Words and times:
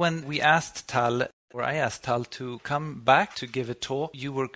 When 0.00 0.24
we 0.26 0.40
asked 0.40 0.88
Tal, 0.88 1.28
or 1.52 1.62
I 1.62 1.74
asked 1.74 2.04
Tal 2.04 2.24
to 2.24 2.58
come 2.60 3.00
back 3.00 3.34
to 3.34 3.46
give 3.46 3.68
a 3.68 3.74
talk, 3.74 4.12
you 4.14 4.32
were 4.32 4.48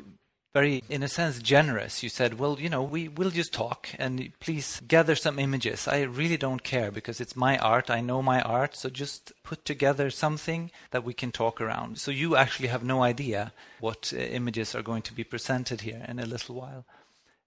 very, 0.54 0.82
in 0.88 1.02
a 1.02 1.08
sense, 1.08 1.38
generous. 1.38 2.02
You 2.02 2.08
said, 2.08 2.38
well, 2.38 2.58
you 2.58 2.70
know, 2.70 2.82
we 2.82 3.08
will 3.08 3.28
just 3.28 3.52
talk 3.52 3.90
and 3.98 4.32
please 4.40 4.80
gather 4.88 5.14
some 5.14 5.38
images. 5.38 5.86
I 5.86 6.00
really 6.04 6.38
don't 6.38 6.64
care 6.64 6.90
because 6.90 7.20
it's 7.20 7.36
my 7.36 7.58
art. 7.58 7.90
I 7.90 8.00
know 8.00 8.22
my 8.22 8.40
art. 8.40 8.74
So 8.74 8.88
just 8.88 9.32
put 9.42 9.66
together 9.66 10.08
something 10.08 10.70
that 10.92 11.04
we 11.04 11.12
can 11.12 11.30
talk 11.30 11.60
around. 11.60 11.98
So 11.98 12.10
you 12.10 12.36
actually 12.36 12.68
have 12.68 12.82
no 12.82 13.02
idea 13.02 13.52
what 13.80 14.14
uh, 14.16 14.20
images 14.20 14.74
are 14.74 14.82
going 14.82 15.02
to 15.02 15.12
be 15.12 15.24
presented 15.24 15.82
here 15.82 16.06
in 16.08 16.18
a 16.20 16.24
little 16.24 16.54
while. 16.54 16.86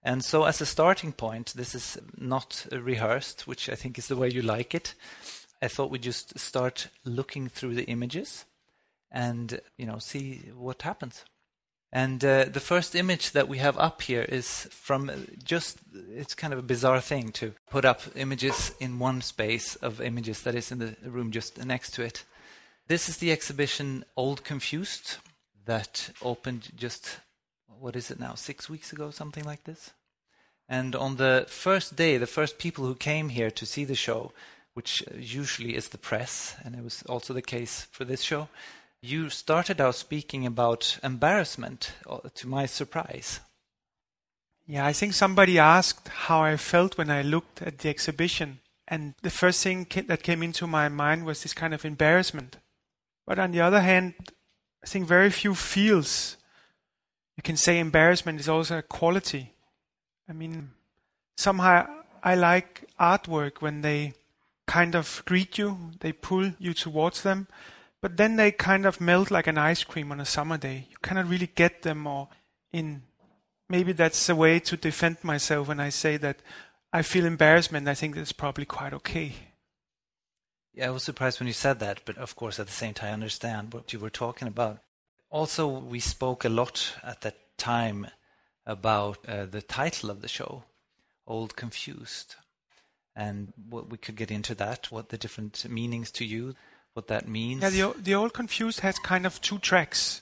And 0.04 0.24
so, 0.24 0.44
as 0.44 0.60
a 0.60 0.66
starting 0.66 1.12
point, 1.12 1.54
this 1.56 1.74
is 1.74 1.98
not 2.16 2.64
rehearsed, 2.70 3.48
which 3.48 3.68
I 3.68 3.74
think 3.74 3.98
is 3.98 4.06
the 4.06 4.16
way 4.16 4.30
you 4.30 4.42
like 4.42 4.72
it. 4.72 4.94
I 5.60 5.68
thought 5.68 5.90
we'd 5.90 6.02
just 6.02 6.38
start 6.38 6.88
looking 7.04 7.48
through 7.48 7.74
the 7.74 7.84
images 7.84 8.44
and 9.10 9.60
you 9.76 9.86
know 9.86 9.98
see 9.98 10.50
what 10.54 10.82
happens. 10.82 11.24
And 11.90 12.22
uh, 12.22 12.44
the 12.44 12.60
first 12.60 12.94
image 12.94 13.32
that 13.32 13.48
we 13.48 13.58
have 13.58 13.78
up 13.78 14.02
here 14.02 14.20
is 14.20 14.68
from 14.70 15.10
just, 15.42 15.78
it's 16.10 16.34
kind 16.34 16.52
of 16.52 16.58
a 16.58 16.62
bizarre 16.62 17.00
thing 17.00 17.32
to 17.32 17.54
put 17.70 17.86
up 17.86 18.02
images 18.14 18.72
in 18.78 18.98
one 18.98 19.22
space 19.22 19.74
of 19.76 20.00
images 20.00 20.42
that 20.42 20.54
is 20.54 20.70
in 20.70 20.80
the 20.80 20.96
room 21.02 21.30
just 21.30 21.64
next 21.64 21.94
to 21.94 22.02
it. 22.02 22.24
This 22.88 23.08
is 23.08 23.16
the 23.16 23.32
exhibition 23.32 24.04
Old 24.16 24.44
Confused 24.44 25.16
that 25.64 26.10
opened 26.20 26.70
just, 26.76 27.20
what 27.80 27.96
is 27.96 28.10
it 28.10 28.20
now, 28.20 28.34
six 28.34 28.68
weeks 28.68 28.92
ago, 28.92 29.10
something 29.10 29.44
like 29.44 29.64
this? 29.64 29.92
And 30.68 30.94
on 30.94 31.16
the 31.16 31.46
first 31.48 31.96
day, 31.96 32.18
the 32.18 32.26
first 32.26 32.58
people 32.58 32.84
who 32.84 32.94
came 32.94 33.30
here 33.30 33.50
to 33.50 33.64
see 33.64 33.84
the 33.84 33.94
show, 33.94 34.32
which 34.78 35.02
usually 35.18 35.74
is 35.74 35.88
the 35.88 35.98
press, 35.98 36.54
and 36.62 36.76
it 36.76 36.84
was 36.84 37.02
also 37.08 37.34
the 37.34 37.42
case 37.42 37.88
for 37.90 38.04
this 38.04 38.22
show, 38.22 38.46
you 39.02 39.28
started 39.28 39.80
out 39.80 39.96
speaking 39.96 40.46
about 40.46 41.00
embarrassment, 41.02 41.94
uh, 42.08 42.18
to 42.32 42.46
my 42.46 42.64
surprise. 42.64 43.40
Yeah, 44.68 44.86
I 44.86 44.92
think 44.92 45.14
somebody 45.14 45.58
asked 45.58 46.06
how 46.06 46.44
I 46.44 46.56
felt 46.56 46.96
when 46.96 47.10
I 47.10 47.22
looked 47.22 47.60
at 47.60 47.78
the 47.78 47.88
exhibition. 47.88 48.60
And 48.86 49.14
the 49.22 49.30
first 49.30 49.64
thing 49.64 49.84
that 50.06 50.22
came 50.22 50.44
into 50.44 50.68
my 50.68 50.88
mind 50.88 51.26
was 51.26 51.42
this 51.42 51.54
kind 51.54 51.74
of 51.74 51.84
embarrassment. 51.84 52.58
But 53.26 53.40
on 53.40 53.50
the 53.50 53.60
other 53.60 53.80
hand, 53.80 54.14
I 54.84 54.86
think 54.86 55.08
very 55.08 55.30
few 55.30 55.56
feels. 55.56 56.36
You 57.36 57.42
can 57.42 57.56
say 57.56 57.80
embarrassment 57.80 58.38
is 58.38 58.48
also 58.48 58.78
a 58.78 58.82
quality. 58.82 59.54
I 60.28 60.34
mean, 60.34 60.70
somehow 61.36 61.88
I 62.22 62.36
like 62.36 62.84
artwork 63.00 63.60
when 63.60 63.82
they 63.82 64.12
kind 64.68 64.94
of 64.94 65.22
greet 65.26 65.58
you, 65.58 65.76
they 66.00 66.12
pull 66.12 66.52
you 66.60 66.72
towards 66.72 67.22
them 67.22 67.48
but 68.00 68.16
then 68.16 68.36
they 68.36 68.52
kind 68.52 68.86
of 68.86 69.00
melt 69.00 69.30
like 69.30 69.46
an 69.46 69.58
ice 69.58 69.82
cream 69.82 70.12
on 70.12 70.20
a 70.20 70.24
summer 70.24 70.56
day. 70.56 70.86
You 70.90 70.96
cannot 71.02 71.28
really 71.28 71.48
get 71.48 71.82
them 71.82 72.06
or 72.06 72.28
in 72.72 73.02
maybe 73.68 73.92
that's 73.92 74.28
a 74.28 74.36
way 74.36 74.60
to 74.60 74.76
defend 74.76 75.18
myself 75.22 75.68
when 75.68 75.80
I 75.80 75.88
say 75.88 76.16
that 76.18 76.40
I 76.92 77.02
feel 77.02 77.26
embarrassment. 77.26 77.88
I 77.88 77.94
think 77.94 78.14
that's 78.14 78.32
probably 78.32 78.64
quite 78.64 78.94
okay. 78.94 79.32
Yeah, 80.72 80.86
I 80.86 80.90
was 80.90 81.02
surprised 81.02 81.40
when 81.40 81.48
you 81.48 81.52
said 81.52 81.80
that, 81.80 82.02
but 82.04 82.16
of 82.18 82.36
course, 82.36 82.60
at 82.60 82.66
the 82.66 82.72
same 82.72 82.94
time, 82.94 83.10
I 83.10 83.14
understand 83.14 83.74
what 83.74 83.92
you 83.92 83.98
were 83.98 84.10
talking 84.10 84.46
about. 84.46 84.78
Also, 85.28 85.66
we 85.66 85.98
spoke 85.98 86.44
a 86.44 86.48
lot 86.48 86.94
at 87.02 87.22
that 87.22 87.58
time 87.58 88.06
about 88.64 89.18
uh, 89.26 89.46
the 89.46 89.60
title 89.60 90.08
of 90.08 90.22
the 90.22 90.28
show, 90.28 90.62
Old 91.26 91.56
Confused. 91.56 92.36
And 93.18 93.52
what 93.68 93.90
we 93.90 93.98
could 93.98 94.14
get 94.14 94.30
into 94.30 94.54
that, 94.54 94.92
what 94.92 95.08
the 95.08 95.18
different 95.18 95.68
meanings 95.68 96.10
to 96.12 96.24
you 96.24 96.54
what 96.98 97.06
that 97.06 97.28
means? 97.28 97.62
Yeah, 97.62 97.70
the, 97.70 98.02
the 98.02 98.14
Old 98.16 98.32
Confused 98.32 98.80
has 98.80 98.98
kind 98.98 99.24
of 99.24 99.40
two 99.40 99.60
tracks. 99.60 100.20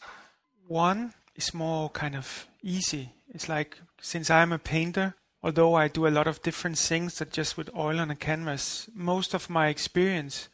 One 0.67 1.15
is 1.35 1.55
more 1.55 1.89
kind 1.89 2.15
of 2.15 2.47
easy. 2.63 3.15
It's 3.33 3.49
like, 3.49 3.79
since 4.03 4.29
I'm 4.29 4.53
a 4.53 4.59
painter, 4.59 5.15
although 5.43 5.75
I 5.75 5.89
do 5.89 6.07
a 6.07 6.13
lot 6.13 6.27
of 6.27 6.43
different 6.43 6.77
things 6.77 7.19
that 7.19 7.33
just 7.33 7.57
with 7.57 7.75
oil 7.75 7.99
on 7.99 8.11
a 8.11 8.15
canvas, 8.15 8.91
most 8.95 9.33
of 9.33 9.49
my 9.49 9.69
experience 9.69 10.51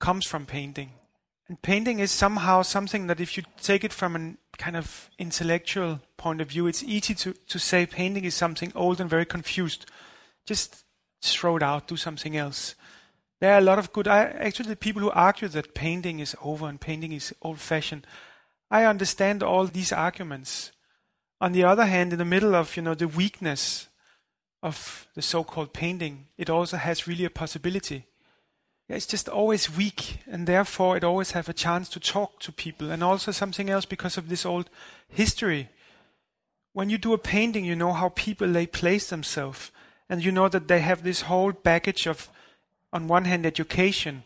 comes 0.00 0.26
from 0.26 0.44
painting. 0.44 0.90
And 1.48 1.62
painting 1.62 1.98
is 1.98 2.10
somehow 2.10 2.60
something 2.60 3.06
that 3.06 3.20
if 3.20 3.38
you 3.38 3.42
take 3.62 3.84
it 3.84 3.92
from 3.94 4.16
a 4.16 4.56
kind 4.58 4.76
of 4.76 5.08
intellectual 5.18 6.00
point 6.18 6.42
of 6.42 6.50
view, 6.50 6.66
it's 6.66 6.82
easy 6.82 7.14
to, 7.14 7.32
to 7.32 7.58
say 7.58 7.86
painting 7.86 8.24
is 8.24 8.34
something 8.34 8.70
old 8.74 9.00
and 9.00 9.08
very 9.08 9.24
confused. 9.24 9.86
Just 10.44 10.83
throw 11.32 11.56
it 11.56 11.62
out, 11.62 11.88
do 11.88 11.96
something 11.96 12.36
else. 12.36 12.74
There 13.40 13.52
are 13.52 13.58
a 13.58 13.62
lot 13.62 13.78
of 13.78 13.92
good, 13.92 14.08
I, 14.08 14.24
actually, 14.24 14.68
the 14.68 14.76
people 14.76 15.02
who 15.02 15.10
argue 15.10 15.48
that 15.48 15.74
painting 15.74 16.20
is 16.20 16.36
over 16.42 16.68
and 16.68 16.80
painting 16.80 17.12
is 17.12 17.34
old 17.42 17.60
fashioned. 17.60 18.06
I 18.70 18.84
understand 18.84 19.42
all 19.42 19.66
these 19.66 19.92
arguments. 19.92 20.72
On 21.40 21.52
the 21.52 21.64
other 21.64 21.86
hand, 21.86 22.12
in 22.12 22.18
the 22.18 22.24
middle 22.24 22.54
of 22.54 22.76
you 22.76 22.82
know 22.82 22.94
the 22.94 23.08
weakness 23.08 23.88
of 24.62 25.06
the 25.14 25.22
so-called 25.22 25.72
painting, 25.72 26.26
it 26.38 26.48
also 26.48 26.76
has 26.78 27.06
really 27.06 27.24
a 27.24 27.30
possibility. 27.30 28.06
It's 28.88 29.06
just 29.06 29.28
always 29.28 29.74
weak, 29.74 30.18
and 30.26 30.46
therefore 30.46 30.96
it 30.96 31.04
always 31.04 31.32
have 31.32 31.48
a 31.48 31.54
chance 31.54 31.88
to 31.90 32.00
talk 32.00 32.40
to 32.40 32.52
people, 32.52 32.90
and 32.90 33.02
also 33.02 33.30
something 33.30 33.68
else 33.68 33.84
because 33.84 34.16
of 34.16 34.28
this 34.28 34.46
old 34.46 34.70
history. 35.08 35.68
When 36.72 36.90
you 36.90 36.98
do 36.98 37.12
a 37.12 37.18
painting, 37.18 37.64
you 37.64 37.76
know 37.76 37.92
how 37.92 38.10
people 38.10 38.48
they 38.48 38.66
place 38.66 39.08
themselves, 39.08 39.70
and 40.08 40.24
you 40.24 40.32
know 40.32 40.48
that 40.48 40.68
they 40.68 40.80
have 40.80 41.02
this 41.02 41.22
whole 41.22 41.52
package 41.52 42.06
of 42.06 42.28
on 42.92 43.08
one 43.08 43.24
hand 43.24 43.44
education, 43.44 44.22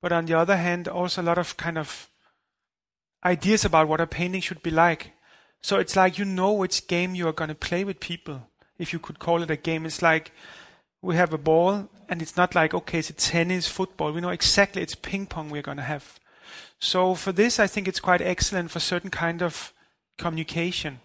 but 0.00 0.12
on 0.12 0.26
the 0.26 0.34
other 0.34 0.56
hand 0.56 0.88
also 0.88 1.22
a 1.22 1.24
lot 1.24 1.38
of 1.38 1.56
kind 1.56 1.78
of 1.78 2.08
ideas 3.24 3.64
about 3.64 3.88
what 3.88 4.00
a 4.00 4.06
painting 4.06 4.40
should 4.40 4.62
be 4.62 4.70
like. 4.70 5.12
So 5.62 5.78
it's 5.78 5.94
like 5.94 6.18
you 6.18 6.24
know 6.24 6.52
which 6.52 6.88
game 6.88 7.14
you 7.14 7.28
are 7.28 7.32
going 7.32 7.48
to 7.48 7.54
play 7.54 7.84
with 7.84 8.00
people. 8.00 8.48
If 8.78 8.92
you 8.92 8.98
could 8.98 9.20
call 9.20 9.42
it 9.42 9.50
a 9.50 9.56
game, 9.56 9.86
it's 9.86 10.02
like 10.02 10.32
we 11.00 11.14
have 11.16 11.32
a 11.32 11.38
ball 11.38 11.88
and 12.08 12.20
it's 12.20 12.36
not 12.36 12.54
like, 12.54 12.74
okay, 12.74 12.98
it's 12.98 13.12
tennis, 13.16 13.68
football. 13.68 14.12
We 14.12 14.20
know 14.20 14.30
exactly 14.30 14.82
it's 14.82 14.94
ping 14.94 15.26
pong 15.26 15.50
we're 15.50 15.62
going 15.62 15.76
to 15.76 15.82
have. 15.84 16.18
So 16.80 17.14
for 17.14 17.32
this, 17.32 17.60
I 17.60 17.68
think 17.68 17.86
it's 17.86 18.00
quite 18.00 18.20
excellent 18.20 18.70
for 18.70 18.80
certain 18.80 19.10
kind 19.10 19.42
of 19.42 19.72
communication. 20.18 21.00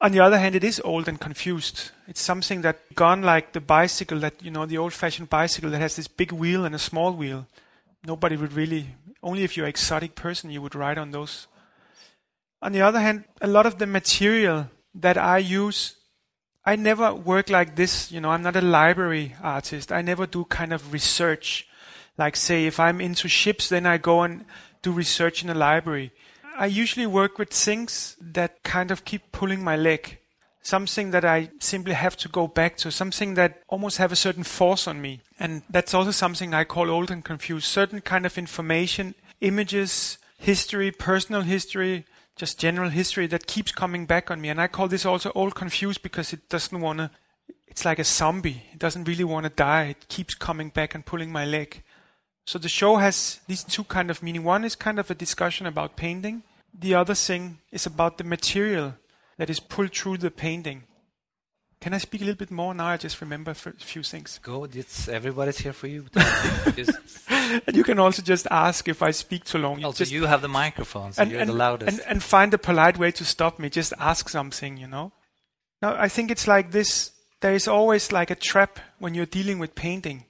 On 0.00 0.12
the 0.12 0.20
other 0.20 0.38
hand, 0.38 0.54
it 0.54 0.64
is 0.64 0.80
old 0.84 1.08
and 1.08 1.18
confused. 1.18 1.90
It's 2.06 2.20
something 2.20 2.60
that 2.60 2.94
gone 2.94 3.22
like 3.22 3.52
the 3.52 3.62
bicycle 3.62 4.18
that, 4.20 4.42
you 4.42 4.50
know, 4.50 4.66
the 4.66 4.76
old 4.76 4.92
fashioned 4.92 5.30
bicycle 5.30 5.70
that 5.70 5.80
has 5.80 5.96
this 5.96 6.08
big 6.08 6.32
wheel 6.32 6.66
and 6.66 6.74
a 6.74 6.78
small 6.78 7.12
wheel. 7.12 7.46
Nobody 8.06 8.36
would 8.36 8.52
really, 8.52 8.88
only 9.22 9.42
if 9.42 9.56
you're 9.56 9.66
an 9.66 9.70
exotic 9.70 10.14
person, 10.14 10.50
you 10.50 10.60
would 10.60 10.74
ride 10.74 10.98
on 10.98 11.12
those. 11.12 11.46
On 12.60 12.72
the 12.72 12.82
other 12.82 13.00
hand, 13.00 13.24
a 13.40 13.46
lot 13.46 13.64
of 13.64 13.78
the 13.78 13.86
material 13.86 14.68
that 14.94 15.16
I 15.16 15.38
use, 15.38 15.96
I 16.64 16.76
never 16.76 17.14
work 17.14 17.48
like 17.48 17.76
this. 17.76 18.12
You 18.12 18.20
know, 18.20 18.30
I'm 18.30 18.42
not 18.42 18.56
a 18.56 18.60
library 18.60 19.34
artist. 19.42 19.92
I 19.92 20.02
never 20.02 20.26
do 20.26 20.44
kind 20.44 20.74
of 20.74 20.92
research. 20.92 21.68
Like, 22.18 22.36
say, 22.36 22.66
if 22.66 22.78
I'm 22.78 23.00
into 23.00 23.28
ships, 23.28 23.68
then 23.68 23.86
I 23.86 23.96
go 23.96 24.22
and 24.22 24.44
do 24.82 24.92
research 24.92 25.42
in 25.42 25.50
a 25.50 25.54
library. 25.54 26.12
I 26.58 26.66
usually 26.66 27.06
work 27.06 27.38
with 27.38 27.50
things 27.50 28.16
that 28.20 28.62
kind 28.62 28.90
of 28.90 29.04
keep 29.04 29.32
pulling 29.32 29.62
my 29.62 29.76
leg. 29.76 30.18
Something 30.62 31.10
that 31.12 31.24
I 31.24 31.50
simply 31.60 31.94
have 31.94 32.16
to 32.16 32.28
go 32.28 32.48
back 32.48 32.76
to, 32.78 32.90
something 32.90 33.34
that 33.34 33.62
almost 33.68 33.98
have 33.98 34.10
a 34.10 34.16
certain 34.16 34.42
force 34.42 34.88
on 34.88 35.00
me. 35.00 35.20
And 35.38 35.62
that's 35.70 35.94
also 35.94 36.10
something 36.10 36.54
I 36.54 36.64
call 36.64 36.90
old 36.90 37.10
and 37.10 37.24
confused. 37.24 37.66
Certain 37.66 38.00
kind 38.00 38.26
of 38.26 38.36
information, 38.36 39.14
images, 39.40 40.18
history, 40.38 40.90
personal 40.90 41.42
history, 41.42 42.04
just 42.36 42.58
general 42.58 42.90
history 42.90 43.26
that 43.28 43.46
keeps 43.46 43.70
coming 43.70 44.06
back 44.06 44.30
on 44.30 44.40
me. 44.40 44.48
And 44.48 44.60
I 44.60 44.66
call 44.66 44.88
this 44.88 45.06
also 45.06 45.30
old 45.34 45.54
confused 45.54 46.02
because 46.02 46.32
it 46.32 46.48
doesn't 46.48 46.80
want 46.80 46.98
to, 46.98 47.10
it's 47.68 47.84
like 47.84 47.98
a 47.98 48.04
zombie. 48.04 48.64
It 48.72 48.78
doesn't 48.78 49.04
really 49.04 49.24
want 49.24 49.44
to 49.44 49.50
die. 49.50 49.84
It 49.84 50.08
keeps 50.08 50.34
coming 50.34 50.70
back 50.70 50.94
and 50.94 51.06
pulling 51.06 51.30
my 51.30 51.44
leg. 51.44 51.82
So 52.46 52.60
the 52.60 52.68
show 52.68 52.96
has 52.96 53.40
these 53.48 53.64
two 53.64 53.84
kind 53.84 54.10
of 54.10 54.22
meaning. 54.22 54.44
One 54.44 54.64
is 54.64 54.76
kind 54.76 55.00
of 55.00 55.10
a 55.10 55.14
discussion 55.14 55.66
about 55.66 55.96
painting. 55.96 56.44
The 56.78 56.94
other 56.94 57.14
thing 57.14 57.58
is 57.72 57.86
about 57.86 58.18
the 58.18 58.24
material 58.24 58.94
that 59.36 59.50
is 59.50 59.58
pulled 59.58 59.92
through 59.92 60.18
the 60.18 60.30
painting. 60.30 60.84
Can 61.80 61.92
I 61.92 61.98
speak 61.98 62.22
a 62.22 62.24
little 62.24 62.38
bit 62.38 62.50
more 62.50 62.72
now? 62.72 62.86
I 62.86 62.96
just 62.96 63.20
remember 63.20 63.50
a 63.50 63.54
few 63.54 64.02
things. 64.02 64.38
Go, 64.42 64.64
it's 64.64 65.08
everybody's 65.08 65.58
here 65.58 65.72
for 65.72 65.88
you. 65.88 66.06
and 66.16 67.76
you 67.76 67.84
can 67.84 67.98
also 67.98 68.22
just 68.22 68.46
ask 68.50 68.88
if 68.88 69.02
I 69.02 69.10
speak 69.10 69.44
too 69.44 69.58
long. 69.58 69.84
Also, 69.84 69.98
just, 69.98 70.12
you 70.12 70.26
have 70.26 70.40
the 70.40 70.48
microphone, 70.48 71.12
so 71.12 71.22
and, 71.22 71.30
you're 71.30 71.40
and, 71.40 71.50
the 71.50 71.54
loudest. 71.54 71.98
And, 71.98 72.08
and 72.08 72.22
find 72.22 72.54
a 72.54 72.58
polite 72.58 72.96
way 72.96 73.10
to 73.10 73.24
stop 73.24 73.58
me. 73.58 73.68
Just 73.70 73.92
ask 73.98 74.28
something, 74.28 74.76
you 74.76 74.86
know. 74.86 75.12
Now, 75.82 75.96
I 75.96 76.08
think 76.08 76.30
it's 76.30 76.46
like 76.46 76.70
this. 76.70 77.10
There 77.40 77.52
is 77.52 77.68
always 77.68 78.12
like 78.12 78.30
a 78.30 78.34
trap 78.36 78.78
when 78.98 79.14
you're 79.14 79.26
dealing 79.26 79.58
with 79.58 79.74
painting. 79.74 80.25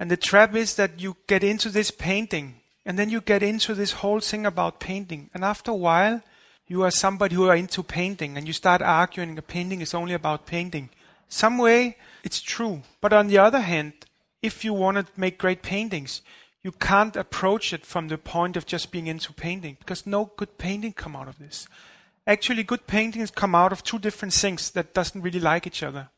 And 0.00 0.10
the 0.10 0.16
trap 0.16 0.54
is 0.56 0.76
that 0.76 0.98
you 0.98 1.18
get 1.26 1.44
into 1.44 1.68
this 1.68 1.90
painting 1.90 2.54
and 2.86 2.98
then 2.98 3.10
you 3.10 3.20
get 3.20 3.42
into 3.42 3.74
this 3.74 3.92
whole 3.92 4.20
thing 4.20 4.46
about 4.46 4.80
painting. 4.80 5.28
And 5.34 5.44
after 5.44 5.72
a 5.72 5.76
while, 5.76 6.22
you 6.66 6.82
are 6.82 6.90
somebody 6.90 7.34
who 7.34 7.48
are 7.48 7.54
into 7.54 7.82
painting 7.82 8.38
and 8.38 8.46
you 8.46 8.54
start 8.54 8.80
arguing 8.80 9.36
a 9.36 9.42
painting 9.42 9.82
is 9.82 9.92
only 9.92 10.14
about 10.14 10.46
painting. 10.46 10.88
Some 11.28 11.58
way, 11.58 11.98
it's 12.24 12.40
true. 12.40 12.80
But 13.02 13.12
on 13.12 13.26
the 13.26 13.36
other 13.36 13.60
hand, 13.60 13.92
if 14.40 14.64
you 14.64 14.72
want 14.72 14.96
to 14.96 15.20
make 15.20 15.36
great 15.36 15.60
paintings, 15.60 16.22
you 16.62 16.72
can't 16.72 17.14
approach 17.14 17.74
it 17.74 17.84
from 17.84 18.08
the 18.08 18.16
point 18.16 18.56
of 18.56 18.64
just 18.64 18.90
being 18.90 19.06
into 19.06 19.34
painting 19.34 19.76
because 19.80 20.06
no 20.06 20.32
good 20.38 20.56
painting 20.56 20.94
come 20.94 21.14
out 21.14 21.28
of 21.28 21.38
this. 21.38 21.68
Actually, 22.26 22.62
good 22.62 22.86
paintings 22.86 23.30
come 23.30 23.54
out 23.54 23.70
of 23.70 23.82
two 23.82 23.98
different 23.98 24.32
things 24.32 24.70
that 24.70 24.94
doesn't 24.94 25.20
really 25.20 25.40
like 25.40 25.66
each 25.66 25.82
other. 25.82 26.08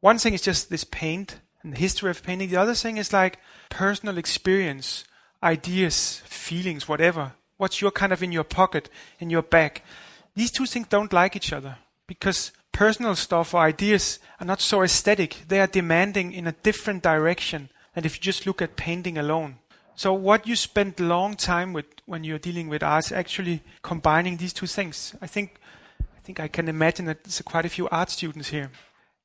One 0.00 0.18
thing 0.18 0.34
is 0.34 0.42
just 0.42 0.68
this 0.68 0.84
paint 0.84 1.38
and 1.62 1.72
the 1.72 1.78
history 1.78 2.10
of 2.10 2.22
painting. 2.22 2.50
The 2.50 2.56
other 2.56 2.74
thing 2.74 2.96
is 2.96 3.12
like 3.12 3.38
personal 3.68 4.18
experience, 4.18 5.04
ideas, 5.42 6.22
feelings, 6.24 6.88
whatever. 6.88 7.32
What's 7.56 7.80
your 7.80 7.90
kind 7.90 8.12
of 8.12 8.22
in 8.22 8.32
your 8.32 8.44
pocket, 8.44 8.88
in 9.18 9.30
your 9.30 9.42
bag. 9.42 9.82
These 10.34 10.52
two 10.52 10.66
things 10.66 10.86
don't 10.88 11.12
like 11.12 11.34
each 11.34 11.52
other 11.52 11.76
because 12.06 12.52
personal 12.72 13.16
stuff 13.16 13.54
or 13.54 13.60
ideas 13.60 14.20
are 14.40 14.46
not 14.46 14.60
so 14.60 14.82
aesthetic. 14.82 15.44
They 15.48 15.60
are 15.60 15.66
demanding 15.66 16.32
in 16.32 16.46
a 16.46 16.52
different 16.52 17.02
direction 17.02 17.70
than 17.94 18.04
if 18.04 18.16
you 18.16 18.22
just 18.22 18.46
look 18.46 18.62
at 18.62 18.76
painting 18.76 19.18
alone. 19.18 19.56
So 19.96 20.12
what 20.12 20.46
you 20.46 20.54
spend 20.54 21.00
long 21.00 21.34
time 21.34 21.72
with 21.72 21.86
when 22.06 22.22
you're 22.22 22.38
dealing 22.38 22.68
with 22.68 22.84
art 22.84 23.06
is 23.06 23.12
actually 23.12 23.62
combining 23.82 24.36
these 24.36 24.52
two 24.52 24.68
things. 24.68 25.16
I 25.20 25.26
think 25.26 25.58
I 26.00 26.20
think 26.20 26.38
I 26.38 26.46
can 26.46 26.68
imagine 26.68 27.06
that 27.06 27.24
there's 27.24 27.42
quite 27.42 27.66
a 27.66 27.68
few 27.68 27.88
art 27.88 28.10
students 28.10 28.50
here. 28.50 28.70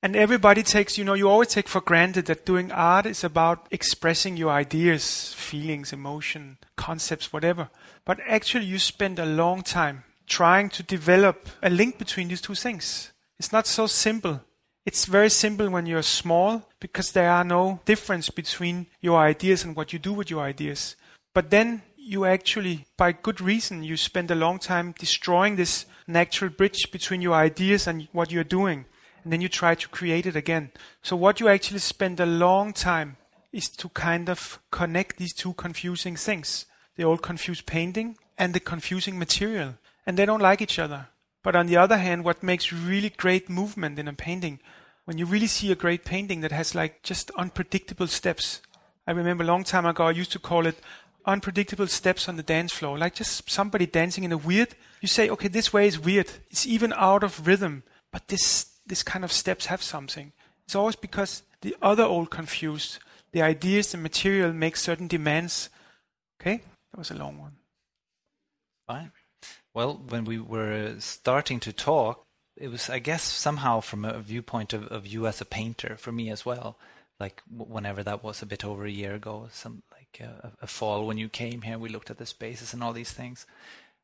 And 0.04 0.18
everybody 0.18 0.64
takes, 0.64 0.98
you 0.98 1.06
know, 1.06 1.14
you 1.14 1.30
always 1.30 1.48
take 1.48 1.70
for 1.70 1.80
granted 1.80 2.26
that 2.26 2.46
doing 2.46 2.74
art 2.74 3.06
is 3.06 3.24
about 3.24 3.68
expressing 3.72 4.36
your 4.36 4.52
ideas, 4.52 5.34
feelings, 5.34 5.94
emotion, 5.94 6.58
concepts, 6.76 7.32
whatever. 7.32 7.70
But 8.04 8.20
actually 8.28 8.66
you 8.66 8.80
spend 8.80 9.18
a 9.18 9.26
long 9.26 9.62
time 9.62 10.04
trying 10.28 10.68
to 10.72 10.84
develop 10.84 11.48
a 11.62 11.70
link 11.70 11.98
between 11.98 12.28
these 12.28 12.42
two 12.42 12.54
things. 12.54 13.14
It's 13.40 13.54
not 13.54 13.66
so 13.66 13.88
simple. 13.88 14.42
It's 14.86 15.06
very 15.06 15.30
simple 15.30 15.70
when 15.70 15.86
you're 15.86 16.02
small 16.02 16.68
because 16.82 17.14
there 17.14 17.32
are 17.32 17.46
no 17.46 17.80
difference 17.86 18.30
between 18.30 18.88
your 19.00 19.18
ideas 19.18 19.64
and 19.64 19.74
what 19.74 19.94
you 19.94 20.00
do 20.00 20.12
with 20.12 20.30
your 20.30 20.42
ideas. 20.44 20.98
But 21.34 21.50
then 21.50 21.82
you 21.96 22.26
actually, 22.26 22.88
by 22.98 23.14
good 23.14 23.40
reason, 23.40 23.84
you 23.84 23.96
spend 23.96 24.30
a 24.32 24.36
long 24.36 24.60
time 24.60 24.96
destroying 25.00 25.56
this 25.56 25.86
natural 26.08 26.50
bridge 26.50 26.92
between 26.92 27.22
your 27.22 27.36
ideas 27.36 27.88
and 27.88 28.10
what 28.12 28.34
you're 28.34 28.44
doing. 28.44 28.84
And 29.24 29.32
then 29.32 29.42
you 29.42 29.50
try 29.50 29.76
to 29.76 29.88
create 29.88 30.26
it 30.26 30.36
again. 30.36 30.72
So 31.02 31.16
what 31.16 31.40
you 31.40 31.48
actually 31.48 31.80
spend 31.80 32.20
a 32.20 32.26
long 32.26 32.74
time 32.74 33.18
is 33.52 33.70
to 33.70 33.90
kind 33.90 34.30
of 34.30 34.60
connect 34.72 35.18
these 35.18 35.34
two 35.34 35.54
confusing 35.54 36.16
things. 36.16 36.66
The 36.96 37.04
old 37.04 37.22
confused 37.22 37.66
painting 37.66 38.18
and 38.38 38.54
the 38.54 38.60
confusing 38.60 39.18
material 39.18 39.76
and 40.06 40.18
they 40.18 40.26
don't 40.26 40.42
like 40.42 40.62
each 40.62 40.80
other. 40.80 41.08
But 41.44 41.56
on 41.56 41.68
the 41.68 41.78
other 41.78 41.98
hand, 41.98 42.24
what 42.24 42.44
makes 42.44 42.72
really 42.72 43.10
great 43.10 43.50
movement 43.50 44.00
in 44.00 44.08
a 44.08 44.14
painting, 44.14 44.60
when 45.06 45.18
you 45.18 45.26
really 45.26 45.48
see 45.48 45.72
a 45.72 45.76
great 45.76 46.06
painting 46.06 46.42
that 46.42 46.52
has 46.52 46.74
like 46.74 47.04
just 47.04 47.32
unpredictable 47.32 48.08
steps. 48.08 48.62
I 49.06 49.12
remember 49.12 49.44
a 49.44 49.48
long 49.48 49.64
time 49.64 49.86
ago, 49.86 50.06
I 50.06 50.12
used 50.12 50.32
to 50.34 50.40
call 50.40 50.66
it 50.66 50.80
unpredictable 51.26 51.88
steps 51.88 52.30
on 52.30 52.38
the 52.38 52.44
dance 52.44 52.74
floor, 52.74 52.98
like 52.98 53.16
just 53.16 53.50
somebody 53.50 53.86
dancing 53.86 54.24
in 54.24 54.32
a 54.32 54.38
weird. 54.38 54.76
You 55.02 55.08
say, 55.08 55.30
okay, 55.30 55.50
this 55.50 55.74
way 55.74 55.88
is 55.88 56.00
weird. 56.00 56.30
It's 56.50 56.66
even 56.66 56.94
out 56.94 57.24
of 57.24 57.46
rhythm, 57.46 57.84
but 58.12 58.28
this 58.30 58.73
this 58.86 59.04
kind 59.04 59.24
of 59.24 59.32
steps 59.32 59.68
have 59.68 59.82
something. 59.82 60.32
It's 60.66 60.76
always 60.76 60.96
because 60.96 61.44
the 61.62 61.76
other 61.82 62.04
old 62.04 62.30
confused, 62.30 63.00
the 63.32 63.42
ideas, 63.42 63.92
the 63.92 63.98
material 63.98 64.54
make 64.54 64.76
certain 64.76 65.08
demands. 65.08 65.70
Okay, 66.42 66.62
that 66.92 66.98
was 66.98 67.12
a 67.12 67.16
long 67.16 67.38
one. 67.38 67.58
Fine. 68.88 69.12
Well, 69.74 70.02
when 70.10 70.26
we 70.26 70.40
were 70.40 70.96
starting 71.00 71.60
to 71.62 71.74
talk, 71.74 72.26
it 72.56 72.68
was, 72.68 72.90
I 72.90 73.00
guess, 73.00 73.24
somehow 73.24 73.80
from 73.80 74.06
a 74.06 74.20
viewpoint 74.20 74.74
of, 74.74 74.88
of 74.88 75.08
you 75.08 75.26
as 75.26 75.42
a 75.42 75.46
painter, 75.46 75.96
for 75.98 76.12
me 76.12 76.30
as 76.30 76.46
well. 76.46 76.78
Like 77.20 77.42
whenever 77.50 78.04
that 78.04 78.24
was 78.24 78.42
a 78.42 78.46
bit 78.46 78.66
over 78.66 78.86
a 78.86 78.92
year 78.92 79.16
ago, 79.16 79.48
some 79.52 79.84
like 79.92 80.20
a, 80.20 80.52
a 80.62 80.68
fall 80.68 81.08
when 81.08 81.18
you 81.18 81.30
came 81.30 81.62
here, 81.62 81.78
we 81.78 81.90
looked 81.90 82.12
at 82.12 82.18
the 82.18 82.26
spaces 82.26 82.74
and 82.74 82.84
all 82.84 82.94
these 82.94 83.12
things, 83.12 83.46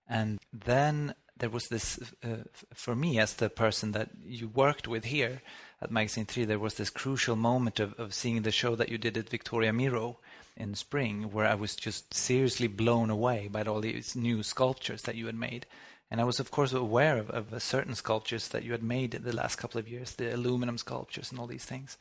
and 0.07 0.39
then 0.53 1.13
there 1.39 1.50
was 1.50 1.68
this 1.68 2.00
uh, 2.24 2.44
for 2.74 2.95
me 2.95 3.19
as 3.19 3.33
the 3.33 3.50
person 3.50 3.91
that 3.94 4.09
you 4.25 4.47
worked 4.47 4.88
with 4.88 5.06
here 5.06 5.41
at 5.81 5.91
Magasin 5.91 6.27
III. 6.36 6.45
There 6.45 6.59
was 6.59 6.75
this 6.75 6.89
crucial 6.89 7.36
moment 7.36 7.80
of, 7.80 7.94
of 8.00 8.13
seeing 8.13 8.41
the 8.41 8.51
show 8.51 8.75
that 8.75 8.89
you 8.89 8.97
did 8.97 9.18
at 9.18 9.30
Victoria 9.30 9.74
Miro, 9.74 10.18
in 10.59 10.75
spring 10.75 11.31
where 11.31 11.45
I 11.45 11.56
was 11.56 11.75
just 11.75 12.13
seriously 12.13 12.68
blown 12.68 13.09
away 13.09 13.47
by 13.50 13.63
all 13.63 13.80
these 13.80 14.15
new 14.15 14.44
sculptures 14.44 15.03
that 15.03 15.15
you 15.15 15.25
had 15.25 15.36
made. 15.36 15.65
And 16.12 16.19
I 16.19 16.25
was, 16.25 16.39
of 16.39 16.51
course, 16.51 16.74
aware 16.74 17.18
of, 17.18 17.30
of 17.30 17.62
certain 17.63 17.95
sculptures 17.95 18.50
that 18.50 18.63
you 18.63 18.71
had 18.74 18.83
made 18.83 19.15
in 19.15 19.24
the 19.24 19.36
last 19.36 19.56
couple 19.56 19.80
of 19.80 19.88
years, 19.88 20.15
the 20.15 20.33
aluminum 20.33 20.77
sculptures 20.77 21.31
and 21.31 21.39
all 21.39 21.47
these 21.47 21.65
things. 21.65 21.97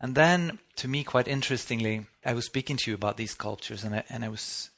And 0.00 0.14
then, 0.14 0.60
to 0.76 0.88
me, 0.88 1.02
quite 1.02 1.28
interestingly, 1.28 2.06
I 2.24 2.32
was 2.32 2.46
speaking 2.46 2.76
to 2.78 2.90
you 2.90 2.94
about 2.94 3.16
these 3.16 3.32
sculptures, 3.32 3.82
and 3.82 3.96
I, 3.96 4.04
and 4.08 4.24
I 4.24 4.28
was 4.28 4.70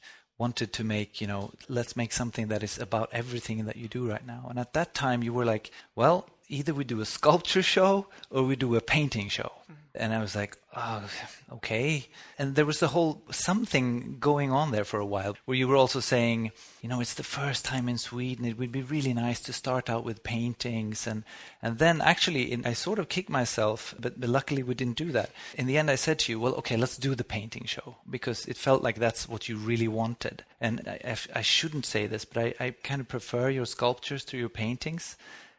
wanted 0.43 0.69
to 0.73 0.83
make, 0.83 1.21
you 1.21 1.27
know, 1.31 1.43
let's 1.77 1.95
make 2.01 2.11
something 2.11 2.47
that 2.51 2.61
is 2.63 2.75
about 2.87 3.07
everything 3.21 3.65
that 3.67 3.77
you 3.81 3.87
do 3.87 4.09
right 4.13 4.25
now. 4.25 4.41
And 4.49 4.57
at 4.57 4.73
that 4.73 4.89
time, 5.03 5.19
you 5.25 5.33
were 5.37 5.45
like, 5.53 5.65
well, 5.99 6.17
either 6.51 6.73
we 6.73 6.83
do 6.83 7.01
a 7.01 7.05
sculpture 7.05 7.63
show 7.63 8.07
or 8.29 8.43
we 8.43 8.55
do 8.55 8.75
a 8.75 8.81
painting 8.81 9.29
show. 9.29 9.51
Mm-hmm. 9.63 9.73
And 9.93 10.13
I 10.13 10.21
was 10.21 10.37
like, 10.37 10.57
oh, 10.73 11.03
okay. 11.51 12.07
And 12.39 12.55
there 12.55 12.65
was 12.65 12.81
a 12.81 12.87
whole 12.87 13.23
something 13.29 14.17
going 14.19 14.49
on 14.49 14.71
there 14.71 14.85
for 14.85 15.01
a 15.01 15.05
while 15.05 15.35
where 15.43 15.57
you 15.57 15.67
were 15.67 15.75
also 15.75 15.99
saying, 15.99 16.53
you 16.81 16.87
know, 16.87 17.01
it's 17.01 17.15
the 17.15 17.23
first 17.23 17.65
time 17.65 17.89
in 17.89 17.97
Sweden. 17.97 18.45
It 18.45 18.57
would 18.57 18.71
be 18.71 18.83
really 18.83 19.13
nice 19.13 19.41
to 19.41 19.53
start 19.53 19.89
out 19.89 20.05
with 20.05 20.23
paintings. 20.23 21.05
And, 21.05 21.25
and 21.61 21.77
then 21.77 21.99
actually, 21.99 22.53
in, 22.53 22.65
I 22.65 22.71
sort 22.71 22.99
of 22.99 23.09
kicked 23.09 23.29
myself, 23.29 23.93
but, 23.99 24.17
but 24.17 24.29
luckily 24.29 24.63
we 24.63 24.75
didn't 24.75 24.95
do 24.95 25.11
that. 25.11 25.31
In 25.57 25.67
the 25.67 25.77
end, 25.77 25.91
I 25.91 25.95
said 25.95 26.19
to 26.19 26.31
you, 26.31 26.39
well, 26.39 26.55
okay, 26.55 26.77
let's 26.77 26.97
do 26.97 27.13
the 27.13 27.25
painting 27.25 27.65
show 27.65 27.97
because 28.09 28.45
it 28.45 28.55
felt 28.55 28.83
like 28.83 28.97
that's 28.97 29.27
what 29.27 29.49
you 29.49 29.57
really 29.57 29.89
wanted. 29.89 30.45
And 30.61 30.87
I, 30.87 31.17
I 31.35 31.41
shouldn't 31.41 31.85
say 31.85 32.07
this, 32.07 32.23
but 32.23 32.37
I, 32.37 32.53
I 32.61 32.75
kind 32.81 33.01
of 33.01 33.09
prefer 33.09 33.49
your 33.49 33.65
sculptures 33.65 34.23
to 34.25 34.37
your 34.37 34.49
paintings. 34.49 35.17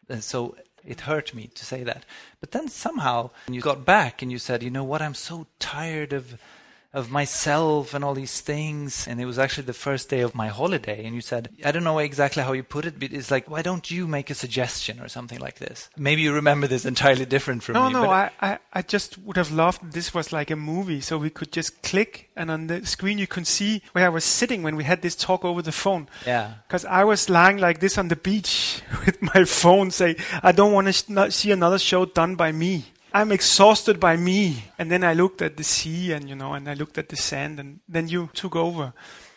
And 0.09 0.25
so 0.25 0.57
it 0.85 1.03
hurt 1.03 1.35
me 1.35 1.49
to 1.55 1.65
say 1.65 1.83
that. 1.85 2.05
But 2.41 2.53
then 2.53 2.69
somehow 2.69 3.31
you 3.49 3.61
got 3.61 3.85
back 3.85 4.23
and 4.23 4.31
you 4.31 4.39
said, 4.39 4.63
you 4.63 4.71
know 4.71 4.85
what, 4.85 5.03
I'm 5.03 5.15
so 5.15 5.47
tired 5.59 6.13
of 6.13 6.39
of 6.95 7.11
myself 7.11 7.95
and 7.95 8.05
all 8.05 8.15
these 8.15 8.41
things. 8.41 9.07
And 9.09 9.21
it 9.21 9.25
was 9.25 9.39
actually 9.39 9.65
the 9.65 9.73
first 9.73 10.11
day 10.11 10.21
of 10.21 10.35
my 10.35 10.49
holiday. 10.49 11.05
And 11.05 11.15
you 11.15 11.23
said, 11.23 11.49
I 11.65 11.73
don't 11.73 11.85
know 11.85 11.99
exactly 11.99 12.43
how 12.43 12.53
you 12.53 12.63
put 12.63 12.85
it, 12.85 12.99
but 12.99 13.13
it's 13.13 13.31
like, 13.31 13.49
why 13.49 13.63
don't 13.63 13.91
you 13.91 14.07
make 14.07 14.29
a 14.29 14.35
suggestion 14.35 15.01
or 15.01 15.09
something 15.09 15.39
like 15.41 15.59
this? 15.59 15.89
Maybe 15.97 16.23
you 16.23 16.35
remember 16.35 16.67
this 16.67 16.85
entirely 16.85 17.25
different 17.25 17.63
from 17.63 17.75
no, 17.75 17.87
me. 17.87 17.93
No, 17.95 18.05
no, 18.05 18.11
I, 18.11 18.31
I, 18.41 18.59
I 18.73 18.83
just 18.83 19.17
would 19.19 19.37
have 19.37 19.51
loved 19.51 19.93
this 19.93 20.13
was 20.13 20.33
like 20.33 20.51
a 20.51 20.57
movie. 20.57 21.01
So 21.01 21.17
we 21.17 21.31
could 21.31 21.51
just 21.51 21.83
click 21.83 22.31
and 22.37 22.51
on 22.51 22.67
the 22.67 22.85
screen 22.85 23.19
you 23.19 23.27
can 23.27 23.45
see 23.45 23.83
where 23.93 24.05
I 24.05 24.11
was 24.11 24.25
sitting 24.25 24.63
when 24.63 24.77
we 24.77 24.85
had 24.85 25.01
this 25.01 25.17
talk 25.17 25.45
over 25.45 25.63
the 25.63 25.73
phone. 25.73 26.09
Yeah. 26.27 26.55
Because 26.69 26.85
I 26.85 27.05
was 27.05 27.31
lying 27.31 27.57
like 27.57 27.81
this 27.81 27.97
on 27.97 28.09
the 28.09 28.17
beach 28.17 28.83
with 29.07 29.23
my 29.23 29.45
phone 29.45 29.91
saying, 29.91 30.17
I 30.43 30.53
don't 30.53 30.73
want 30.73 30.93
to 30.93 31.31
see 31.31 31.51
another 31.51 31.79
show 31.79 32.05
done 32.05 32.35
by 32.37 32.53
me. 32.53 32.87
I'm 33.15 33.33
exhausted 33.33 34.01
by 34.01 34.17
me. 34.17 34.65
And 34.79 34.91
then 34.91 35.05
I 35.05 35.13
looked 35.13 35.43
at 35.43 35.57
the 35.57 35.65
sea 35.65 36.13
and, 36.13 36.29
you 36.29 36.35
know, 36.35 36.55
and 36.55 36.69
I 36.69 36.75
looked 36.75 36.99
at 36.99 37.09
the 37.09 37.17
sand 37.17 37.61
and 37.61 37.81
then 37.89 38.09
you 38.09 38.31
took 38.33 38.57
over. 38.57 38.93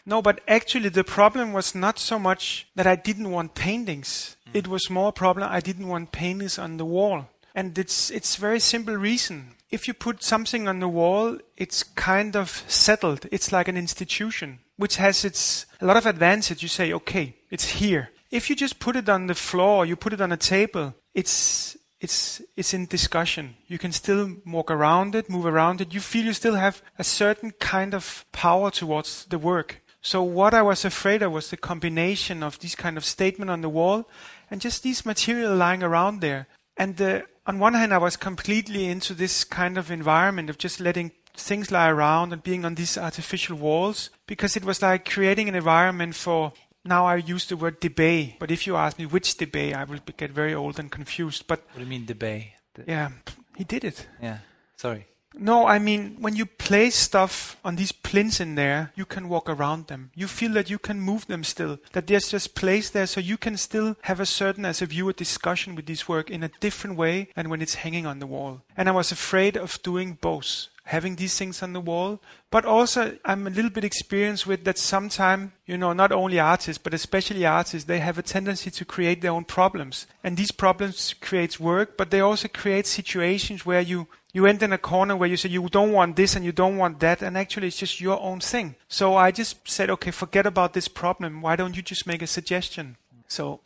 No, 0.06 0.22
but 0.22 0.42
actually 0.48 0.90
the 0.90 1.04
problem 1.04 1.52
was 1.52 1.74
not 1.74 1.98
so 1.98 2.20
much 2.20 2.68
that 2.76 2.86
I 2.86 2.96
didn't 2.96 3.32
want 3.32 3.56
paintings. 3.56 4.38
Mm. 4.48 4.56
It 4.56 4.68
was 4.68 4.90
more 4.90 5.10
a 5.10 5.14
problem 5.14 5.48
I 5.50 5.60
didn't 5.60 5.88
want 5.88 6.12
paintings 6.12 6.60
on 6.60 6.78
the 6.78 6.86
wall. 6.86 7.28
And 7.56 7.78
it's, 7.78 8.12
it's 8.12 8.36
very 8.36 8.60
simple 8.60 8.96
reason. 8.96 9.56
If 9.72 9.88
you 9.88 9.94
put 9.94 10.24
something 10.24 10.68
on 10.68 10.80
the 10.80 10.88
wall, 10.88 11.40
it's 11.58 11.84
kind 11.84 12.36
of 12.36 12.64
settled. 12.68 13.28
It's 13.32 13.52
like 13.52 13.68
an 13.68 13.78
institution, 13.78 14.60
which 14.78 14.98
has 14.98 15.26
its, 15.26 15.66
a 15.82 15.86
lot 15.86 15.98
of 15.98 16.06
advantage. 16.06 16.62
You 16.62 16.70
say, 16.70 16.94
okay, 16.94 17.38
it's 17.50 17.70
here. 17.72 18.12
If 18.30 18.50
you 18.50 18.56
just 18.56 18.80
put 18.80 18.96
it 18.96 19.10
on 19.10 19.28
the 19.28 19.36
floor, 19.36 19.86
you 19.86 19.96
put 19.96 20.14
it 20.14 20.22
on 20.22 20.32
a 20.32 20.38
table, 20.38 20.94
it's, 21.14 21.78
it's 22.00 22.42
it's 22.56 22.74
in 22.74 22.86
discussion. 22.86 23.56
You 23.68 23.78
can 23.78 23.92
still 23.92 24.38
walk 24.46 24.70
around 24.70 25.16
it, 25.16 25.30
move 25.30 25.46
around 25.46 25.82
it. 25.82 25.94
You 25.94 26.00
feel 26.00 26.26
you 26.26 26.34
still 26.34 26.56
have 26.56 26.82
a 26.98 27.04
certain 27.04 27.52
kind 27.60 27.94
of 27.94 28.26
power 28.32 28.72
towards 28.72 29.26
the 29.26 29.40
work. 29.40 29.82
So 30.02 30.22
what 30.22 30.54
I 30.54 30.62
was 30.62 30.86
afraid 30.86 31.24
of 31.24 31.32
was 31.32 31.50
the 31.50 31.58
combination 31.58 32.44
of 32.44 32.60
this 32.60 32.76
kind 32.76 32.96
of 32.96 33.04
statement 33.06 33.50
on 33.50 33.62
the 33.62 33.70
wall 33.70 34.08
and 34.52 34.62
just 34.62 34.84
these 34.84 35.06
material 35.06 35.56
lying 35.56 35.82
around 35.82 36.22
there. 36.22 36.48
And 36.78 37.02
uh, 37.02 37.22
on 37.48 37.58
one 37.58 37.74
hand, 37.74 37.92
I 37.92 37.98
was 37.98 38.18
completely 38.18 38.86
into 38.86 39.16
this 39.16 39.44
kind 39.44 39.78
of 39.78 39.90
environment 39.90 40.50
of 40.50 40.60
just 40.60 40.80
letting 40.80 41.12
things 41.36 41.72
lie 41.72 41.90
around 41.90 42.34
and 42.34 42.44
being 42.44 42.66
on 42.66 42.76
these 42.76 42.98
artificial 42.98 43.58
walls 43.58 44.10
because 44.28 44.56
it 44.56 44.64
was 44.64 44.82
like 44.82 45.10
creating 45.10 45.50
an 45.50 45.56
environment 45.56 46.16
for 46.16 46.54
now 46.86 47.06
I 47.06 47.16
use 47.16 47.46
the 47.48 47.58
word 47.58 47.80
debate, 47.80 48.36
but 48.40 48.52
if 48.52 48.66
you 48.68 48.76
ask 48.76 48.98
me 48.98 49.06
which 49.06 49.36
debate, 49.38 49.76
I 49.76 49.84
will 49.84 50.00
get 50.16 50.32
very 50.32 50.54
old 50.54 50.80
and 50.80 50.92
confused. 50.92 51.48
But 51.48 51.64
what 51.72 51.76
do 51.76 51.82
you 51.82 51.90
mean 51.90 52.06
debate? 52.06 52.52
Yeah, 52.88 53.10
he 53.58 53.64
did 53.64 53.84
it. 53.84 54.08
Yeah, 54.22 54.40
sorry. 54.78 55.08
No, 55.38 55.68
I 55.68 55.80
mean 55.80 56.18
when 56.20 56.36
you 56.36 56.46
place 56.46 56.96
stuff 56.96 57.58
on 57.66 57.76
these 57.76 57.92
plinths 57.92 58.40
in 58.40 58.56
there, 58.56 58.92
you 58.96 59.06
can 59.06 59.28
walk 59.28 59.50
around 59.50 59.88
them. 59.88 60.12
You 60.16 60.28
feel 60.28 60.54
that 60.54 60.70
you 60.70 60.80
can 60.80 61.00
move 61.02 61.28
them 61.28 61.44
still. 61.44 61.80
That 61.92 62.08
there's 62.08 62.30
just 62.30 62.56
place 62.56 62.90
there, 62.90 63.08
so 63.08 63.20
you 63.20 63.38
can 63.38 63.58
still 63.58 63.98
have 64.04 64.20
a 64.20 64.26
certain, 64.26 64.66
as 64.66 64.82
a 64.82 64.86
viewer, 64.86 65.14
discussion 65.14 65.76
with 65.76 65.88
this 65.88 66.08
work 66.08 66.30
in 66.30 66.44
a 66.44 66.52
different 66.62 66.96
way 66.96 67.30
than 67.36 67.50
when 67.50 67.62
it's 67.62 67.76
hanging 67.76 68.06
on 68.06 68.20
the 68.20 68.28
wall. 68.28 68.62
And 68.78 68.88
I 68.88 68.94
was 68.94 69.12
afraid 69.12 69.58
of 69.58 69.82
doing 69.84 70.18
both. 70.22 70.68
Having 70.86 71.16
these 71.16 71.38
things 71.38 71.62
on 71.64 71.74
the 71.74 71.80
wall. 71.80 72.22
But 72.52 72.66
also, 72.66 73.18
I'm 73.26 73.48
a 73.48 73.50
little 73.50 73.72
bit 73.72 73.84
experienced 73.84 74.46
with 74.46 74.64
that 74.66 74.78
sometimes, 74.78 75.52
you 75.66 75.78
know, 75.78 75.94
not 75.94 76.12
only 76.12 76.40
artists, 76.40 76.82
but 76.82 76.94
especially 76.94 77.46
artists, 77.46 77.88
they 77.88 78.00
have 78.00 78.18
a 78.18 78.24
tendency 78.24 78.72
to 78.72 78.86
create 78.86 79.22
their 79.22 79.32
own 79.32 79.46
problems. 79.46 80.06
And 80.24 80.38
these 80.38 80.52
problems 80.52 81.16
creates 81.20 81.60
work, 81.60 81.98
but 81.98 82.12
they 82.12 82.22
also 82.22 82.48
create 82.48 82.88
situations 82.88 83.66
where 83.66 83.82
you 83.82 84.08
you 84.36 84.46
end 84.46 84.62
in 84.62 84.74
a 84.74 84.78
corner 84.78 85.16
where 85.16 85.30
you 85.30 85.38
say 85.38 85.48
you 85.48 85.70
don't 85.70 85.94
want 85.94 86.18
this 86.18 86.36
and 86.36 86.44
you 86.44 86.52
don't 86.52 86.76
want 86.76 87.00
that, 87.00 87.22
and 87.22 87.38
actually 87.38 87.68
it's 87.68 87.78
just 87.78 88.02
your 88.02 88.20
own 88.20 88.42
thing. 88.42 88.76
So 88.90 89.16
I 89.16 89.32
just 89.32 89.66
said, 89.66 89.90
okay, 89.90 90.12
forget 90.12 90.46
about 90.46 90.74
this 90.74 90.90
problem. 90.90 91.42
Why 91.42 91.56
don't 91.56 91.74
you 91.78 91.82
just 91.82 92.06
make 92.06 92.22
a 92.22 92.28
suggestion? 92.28 92.98
So 93.30 93.62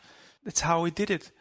that's 0.46 0.62
how 0.62 0.84
we 0.84 0.92
did 0.92 1.10
it. 1.10 1.32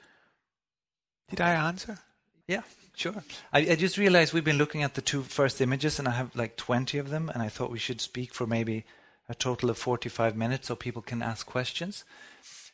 Did 1.28 1.42
I 1.42 1.52
answer? 1.52 1.98
Yeah, 2.46 2.62
sure. 2.98 3.22
I, 3.52 3.60
I, 3.60 3.74
just 3.76 3.98
realized 3.98 4.32
we've 4.32 4.44
been 4.44 4.58
looking 4.58 4.82
at 4.82 4.94
the 4.94 5.00
two 5.00 5.22
first 5.22 5.60
images, 5.60 5.98
and 5.98 6.08
I 6.08 6.12
have 6.12 6.34
like 6.34 6.56
20 6.56 6.98
of 6.98 7.10
them, 7.10 7.30
and 7.32 7.42
I 7.42 7.48
thought 7.48 7.70
we 7.70 7.78
should 7.78 8.00
speak 8.00 8.34
for 8.34 8.46
maybe 8.46 8.84
a 9.28 9.34
total 9.34 9.70
of 9.70 9.78
45 9.78 10.36
minutes 10.36 10.68
so 10.68 10.74
people 10.74 11.02
can 11.02 11.22
ask 11.22 11.46
questions. 11.46 12.04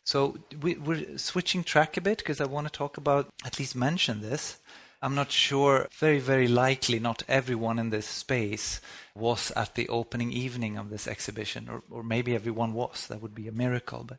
So 0.05 0.37
we, 0.61 0.75
we're 0.75 1.19
switching 1.19 1.65
track 1.65 1.97
a 1.97 2.01
bit 2.01 2.19
because 2.19 2.41
I 2.41 2.45
want 2.45 2.67
to 2.67 2.73
talk 2.73 2.97
about, 2.97 3.33
at 3.45 3.59
least 3.59 3.75
mention 3.75 4.21
this. 4.21 4.59
I'm 5.03 5.15
not 5.15 5.31
sure, 5.31 5.89
very, 5.99 6.19
very 6.19 6.49
likely 6.49 6.99
not 6.99 7.23
everyone 7.29 7.79
in 7.79 7.91
this 7.91 8.07
space 8.07 8.81
was 9.15 9.51
at 9.51 9.75
the 9.75 9.89
opening 9.89 10.33
evening 10.33 10.79
of 10.79 10.89
this 10.89 11.07
exhibition, 11.07 11.69
or, 11.69 11.83
or 11.91 12.03
maybe 12.03 12.35
everyone 12.35 12.73
was. 12.73 13.07
That 13.09 13.21
would 13.21 13.35
be 13.35 13.49
a 13.49 13.53
miracle. 13.53 14.05
But 14.05 14.19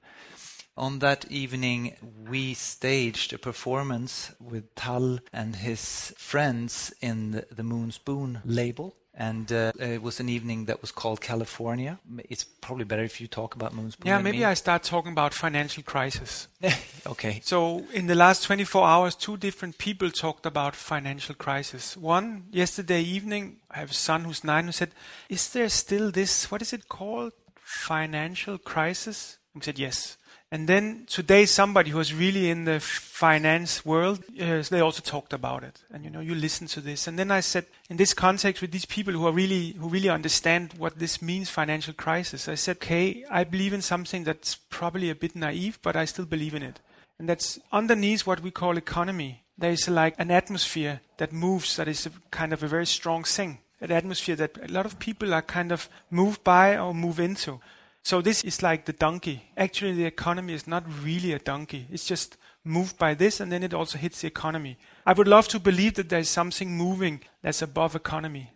on 0.77 0.99
that 0.99 1.25
evening, 1.31 1.95
we 2.29 2.53
staged 2.53 3.33
a 3.33 3.37
performance 3.37 4.33
with 4.39 4.75
Tal 4.75 5.19
and 5.31 5.55
his 5.55 6.13
friends 6.17 6.93
in 7.01 7.43
the, 7.49 7.63
Moon 7.63 7.91
Spoon 7.91 8.41
label. 8.45 8.95
And 9.17 9.49
uh, 9.53 9.71
it 9.79 10.01
was 10.01 10.19
an 10.19 10.27
evening 10.27 10.65
that 10.65 10.81
was 10.81 10.91
called 10.91 11.21
California. 11.21 11.99
It's 12.29 12.43
probably 12.43 12.83
better 12.83 13.03
if 13.03 13.21
you 13.21 13.27
talk 13.27 13.55
about 13.55 13.73
Moon 13.73 13.89
Spoon. 13.91 14.07
Yeah, 14.07 14.19
maybe 14.19 14.39
me. 14.39 14.43
I 14.43 14.55
start 14.55 14.83
talking 14.83 15.13
about 15.13 15.33
financial 15.33 15.83
crisis. 15.83 16.49
okay. 17.07 17.39
So 17.41 17.85
in 17.93 18.07
the 18.07 18.15
last 18.15 18.43
24 18.43 18.85
hours, 18.85 19.15
two 19.15 19.37
different 19.37 19.77
people 19.77 20.11
talked 20.11 20.45
about 20.45 20.75
financial 20.75 21.33
crisis. 21.33 21.95
One 21.95 22.47
yesterday 22.51 23.01
evening, 23.01 23.61
I 23.71 23.79
have 23.79 23.91
a 23.91 23.93
son 23.93 24.25
who's 24.25 24.43
nine 24.43 24.65
who 24.65 24.73
said, 24.73 24.91
"Is 25.29 25.49
there 25.53 25.69
still 25.69 26.11
this? 26.11 26.51
What 26.51 26.61
is 26.61 26.73
it 26.73 26.89
called? 26.89 27.31
Financial 27.63 28.57
crisis?" 28.57 29.37
I 29.55 29.61
said, 29.61 29.79
"Yes." 29.79 30.17
And 30.55 30.69
then 30.69 31.03
today, 31.07 31.45
somebody 31.45 31.89
who 31.89 31.97
was 31.97 32.13
really 32.13 32.49
in 32.49 32.63
the 32.63 32.79
finance 32.79 33.83
world, 33.83 34.23
uh, 34.39 34.61
they 34.61 34.79
also 34.79 35.01
talked 35.01 35.33
about 35.33 35.65
it. 35.65 35.83
And 35.91 36.05
you 36.05 36.09
know, 36.09 36.21
you 36.21 36.33
listen 36.33 36.65
to 36.67 36.79
this. 36.79 37.07
And 37.07 37.19
then 37.19 37.29
I 37.29 37.41
said, 37.41 37.65
in 37.89 37.97
this 37.97 38.13
context, 38.13 38.61
with 38.61 38.71
these 38.71 38.85
people 38.85 39.13
who 39.13 39.27
are 39.27 39.33
really, 39.33 39.73
who 39.73 39.89
really 39.89 40.07
understand 40.07 40.73
what 40.77 40.97
this 40.97 41.21
means, 41.21 41.49
financial 41.49 41.93
crisis, 41.93 42.47
I 42.47 42.55
said, 42.55 42.77
okay, 42.77 43.25
I 43.29 43.43
believe 43.43 43.73
in 43.73 43.81
something 43.81 44.23
that's 44.23 44.55
probably 44.69 45.09
a 45.09 45.15
bit 45.15 45.35
naive, 45.35 45.77
but 45.81 45.97
I 45.97 46.05
still 46.05 46.23
believe 46.23 46.55
in 46.55 46.63
it. 46.63 46.79
And 47.19 47.27
that's 47.27 47.59
underneath 47.73 48.25
what 48.25 48.39
we 48.39 48.49
call 48.49 48.77
economy. 48.77 49.43
There 49.57 49.71
is 49.71 49.89
like 49.89 50.15
an 50.17 50.31
atmosphere 50.31 51.01
that 51.17 51.33
moves, 51.33 51.75
that 51.75 51.89
is 51.89 52.07
kind 52.31 52.53
of 52.53 52.63
a 52.63 52.69
very 52.69 52.85
strong 52.85 53.25
thing. 53.25 53.59
An 53.81 53.91
atmosphere 53.91 54.37
that 54.37 54.57
a 54.69 54.71
lot 54.71 54.85
of 54.85 54.99
people 54.99 55.33
are 55.33 55.41
kind 55.41 55.73
of 55.73 55.89
moved 56.09 56.45
by 56.45 56.77
or 56.77 56.95
move 56.95 57.19
into. 57.19 57.59
So 58.05 58.21
this 58.21 58.43
is 58.43 58.61
like 58.61 58.85
the 58.85 58.93
donkey. 58.93 59.45
Actually, 59.57 59.93
the 59.93 60.05
economy 60.05 60.53
is 60.53 60.67
not 60.67 60.83
really 61.01 61.33
a 61.33 61.39
donkey. 61.39 61.87
It's 61.91 62.05
just 62.05 62.37
moved 62.63 62.99
by 62.99 63.15
this 63.15 63.39
and 63.39 63.51
then 63.51 63.63
it 63.63 63.73
also 63.73 63.97
hits 63.97 64.21
the 64.21 64.27
economy. 64.27 64.77
I 65.07 65.13
would 65.13 65.27
love 65.27 65.47
to 65.47 65.59
believe 65.59 65.95
that 65.95 66.09
there's 66.09 66.29
something 66.29 66.77
moving 66.77 67.21
that's 67.41 67.63
above 67.63 67.95
economy. 67.95 68.51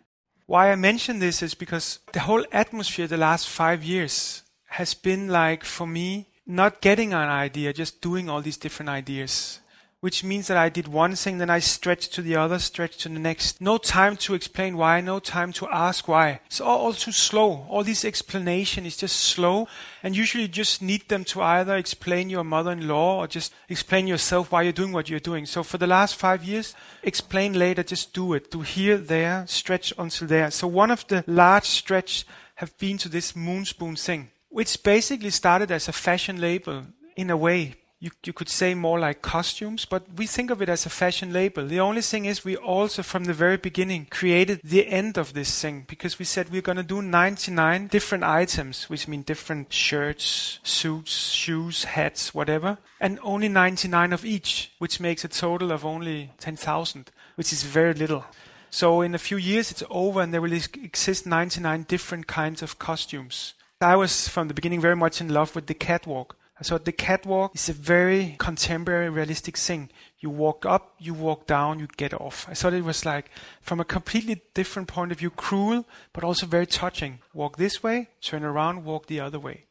Why 0.46 0.70
I 0.70 0.76
mention 0.76 1.18
this 1.18 1.42
is 1.42 1.54
because 1.54 1.98
the 2.12 2.20
whole 2.20 2.44
atmosphere 2.52 3.08
the 3.08 3.16
last 3.16 3.48
five 3.48 3.82
years 3.82 4.44
has 4.66 4.94
been 4.94 5.26
like, 5.26 5.64
for 5.64 5.86
me, 5.86 6.28
not 6.46 6.80
getting 6.80 7.12
an 7.12 7.28
idea, 7.28 7.72
just 7.72 8.00
doing 8.00 8.30
all 8.30 8.42
these 8.42 8.56
different 8.56 8.88
ideas 8.88 9.59
which 10.00 10.24
means 10.24 10.46
that 10.46 10.56
I 10.56 10.70
did 10.70 10.88
one 10.88 11.14
thing, 11.14 11.36
then 11.36 11.50
I 11.50 11.58
stretched 11.58 12.14
to 12.14 12.22
the 12.22 12.34
other, 12.34 12.58
stretched 12.58 13.00
to 13.00 13.10
the 13.10 13.18
next. 13.18 13.60
No 13.60 13.76
time 13.76 14.16
to 14.18 14.34
explain 14.34 14.78
why, 14.78 15.00
no 15.02 15.18
time 15.20 15.52
to 15.54 15.68
ask 15.68 16.08
why. 16.08 16.40
It's 16.46 16.60
all, 16.60 16.78
all 16.78 16.92
too 16.94 17.12
slow. 17.12 17.66
All 17.68 17.84
this 17.84 18.04
explanation 18.04 18.86
is 18.86 18.96
just 18.96 19.16
slow, 19.16 19.68
and 20.02 20.16
usually 20.16 20.44
you 20.44 20.48
just 20.48 20.80
need 20.80 21.06
them 21.08 21.24
to 21.24 21.42
either 21.42 21.76
explain 21.76 22.30
your 22.30 22.44
mother-in-law 22.44 23.18
or 23.18 23.26
just 23.26 23.52
explain 23.68 24.06
yourself 24.06 24.50
why 24.50 24.62
you're 24.62 24.72
doing 24.72 24.92
what 24.92 25.10
you're 25.10 25.20
doing. 25.20 25.44
So 25.44 25.62
for 25.62 25.76
the 25.76 25.86
last 25.86 26.16
five 26.16 26.42
years, 26.44 26.74
explain 27.02 27.58
later, 27.58 27.82
just 27.82 28.14
do 28.14 28.32
it. 28.32 28.50
Do 28.50 28.62
here, 28.62 28.96
there, 28.96 29.44
stretch 29.46 29.92
until 29.98 30.28
there. 30.28 30.50
So 30.50 30.66
one 30.66 30.90
of 30.90 31.06
the 31.08 31.24
large 31.26 31.66
stretch 31.66 32.26
have 32.54 32.76
been 32.78 32.96
to 32.98 33.08
this 33.10 33.32
moonspoon 33.32 34.02
thing, 34.02 34.30
which 34.48 34.82
basically 34.82 35.30
started 35.30 35.70
as 35.70 35.88
a 35.88 35.92
fashion 35.92 36.40
label 36.40 36.84
in 37.16 37.28
a 37.28 37.36
way 37.36 37.74
you, 38.02 38.10
you 38.24 38.32
could 38.32 38.48
say 38.48 38.72
more 38.74 38.98
like 38.98 39.20
costumes, 39.20 39.84
but 39.84 40.04
we 40.16 40.26
think 40.26 40.50
of 40.50 40.62
it 40.62 40.70
as 40.70 40.86
a 40.86 40.90
fashion 40.90 41.34
label. 41.34 41.66
The 41.66 41.80
only 41.80 42.00
thing 42.00 42.24
is 42.24 42.44
we 42.44 42.56
also 42.56 43.02
from 43.02 43.24
the 43.24 43.34
very 43.34 43.58
beginning 43.58 44.06
created 44.10 44.62
the 44.64 44.88
end 44.88 45.18
of 45.18 45.34
this 45.34 45.60
thing 45.60 45.84
because 45.86 46.18
we 46.18 46.24
said 46.24 46.48
we're 46.48 46.62
going 46.62 46.78
to 46.78 46.82
do 46.82 47.02
99 47.02 47.88
different 47.88 48.24
items, 48.24 48.88
which 48.88 49.06
mean 49.06 49.20
different 49.20 49.70
shirts, 49.70 50.60
suits, 50.62 51.12
shoes, 51.28 51.84
hats, 51.84 52.34
whatever, 52.34 52.78
and 53.00 53.18
only 53.22 53.50
99 53.50 54.14
of 54.14 54.24
each, 54.24 54.72
which 54.78 54.98
makes 54.98 55.22
a 55.22 55.28
total 55.28 55.70
of 55.70 55.84
only 55.84 56.30
10,000, 56.38 57.10
which 57.34 57.52
is 57.52 57.64
very 57.64 57.92
little. 57.92 58.24
So 58.70 59.02
in 59.02 59.14
a 59.14 59.18
few 59.18 59.36
years 59.36 59.70
it's 59.70 59.82
over 59.90 60.22
and 60.22 60.32
there 60.32 60.40
will 60.40 60.54
exist 60.54 61.26
99 61.26 61.82
different 61.82 62.26
kinds 62.26 62.62
of 62.62 62.78
costumes. 62.78 63.52
I 63.82 63.96
was 63.96 64.28
from 64.28 64.48
the 64.48 64.54
beginning 64.54 64.80
very 64.80 64.96
much 64.96 65.20
in 65.20 65.28
love 65.28 65.54
with 65.54 65.66
the 65.66 65.74
catwalk 65.74 66.36
so 66.62 66.78
the 66.78 66.92
catwalk 66.92 67.54
is 67.54 67.68
a 67.68 67.72
very 67.72 68.36
contemporary, 68.38 69.08
realistic 69.08 69.56
thing. 69.56 69.90
You 70.18 70.30
walk 70.30 70.66
up, 70.66 70.94
you 70.98 71.14
walk 71.14 71.46
down, 71.46 71.78
you 71.78 71.88
get 71.96 72.12
off. 72.12 72.46
I 72.50 72.54
thought 72.54 72.74
it 72.74 72.84
was 72.84 73.06
like, 73.06 73.30
from 73.62 73.80
a 73.80 73.84
completely 73.84 74.42
different 74.52 74.88
point 74.88 75.12
of 75.12 75.18
view, 75.18 75.30
cruel, 75.30 75.86
but 76.12 76.24
also 76.24 76.46
very 76.46 76.66
touching. 76.66 77.20
Walk 77.32 77.56
this 77.56 77.82
way, 77.82 78.08
turn 78.20 78.44
around, 78.44 78.84
walk 78.84 79.06
the 79.06 79.20
other 79.20 79.38
way. 79.38 79.64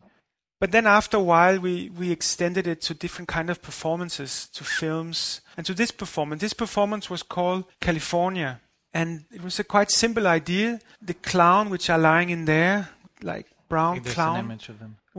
But 0.60 0.72
then 0.72 0.88
after 0.88 1.18
a 1.18 1.22
while, 1.22 1.60
we, 1.60 1.90
we 1.90 2.12
extended 2.12 2.68
it 2.68 2.82
to 2.82 2.94
different 2.94 3.30
kind 3.30 3.50
of 3.50 3.62
performances, 3.62 4.50
to 4.54 4.64
films, 4.64 5.42
and 5.56 5.66
to 5.66 5.74
this 5.74 5.92
performance. 5.92 6.42
This 6.42 6.54
performance 6.54 7.10
was 7.10 7.24
called 7.24 7.64
California. 7.80 8.60
And 8.94 9.26
it 9.32 9.42
was 9.42 9.60
a 9.60 9.64
quite 9.64 9.92
simple 9.92 10.28
idea. 10.28 10.80
The 11.02 11.14
clown, 11.14 11.70
which 11.70 11.90
are 11.90 12.00
lying 12.00 12.30
in 12.30 12.46
there, 12.46 12.90
like 13.22 13.46
brown 13.70 14.02
clown, 14.02 14.60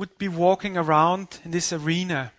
would 0.00 0.16
be 0.16 0.28
walking 0.28 0.78
around 0.78 1.40
in 1.44 1.50
this 1.50 1.74
arena. 1.74 2.32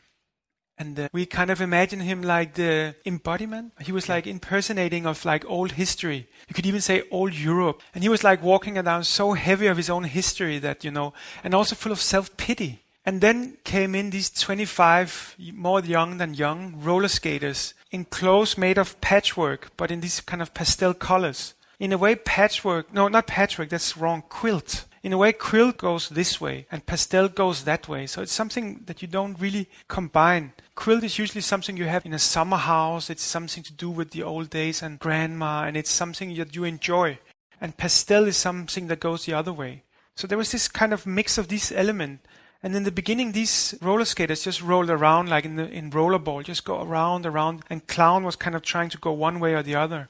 And 0.80 1.00
uh, 1.00 1.10
we 1.14 1.28
kind 1.28 1.52
of 1.52 1.62
imagine 1.62 2.00
him 2.00 2.24
like 2.24 2.56
the 2.56 2.96
embodiment. 3.06 3.74
He 3.80 3.92
was 3.92 4.10
like 4.10 4.26
impersonating 4.26 5.06
of 5.06 5.24
like 5.26 5.46
old 5.48 5.74
history. 5.74 6.28
You 6.48 6.56
could 6.56 6.66
even 6.66 6.82
say 6.82 7.04
old 7.12 7.36
Europe. 7.36 7.84
And 7.94 8.04
he 8.04 8.10
was 8.10 8.24
like 8.24 8.42
walking 8.42 8.80
around 8.80 9.04
so 9.04 9.34
heavy 9.34 9.68
of 9.68 9.78
his 9.78 9.92
own 9.92 10.06
history 10.06 10.58
that, 10.58 10.84
you 10.84 10.90
know, 10.90 11.14
and 11.44 11.54
also 11.54 11.76
full 11.76 11.92
of 11.92 12.02
self-pity. 12.02 12.80
And 13.06 13.22
then 13.22 13.58
came 13.64 13.94
in 13.94 14.10
these 14.10 14.32
25 14.32 15.36
more 15.54 15.82
young 15.82 16.18
than 16.18 16.34
young 16.34 16.82
roller 16.82 17.10
skaters 17.10 17.76
in 17.92 18.06
clothes 18.06 18.58
made 18.58 18.80
of 18.80 19.00
patchwork, 19.02 19.70
but 19.78 19.92
in 19.92 20.02
these 20.02 20.20
kind 20.20 20.42
of 20.42 20.56
pastel 20.56 20.96
colors. 20.96 21.54
In 21.80 21.94
a 21.94 21.98
way, 21.98 22.16
patchwork, 22.16 22.92
no, 22.92 23.08
not 23.08 23.28
patchwork, 23.28 23.70
that's 23.70 23.98
wrong, 23.98 24.24
quilt 24.30 24.86
in 25.04 25.14
a 25.14 25.18
way, 25.18 25.34
quilt 25.34 25.78
goes 25.78 26.10
this 26.10 26.40
way 26.40 26.68
and 26.72 26.86
pastel 26.86 27.28
goes 27.28 27.64
that 27.64 27.88
way. 27.88 28.06
So 28.06 28.22
it's 28.22 28.32
something 28.32 28.84
that 28.86 29.02
you 29.02 29.08
don't 29.08 29.40
really 29.40 29.68
combine. 29.88 30.54
Quilt 30.76 31.04
is 31.04 31.18
usually 31.18 31.42
something 31.42 31.76
you 31.76 31.86
have 31.86 32.06
in 32.06 32.14
a 32.14 32.20
summer 32.20 32.58
house. 32.58 33.10
It's 33.10 33.24
something 33.24 33.64
to 33.64 33.74
do 33.74 33.90
with 33.90 34.12
the 34.12 34.22
old 34.22 34.52
days 34.52 34.84
and 34.84 35.00
grandma, 35.00 35.64
and 35.64 35.76
it's 35.76 35.90
something 35.90 36.36
that 36.36 36.56
you 36.56 36.66
enjoy. 36.66 37.18
And 37.60 37.78
pastel 37.78 38.28
is 38.28 38.38
something 38.38 38.88
that 38.88 39.00
goes 39.00 39.26
the 39.26 39.34
other 39.34 39.54
way. 39.54 39.84
So 40.16 40.28
there 40.28 40.38
was 40.38 40.52
this 40.52 40.68
kind 40.68 40.94
of 40.94 41.08
mix 41.08 41.38
of 41.38 41.48
these 41.48 41.72
elements. 41.72 42.24
And 42.64 42.76
in 42.76 42.84
the 42.84 42.92
beginning, 42.92 43.32
these 43.32 43.74
roller 43.82 44.06
skaters 44.06 44.44
just 44.44 44.62
rolled 44.62 44.92
around 44.92 45.30
like 45.30 45.46
in 45.46 45.56
the 45.56 45.68
in 45.68 45.90
rollerball, 45.90 46.44
just 46.44 46.64
go 46.64 46.80
around, 46.80 47.26
around. 47.26 47.64
And 47.72 47.88
clown 47.88 48.24
was 48.24 48.36
kind 48.36 48.56
of 48.56 48.62
trying 48.62 48.90
to 48.90 49.00
go 49.00 49.12
one 49.14 49.40
way 49.40 49.56
or 49.56 49.64
the 49.64 49.76
other. 49.76 50.10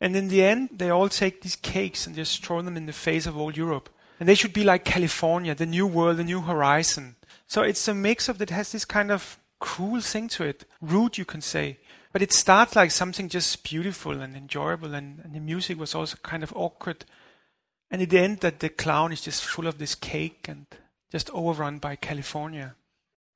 And 0.00 0.16
in 0.16 0.26
the 0.26 0.42
end, 0.42 0.70
they 0.72 0.90
all 0.90 1.08
take 1.08 1.42
these 1.42 1.54
cakes 1.54 2.04
and 2.04 2.16
just 2.16 2.44
throw 2.44 2.62
them 2.62 2.76
in 2.76 2.86
the 2.86 2.92
face 2.92 3.26
of 3.26 3.36
all 3.36 3.52
Europe. 3.52 3.90
And 4.20 4.28
they 4.28 4.34
should 4.34 4.52
be 4.52 4.64
like 4.64 4.84
California, 4.84 5.54
the 5.54 5.66
new 5.66 5.86
world, 5.86 6.18
the 6.18 6.24
new 6.24 6.42
horizon. 6.42 7.16
So 7.46 7.62
it's 7.62 7.88
a 7.88 7.94
mix 7.94 8.28
of 8.28 8.38
that 8.38 8.50
has 8.50 8.72
this 8.72 8.84
kind 8.84 9.10
of 9.10 9.38
cruel 9.60 10.00
thing 10.00 10.28
to 10.28 10.44
it, 10.44 10.64
rude 10.80 11.18
you 11.18 11.24
can 11.24 11.40
say. 11.40 11.78
But 12.12 12.22
it 12.22 12.32
starts 12.32 12.76
like 12.76 12.92
something 12.92 13.28
just 13.28 13.64
beautiful 13.64 14.20
and 14.20 14.36
enjoyable, 14.36 14.94
and, 14.94 15.20
and 15.24 15.34
the 15.34 15.40
music 15.40 15.78
was 15.78 15.94
also 15.94 16.16
kind 16.22 16.44
of 16.44 16.52
awkward. 16.54 17.04
And 17.90 18.00
in 18.00 18.08
the 18.08 18.18
end, 18.20 18.40
that 18.40 18.60
the 18.60 18.68
clown 18.68 19.12
is 19.12 19.20
just 19.20 19.44
full 19.44 19.66
of 19.66 19.78
this 19.78 19.94
cake 19.94 20.46
and 20.48 20.66
just 21.10 21.30
overrun 21.30 21.78
by 21.78 21.96
California. 21.96 22.76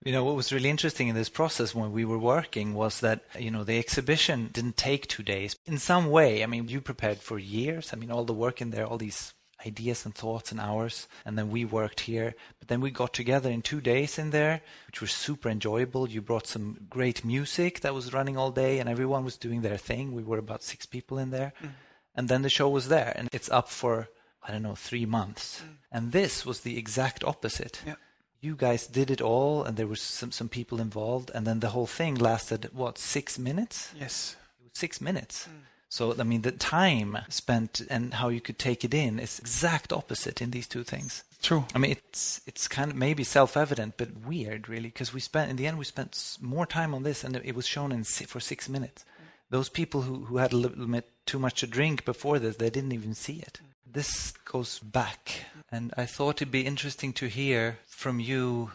You 0.04 0.12
know, 0.12 0.23
what 0.23 0.37
was 0.37 0.52
really 0.52 0.70
interesting 0.70 1.08
in 1.08 1.16
this 1.16 1.28
process 1.28 1.75
when 1.75 1.90
we 1.90 2.04
were 2.04 2.18
working 2.18 2.73
was 2.73 3.00
that, 3.00 3.25
you 3.37 3.50
know, 3.50 3.64
the 3.64 3.78
exhibition 3.78 4.50
didn't 4.52 4.76
take 4.76 5.08
two 5.08 5.25
days. 5.25 5.56
In 5.66 5.78
some 5.78 6.08
way, 6.08 6.44
I 6.44 6.47
mean, 6.47 6.68
you 6.68 6.80
prepared 6.80 7.18
for 7.18 7.38
years. 7.38 7.90
I 7.92 7.97
mean, 7.97 8.12
all 8.12 8.25
the 8.25 8.32
work 8.32 8.61
in 8.61 8.70
there, 8.70 8.87
all 8.87 8.99
these 8.99 9.35
ideas 9.66 10.04
and 10.04 10.14
thoughts 10.14 10.52
and 10.52 10.60
hours. 10.60 11.08
And 11.24 11.36
then 11.36 11.50
we 11.50 11.64
worked 11.64 12.00
here. 12.00 12.34
But 12.58 12.68
then 12.68 12.80
we 12.80 12.90
got 12.90 13.12
together 13.12 13.50
in 13.50 13.62
two 13.62 13.80
days 13.80 14.18
in 14.18 14.30
there, 14.30 14.60
which 14.86 15.00
was 15.00 15.12
super 15.12 15.48
enjoyable. 15.48 16.08
You 16.08 16.22
brought 16.22 16.46
some 16.46 16.86
great 16.88 17.24
music 17.24 17.80
that 17.80 17.94
was 17.94 18.12
running 18.12 18.36
all 18.36 18.50
day 18.50 18.78
and 18.78 18.88
everyone 18.88 19.24
was 19.24 19.36
doing 19.36 19.62
their 19.62 19.76
thing. 19.76 20.12
We 20.12 20.22
were 20.22 20.38
about 20.38 20.62
six 20.62 20.86
people 20.86 21.18
in 21.18 21.30
there. 21.30 21.52
Mm. 21.62 21.70
And 22.14 22.28
then 22.28 22.42
the 22.42 22.50
show 22.50 22.68
was 22.68 22.88
there 22.88 23.12
and 23.16 23.28
it's 23.32 23.50
up 23.50 23.68
for, 23.68 24.08
I 24.42 24.52
don't 24.52 24.62
know, 24.62 24.74
three 24.74 25.06
months. 25.06 25.60
Mm. 25.60 25.76
And 25.90 26.12
this 26.12 26.44
was 26.46 26.60
the 26.60 26.78
exact 26.78 27.24
opposite. 27.24 27.82
Yeah. 27.86 27.94
You 28.40 28.54
guys 28.54 28.86
did 28.86 29.10
it 29.10 29.20
all 29.20 29.64
and 29.64 29.76
there 29.76 29.88
was 29.88 30.00
some, 30.00 30.30
some 30.30 30.48
people 30.48 30.80
involved. 30.80 31.30
And 31.34 31.46
then 31.46 31.60
the 31.60 31.70
whole 31.70 31.86
thing 31.86 32.14
lasted, 32.14 32.70
what, 32.72 32.98
six 32.98 33.38
minutes? 33.38 33.92
Yes. 33.98 34.36
Six 34.72 35.00
minutes. 35.00 35.48
Mm. 35.48 35.64
So, 35.90 36.14
I 36.18 36.23
mean, 36.23 36.42
the 36.42 36.52
time 36.52 37.18
spent 37.30 37.80
and 37.88 38.14
how 38.14 38.28
you 38.28 38.40
could 38.40 38.59
take 38.59 38.85
it 38.85 38.92
in 38.92 39.18
is 39.18 39.38
exact 39.38 39.92
opposite 39.92 40.42
in 40.42 40.50
these 40.50 40.68
two 40.68 40.85
things. 40.85 41.25
True. 41.40 41.64
I 41.75 41.78
mean, 41.78 41.92
it's 41.92 42.40
it's 42.47 42.68
kind 42.68 42.90
of 42.90 42.97
maybe 42.97 43.25
self-evident, 43.25 43.95
but 43.97 44.26
weird, 44.26 44.68
really, 44.68 44.88
because 44.88 45.14
we 45.14 45.21
spent 45.21 45.50
in 45.50 45.57
the 45.57 45.66
end 45.66 45.78
we 45.78 45.85
spent 45.85 46.37
more 46.40 46.66
time 46.66 46.95
on 46.95 47.04
this, 47.04 47.25
and 47.25 47.37
it 47.37 47.54
was 47.54 47.66
shown 47.66 47.92
in 47.92 48.04
for 48.04 48.40
six 48.40 48.68
minutes. 48.68 49.04
Those 49.50 49.68
people 49.68 50.02
who 50.02 50.26
who 50.26 50.37
had 50.37 50.52
a 50.52 50.57
little 50.57 50.87
bit 50.87 51.09
too 51.25 51.38
much 51.38 51.61
to 51.61 51.66
drink 51.66 52.04
before 52.04 52.38
this, 52.38 52.57
they 52.57 52.71
didn't 52.71 52.92
even 52.92 53.14
see 53.14 53.37
it. 53.37 53.61
This 53.90 54.33
goes 54.45 54.80
back, 54.80 55.45
and 55.71 55.95
I 55.97 56.04
thought 56.07 56.42
it'd 56.42 56.50
be 56.50 56.66
interesting 56.66 57.12
to 57.14 57.28
hear 57.28 57.78
from 57.87 58.21
you. 58.21 58.73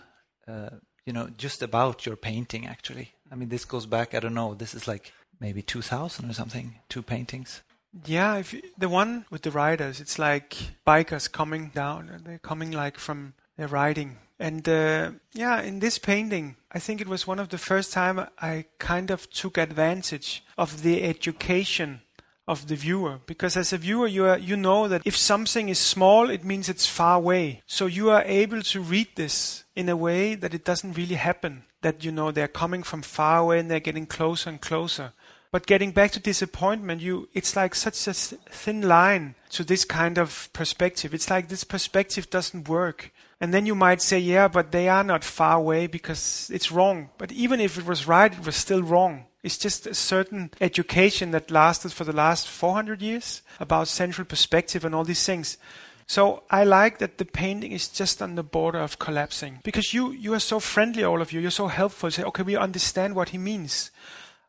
Uh, 0.48 0.77
you 1.05 1.13
know, 1.13 1.27
just 1.38 1.62
about 1.62 2.05
your 2.05 2.15
painting. 2.15 2.65
Actually, 2.65 3.12
I 3.29 3.36
mean, 3.36 3.50
this 3.50 3.65
goes 3.65 3.86
back. 3.86 4.15
I 4.15 4.20
don't 4.20 4.34
know. 4.34 4.55
This 4.55 4.74
is 4.74 4.88
like 4.88 5.12
maybe 5.43 5.62
2000 5.62 6.29
or 6.29 6.33
something, 6.33 6.79
two 6.88 7.03
paintings. 7.03 7.62
Yeah, 8.05 8.38
if 8.38 8.55
the 8.77 8.89
one 8.89 9.25
with 9.29 9.43
the 9.43 9.51
riders, 9.51 10.00
it's 10.00 10.17
like 10.17 10.55
bikers 10.88 11.31
coming 11.31 11.69
down. 11.75 12.23
They're 12.25 12.39
coming 12.39 12.71
like 12.71 12.97
from 12.97 13.33
their 13.57 13.67
riding. 13.67 14.17
And 14.39 14.67
uh, 14.67 15.12
yeah, 15.33 15.62
in 15.62 15.79
this 15.79 16.00
painting, 16.00 16.55
I 16.71 16.79
think 16.79 17.01
it 17.01 17.07
was 17.07 17.27
one 17.27 17.39
of 17.39 17.50
the 17.50 17.59
first 17.59 17.93
time 17.93 18.25
I 18.41 18.65
kind 18.79 19.12
of 19.12 19.29
took 19.29 19.57
advantage 19.57 20.43
of 20.57 20.81
the 20.81 21.03
education 21.03 22.01
of 22.47 22.67
the 22.67 22.75
viewer 22.75 23.19
because 23.25 23.55
as 23.55 23.71
a 23.71 23.77
viewer 23.77 24.07
you 24.07 24.25
are, 24.25 24.38
you 24.38 24.57
know 24.57 24.88
that 24.89 25.01
if 25.05 25.15
something 25.15 25.69
is 25.69 25.79
small 25.79 26.29
it 26.29 26.43
means 26.43 26.67
it's 26.67 26.85
far 26.85 27.15
away 27.15 27.62
so 27.65 27.85
you 27.85 28.09
are 28.09 28.21
able 28.25 28.62
to 28.62 28.81
read 28.81 29.07
this 29.15 29.63
in 29.77 29.88
a 29.88 29.95
way 29.95 30.35
that 30.35 30.53
it 30.53 30.65
doesn't 30.65 30.97
really 30.97 31.15
happen 31.15 31.63
that 31.83 32.03
you 32.03 32.12
know 32.12 32.31
they're 32.31 32.50
coming 32.50 32.83
from 32.83 33.01
far 33.01 33.38
away 33.38 33.59
and 33.59 33.71
they're 33.71 33.79
getting 33.79 34.05
closer 34.05 34.50
and 34.50 34.59
closer 34.59 35.13
but 35.53 35.67
getting 35.67 35.91
back 35.91 36.10
to 36.10 36.19
disappointment, 36.19 37.00
you 37.00 37.29
it's 37.31 37.55
like 37.55 37.75
such 37.75 38.07
a 38.07 38.13
thin 38.13 38.81
line 38.81 39.36
to 39.51 39.63
this 39.63 39.86
kind 39.86 40.17
of 40.17 40.50
perspective. 40.51 41.13
It's 41.13 41.29
like 41.29 41.48
this 41.48 41.63
perspective 41.63 42.31
doesn't 42.31 42.67
work. 42.67 43.12
And 43.39 43.53
then 43.53 43.67
you 43.67 43.75
might 43.75 44.01
say, 44.01 44.17
yeah, 44.17 44.48
but 44.48 44.72
they 44.72 44.89
are 44.89 45.03
not 45.03 45.24
far 45.24 45.57
away 45.57 45.86
because 45.86 46.50
it's 46.51 46.72
wrong. 46.72 47.10
But 47.19 47.31
even 47.31 47.60
if 47.60 47.77
it 47.77 47.86
was 47.86 48.07
right, 48.07 48.33
it 48.33 48.43
was 48.43 48.55
still 48.55 48.81
wrong. 48.81 49.25
It's 49.43 49.60
just 49.60 49.86
a 49.86 49.93
certain 49.93 50.50
education 50.60 51.29
that 51.31 51.51
lasted 51.51 51.93
for 51.93 52.03
the 52.03 52.15
last 52.15 52.48
400 52.48 53.03
years 53.03 53.43
about 53.60 53.88
central 53.88 54.25
perspective 54.25 54.83
and 54.83 54.95
all 54.95 55.03
these 55.03 55.24
things. 55.24 55.60
So 56.07 56.41
I 56.50 56.63
like 56.63 56.98
that 56.98 57.19
the 57.19 57.25
painting 57.25 57.74
is 57.74 57.89
just 57.89 58.24
on 58.24 58.33
the 58.33 58.43
border 58.43 58.79
of 58.79 58.98
collapsing 58.98 59.60
because 59.63 59.93
you 59.93 60.12
you 60.12 60.33
are 60.33 60.39
so 60.39 60.60
friendly, 60.60 61.03
all 61.03 61.22
of 61.22 61.31
you. 61.31 61.39
You're 61.39 61.51
so 61.51 61.67
helpful. 61.67 62.07
You 62.07 62.12
say, 62.12 62.24
okay, 62.24 62.43
we 62.43 62.55
understand 62.55 63.15
what 63.15 63.29
he 63.29 63.38
means. 63.38 63.91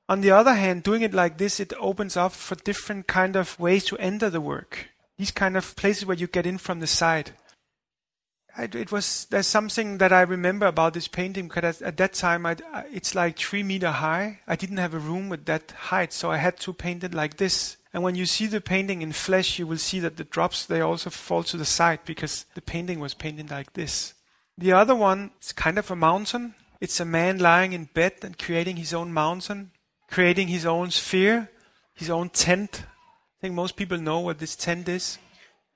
On 0.06 0.20
the 0.20 0.30
other 0.30 0.54
hand, 0.54 0.82
doing 0.82 1.00
it 1.00 1.14
like 1.14 1.38
this, 1.38 1.58
it 1.58 1.72
opens 1.80 2.16
up 2.16 2.32
for 2.32 2.56
different 2.56 3.06
kind 3.06 3.36
of 3.36 3.58
ways 3.58 3.84
to 3.86 3.96
enter 3.96 4.28
the 4.28 4.40
work. 4.40 4.88
These 5.16 5.30
kind 5.30 5.56
of 5.56 5.74
places 5.76 6.04
where 6.04 6.16
you 6.16 6.26
get 6.26 6.46
in 6.46 6.58
from 6.58 6.80
the 6.80 6.86
side. 6.86 7.30
I, 8.56 8.64
it 8.64 8.92
was 8.92 9.26
there's 9.30 9.46
something 9.46 9.98
that 9.98 10.12
I 10.12 10.20
remember 10.22 10.66
about 10.66 10.94
this 10.94 11.08
painting 11.08 11.48
because 11.48 11.80
at, 11.80 11.88
at 11.88 11.96
that 11.96 12.12
time 12.12 12.44
I, 12.46 12.56
it's 12.92 13.14
like 13.14 13.38
three 13.38 13.62
meter 13.62 13.90
high. 13.90 14.40
I 14.46 14.56
didn't 14.56 14.76
have 14.76 14.94
a 14.94 14.98
room 14.98 15.28
with 15.28 15.46
that 15.46 15.70
height, 15.70 16.12
so 16.12 16.30
I 16.30 16.36
had 16.36 16.58
to 16.60 16.72
paint 16.72 17.02
it 17.02 17.14
like 17.14 17.38
this. 17.38 17.78
And 17.94 18.02
when 18.02 18.14
you 18.14 18.26
see 18.26 18.46
the 18.46 18.60
painting 18.60 19.02
in 19.02 19.12
flesh, 19.12 19.58
you 19.58 19.66
will 19.66 19.78
see 19.78 20.00
that 20.00 20.16
the 20.16 20.24
drops 20.24 20.66
they 20.66 20.80
also 20.80 21.10
fall 21.10 21.44
to 21.44 21.56
the 21.56 21.64
side 21.64 22.00
because 22.04 22.44
the 22.54 22.60
painting 22.60 23.00
was 23.00 23.14
painted 23.14 23.50
like 23.50 23.72
this. 23.72 24.14
The 24.58 24.72
other 24.72 24.94
one 24.94 25.30
is 25.40 25.52
kind 25.52 25.78
of 25.78 25.90
a 25.90 25.96
mountain. 25.96 26.54
It's 26.80 27.00
a 27.00 27.04
man 27.04 27.38
lying 27.38 27.72
in 27.72 27.88
bed 27.94 28.14
and 28.22 28.38
creating 28.38 28.76
his 28.76 28.92
own 28.92 29.12
mountain 29.12 29.70
creating 30.14 30.46
his 30.46 30.64
own 30.64 30.92
sphere, 30.92 31.50
his 31.92 32.08
own 32.08 32.28
tent. 32.28 32.84
I 32.84 33.40
think 33.40 33.52
most 33.52 33.74
people 33.74 33.98
know 33.98 34.20
what 34.20 34.38
this 34.38 34.54
tent 34.54 34.88
is. 34.88 35.18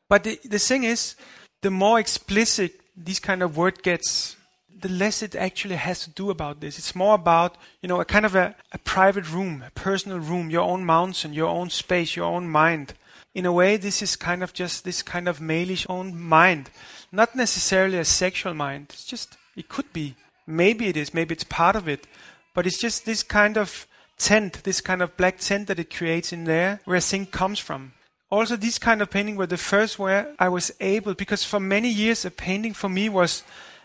But 0.09 0.23
the, 0.23 0.39
the 0.45 0.61
thing 0.61 0.85
is, 0.85 1.17
the 1.61 1.73
more 1.73 1.99
explicit 1.99 2.81
this 2.97 3.19
kind 3.19 3.43
of 3.43 3.57
word 3.57 3.83
gets, 3.83 4.37
the 4.71 4.89
less 4.89 5.25
it 5.25 5.35
actually 5.35 5.75
has 5.75 6.05
to 6.05 6.11
do 6.11 6.31
about 6.31 6.61
this. 6.61 6.79
It's 6.79 6.95
more 6.95 7.17
about, 7.17 7.57
you 7.83 7.89
know, 7.89 8.01
a 8.01 8.05
kind 8.05 8.25
of 8.25 8.37
a, 8.37 8.55
a 8.71 8.79
private 8.79 9.29
room, 9.29 9.65
a 9.67 9.73
personal 9.73 10.21
room, 10.21 10.51
your 10.51 10.63
own 10.63 10.85
mountain, 10.85 11.33
your 11.33 11.49
own 11.49 11.69
space, 11.69 12.15
your 12.15 12.27
own 12.27 12.49
mind. 12.49 12.95
In 13.35 13.45
a 13.45 13.53
way, 13.53 13.77
this 13.77 14.03
is 14.03 14.15
kind 14.15 14.45
of 14.45 14.53
just 14.53 14.85
this 14.85 15.03
kind 15.03 15.27
of 15.27 15.41
malish 15.41 15.85
own 15.89 16.17
mind. 16.17 16.71
Not 17.11 17.35
necessarily 17.35 17.99
a 17.99 18.05
sexual 18.05 18.55
mind. 18.55 18.91
It's 18.91 19.05
just, 19.05 19.37
it 19.57 19.69
could 19.69 19.93
be. 19.93 20.15
Maybe 20.47 20.87
it 20.87 20.97
is, 20.97 21.13
maybe 21.13 21.35
it's 21.35 21.43
part 21.43 21.75
of 21.75 21.89
it. 21.89 22.07
But 22.55 22.69
it's 22.69 22.81
just 22.81 23.05
this 23.05 23.25
kind 23.25 23.59
of 23.59 23.89
tent, 24.19 24.65
this 24.65 24.81
kind 24.81 25.01
of 25.01 25.17
black 25.17 25.39
tent 25.39 25.69
that 25.69 25.79
it 25.79 25.95
creates 25.95 26.33
in 26.33 26.45
there, 26.45 26.81
where 26.85 27.01
zinc 27.01 27.31
comes 27.31 27.59
from. 27.59 27.93
Also, 28.31 28.57
this 28.57 28.79
kind 28.79 29.01
of 29.01 29.11
painting 29.11 29.37
were 29.37 29.47
the 29.47 29.57
first 29.57 29.99
where 29.99 30.35
I 30.39 30.49
was 30.49 30.71
able, 30.81 31.15
because 31.15 31.45
for 31.45 31.61
many 31.61 31.89
years 31.89 32.25
a 32.25 32.31
painting 32.31 32.75
for 32.75 32.89
me 32.89 33.09
was 33.09 33.43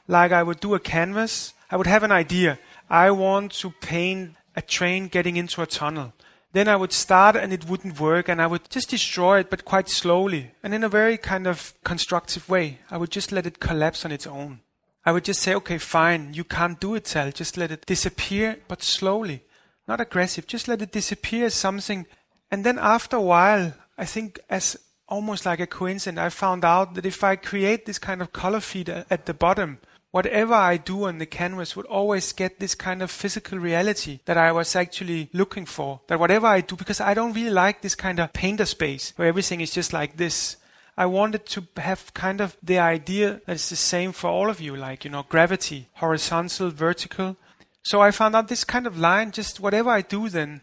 like 0.07 0.31
I 0.31 0.43
would 0.43 0.59
do 0.59 0.75
a 0.75 0.79
canvas. 0.79 1.53
I 1.71 1.77
would 1.77 1.87
have 1.87 2.03
an 2.03 2.11
idea. 2.11 2.59
I 2.89 3.11
want 3.11 3.53
to 3.53 3.71
paint 3.71 4.35
a 4.55 4.61
train 4.61 5.07
getting 5.07 5.37
into 5.37 5.61
a 5.61 5.65
tunnel. 5.65 6.13
Then 6.51 6.67
I 6.67 6.75
would 6.75 6.91
start 6.91 7.35
and 7.35 7.51
it 7.51 7.67
wouldn't 7.67 7.99
work 7.99 8.29
and 8.29 8.39
I 8.41 8.47
would 8.47 8.69
just 8.69 8.89
destroy 8.89 9.39
it, 9.39 9.49
but 9.49 9.65
quite 9.65 9.89
slowly 9.89 10.51
and 10.61 10.73
in 10.73 10.83
a 10.83 10.89
very 10.89 11.17
kind 11.17 11.47
of 11.47 11.73
constructive 11.83 12.47
way. 12.47 12.79
I 12.91 12.97
would 12.97 13.09
just 13.09 13.31
let 13.31 13.47
it 13.47 13.59
collapse 13.59 14.05
on 14.05 14.11
its 14.11 14.27
own. 14.27 14.59
I 15.05 15.13
would 15.13 15.23
just 15.23 15.41
say, 15.41 15.55
okay, 15.55 15.79
fine, 15.79 16.33
you 16.33 16.43
can't 16.43 16.79
do 16.79 16.93
it, 16.95 17.05
Tal. 17.05 17.31
Just 17.31 17.57
let 17.57 17.71
it 17.71 17.85
disappear, 17.87 18.59
but 18.67 18.83
slowly 18.83 19.41
not 19.87 20.01
aggressive. 20.01 20.47
Just 20.47 20.67
let 20.67 20.81
it 20.81 20.91
disappear 20.91 21.45
as 21.45 21.53
something. 21.53 22.05
And 22.51 22.63
then 22.63 22.79
after 22.79 23.17
a 23.17 23.21
while, 23.21 23.73
I 23.97 24.05
think 24.05 24.39
as 24.49 24.77
almost 25.07 25.45
like 25.45 25.59
a 25.59 25.67
coincidence, 25.67 26.19
I 26.19 26.29
found 26.29 26.65
out 26.65 26.95
that 26.95 27.05
if 27.05 27.23
I 27.23 27.35
create 27.35 27.85
this 27.85 27.99
kind 27.99 28.21
of 28.21 28.33
color 28.33 28.59
feed 28.59 28.89
at 28.89 29.25
the 29.25 29.33
bottom, 29.33 29.79
whatever 30.11 30.53
I 30.53 30.77
do 30.77 31.05
on 31.05 31.17
the 31.17 31.25
canvas 31.25 31.75
would 31.75 31.87
always 31.87 32.33
get 32.33 32.59
this 32.59 32.75
kind 32.75 33.01
of 33.01 33.11
physical 33.11 33.57
reality 33.57 34.19
that 34.25 34.37
I 34.37 34.51
was 34.51 34.75
actually 34.75 35.29
looking 35.33 35.65
for. 35.65 36.01
That 36.07 36.19
whatever 36.19 36.47
I 36.47 36.61
do, 36.61 36.75
because 36.75 37.01
I 37.01 37.13
don't 37.13 37.33
really 37.33 37.49
like 37.49 37.81
this 37.81 37.95
kind 37.95 38.19
of 38.19 38.31
painter 38.31 38.65
space 38.65 39.13
where 39.15 39.27
everything 39.27 39.59
is 39.59 39.71
just 39.71 39.91
like 39.91 40.17
this. 40.17 40.57
I 40.95 41.07
wanted 41.07 41.47
to 41.47 41.67
have 41.77 42.13
kind 42.13 42.39
of 42.39 42.55
the 42.61 42.77
idea 42.77 43.41
that 43.47 43.53
it's 43.53 43.69
the 43.69 43.75
same 43.75 44.11
for 44.11 44.27
all 44.27 44.51
of 44.51 44.61
you, 44.61 44.75
like, 44.75 45.03
you 45.03 45.09
know, 45.09 45.25
gravity, 45.27 45.89
horizontal, 45.93 46.69
vertical, 46.69 47.35
so 47.83 48.01
I 48.01 48.11
found 48.11 48.35
out 48.35 48.47
this 48.47 48.63
kind 48.63 48.87
of 48.87 48.97
line, 48.97 49.31
just 49.31 49.59
whatever 49.59 49.89
I 49.89 50.01
do 50.01 50.29
then, 50.29 50.61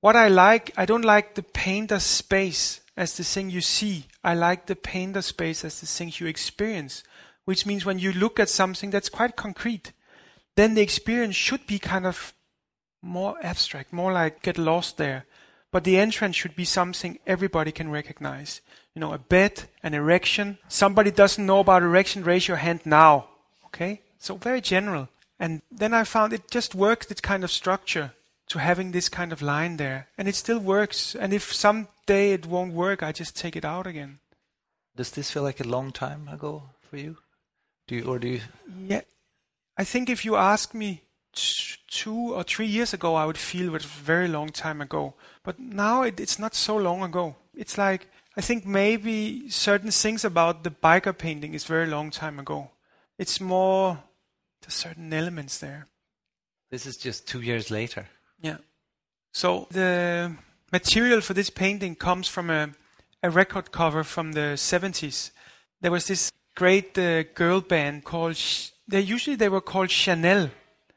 what 0.00 0.16
I 0.16 0.28
like, 0.28 0.70
I 0.76 0.84
don't 0.84 1.04
like 1.04 1.34
the 1.34 1.42
painter 1.42 1.98
space 1.98 2.80
as 2.96 3.16
the 3.16 3.24
thing 3.24 3.50
you 3.50 3.60
see. 3.60 4.06
I 4.22 4.34
like 4.34 4.66
the 4.66 4.76
painter 4.76 5.22
space 5.22 5.64
as 5.64 5.80
the 5.80 5.86
thing 5.86 6.12
you 6.18 6.26
experience, 6.26 7.02
which 7.46 7.64
means 7.66 7.84
when 7.84 7.98
you 7.98 8.12
look 8.12 8.38
at 8.38 8.48
something 8.48 8.90
that's 8.90 9.08
quite 9.08 9.34
concrete, 9.34 9.92
then 10.56 10.74
the 10.74 10.82
experience 10.82 11.34
should 11.34 11.66
be 11.66 11.78
kind 11.78 12.06
of 12.06 12.34
more 13.00 13.36
abstract, 13.42 13.92
more 13.92 14.12
like 14.12 14.42
get 14.42 14.58
lost 14.58 14.98
there. 14.98 15.24
But 15.70 15.84
the 15.84 15.98
entrance 15.98 16.36
should 16.36 16.56
be 16.56 16.64
something 16.64 17.18
everybody 17.26 17.72
can 17.72 17.90
recognize. 17.90 18.60
You 18.94 19.00
know, 19.00 19.12
a 19.12 19.18
bed, 19.18 19.64
an 19.82 19.94
erection. 19.94 20.58
Somebody 20.68 21.10
doesn't 21.10 21.44
know 21.44 21.60
about 21.60 21.82
erection, 21.82 22.24
raise 22.24 22.48
your 22.48 22.56
hand 22.56 22.80
now. 22.84 23.28
Okay? 23.66 24.02
So 24.18 24.36
very 24.36 24.60
general. 24.60 25.08
And 25.38 25.62
then 25.70 25.94
I 25.94 26.04
found 26.04 26.32
it 26.32 26.50
just 26.50 26.74
works, 26.74 27.06
this 27.06 27.20
kind 27.20 27.44
of 27.44 27.50
structure 27.50 28.12
to 28.48 28.58
having 28.58 28.92
this 28.92 29.08
kind 29.08 29.32
of 29.32 29.42
line 29.42 29.76
there. 29.76 30.08
And 30.16 30.26
it 30.26 30.34
still 30.34 30.58
works. 30.58 31.14
And 31.14 31.32
if 31.32 31.52
someday 31.52 32.32
it 32.32 32.46
won't 32.46 32.72
work, 32.72 33.02
I 33.02 33.12
just 33.12 33.36
take 33.36 33.56
it 33.56 33.64
out 33.64 33.86
again. 33.86 34.18
Does 34.96 35.10
this 35.12 35.30
feel 35.30 35.42
like 35.42 35.60
a 35.60 35.68
long 35.68 35.92
time 35.92 36.28
ago 36.28 36.70
for 36.88 36.96
you? 36.96 37.18
Do 37.86 37.94
you, 37.94 38.04
or 38.04 38.18
do 38.18 38.28
you? 38.28 38.40
Yeah. 38.86 39.02
I 39.76 39.84
think 39.84 40.10
if 40.10 40.24
you 40.24 40.34
ask 40.36 40.74
me 40.74 41.02
two 41.32 42.34
or 42.34 42.42
three 42.42 42.66
years 42.66 42.92
ago, 42.92 43.14
I 43.14 43.24
would 43.26 43.38
feel 43.38 43.68
it 43.68 43.72
was 43.72 43.84
a 43.84 43.88
very 43.88 44.28
long 44.28 44.48
time 44.48 44.80
ago. 44.80 45.14
But 45.44 45.60
now 45.60 46.02
it, 46.02 46.18
it's 46.18 46.38
not 46.38 46.54
so 46.54 46.76
long 46.76 47.02
ago. 47.02 47.36
It's 47.54 47.78
like, 47.78 48.08
I 48.36 48.40
think 48.40 48.66
maybe 48.66 49.48
certain 49.50 49.90
things 49.90 50.24
about 50.24 50.64
the 50.64 50.70
biker 50.70 51.16
painting 51.16 51.54
is 51.54 51.64
very 51.64 51.86
long 51.86 52.10
time 52.10 52.38
ago. 52.38 52.70
It's 53.18 53.40
more 53.40 53.98
There's 54.68 54.74
certain 54.74 55.10
elements 55.14 55.56
there. 55.56 55.86
This 56.70 56.84
is 56.84 56.98
just 56.98 57.26
two 57.26 57.40
years 57.40 57.70
later. 57.70 58.06
Yeah. 58.38 58.58
So 59.32 59.66
the 59.70 60.36
material 60.70 61.22
for 61.22 61.32
this 61.32 61.48
painting 61.48 61.94
comes 61.94 62.28
from 62.28 62.50
a, 62.50 62.68
a 63.22 63.30
record 63.30 63.72
cover 63.72 64.04
from 64.04 64.32
the 64.32 64.56
70s. 64.56 65.30
There 65.80 65.90
was 65.90 66.06
this 66.06 66.30
great 66.54 66.98
uh, 66.98 67.22
girl 67.34 67.62
band 67.62 68.04
called. 68.04 68.34
Ch- 68.34 68.74
they 68.86 69.00
usually 69.00 69.36
they 69.36 69.48
were 69.48 69.62
called 69.62 69.90
Chanel, 69.90 70.50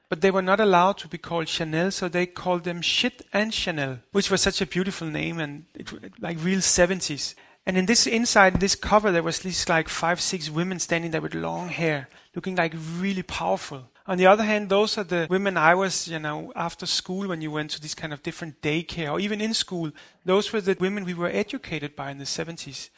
but 0.10 0.20
they 0.20 0.32
were 0.32 0.42
not 0.42 0.60
allowed 0.60 0.98
to 0.98 1.08
be 1.08 1.18
called 1.18 1.48
Chanel, 1.48 1.92
so 1.92 2.10
they 2.10 2.26
called 2.26 2.66
them 2.66 2.82
Shit 2.82 3.26
and 3.32 3.54
Chanel, 3.54 4.00
which 4.12 4.30
was 4.30 4.42
such 4.42 4.60
a 4.60 4.66
beautiful 4.66 5.08
name 5.08 5.40
and 5.40 5.64
it, 5.76 5.90
like 6.20 6.44
real 6.44 6.60
70s. 6.60 7.36
And 7.66 7.78
in 7.78 7.86
this 7.86 8.08
inside 8.08 8.60
this 8.60 8.76
cover, 8.76 9.12
there 9.12 9.24
was 9.24 9.40
these 9.40 9.70
like 9.70 9.88
five, 9.88 10.20
six 10.20 10.50
women 10.50 10.80
standing 10.80 11.12
there 11.12 11.22
with 11.22 11.36
long 11.36 11.70
hair, 11.70 12.10
looking 12.36 12.56
like 12.56 12.74
really 12.98 13.24
powerful. 13.24 13.90
On 14.08 14.18
the 14.18 14.26
other 14.26 14.44
hand, 14.44 14.70
those 14.70 14.98
are 14.98 15.04
the 15.04 15.28
women 15.30 15.58
I 15.58 15.76
was, 15.76 16.08
you 16.08 16.18
know, 16.18 16.52
after 16.56 16.86
school 16.86 17.28
when 17.28 17.42
you 17.42 17.52
went 17.52 17.70
to 17.72 17.82
these 17.82 17.94
kind 17.94 18.14
of 18.14 18.24
different 18.24 18.62
daycare 18.62 19.12
or 19.12 19.20
even 19.20 19.40
in 19.40 19.54
school. 19.54 19.92
Those 20.26 20.52
were 20.52 20.62
the 20.62 20.76
women 20.80 21.06
we 21.06 21.14
were 21.14 21.30
educated 21.30 21.96
by 21.96 22.10
in 22.10 22.18
the 22.18 22.26
70s. 22.26 22.90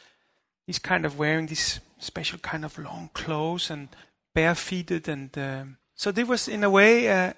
These 0.65 0.79
kind 0.79 1.05
of 1.05 1.19
wearing 1.19 1.47
these 1.47 1.81
special 1.99 2.39
kind 2.39 2.63
of 2.63 2.77
long 2.77 3.09
clothes 3.13 3.69
and 3.69 3.89
barefooted 4.33 5.07
and 5.07 5.37
um, 5.37 5.77
so 5.93 6.11
there 6.11 6.25
was 6.25 6.47
in 6.47 6.63
a 6.63 6.69
way 6.69 7.07
uh, 7.09 7.33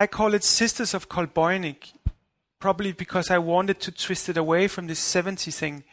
I 0.00 0.06
call 0.06 0.32
it 0.34 0.44
Sisters 0.44 0.94
of 0.94 1.08
Kolbojnik, 1.08 1.94
probably 2.58 2.92
because 2.92 3.30
I 3.30 3.38
wanted 3.38 3.80
to 3.80 3.92
twist 3.92 4.28
it 4.28 4.36
away 4.36 4.68
from 4.68 4.86
this 4.86 5.00
70s 5.00 5.58
thing. 5.58 5.84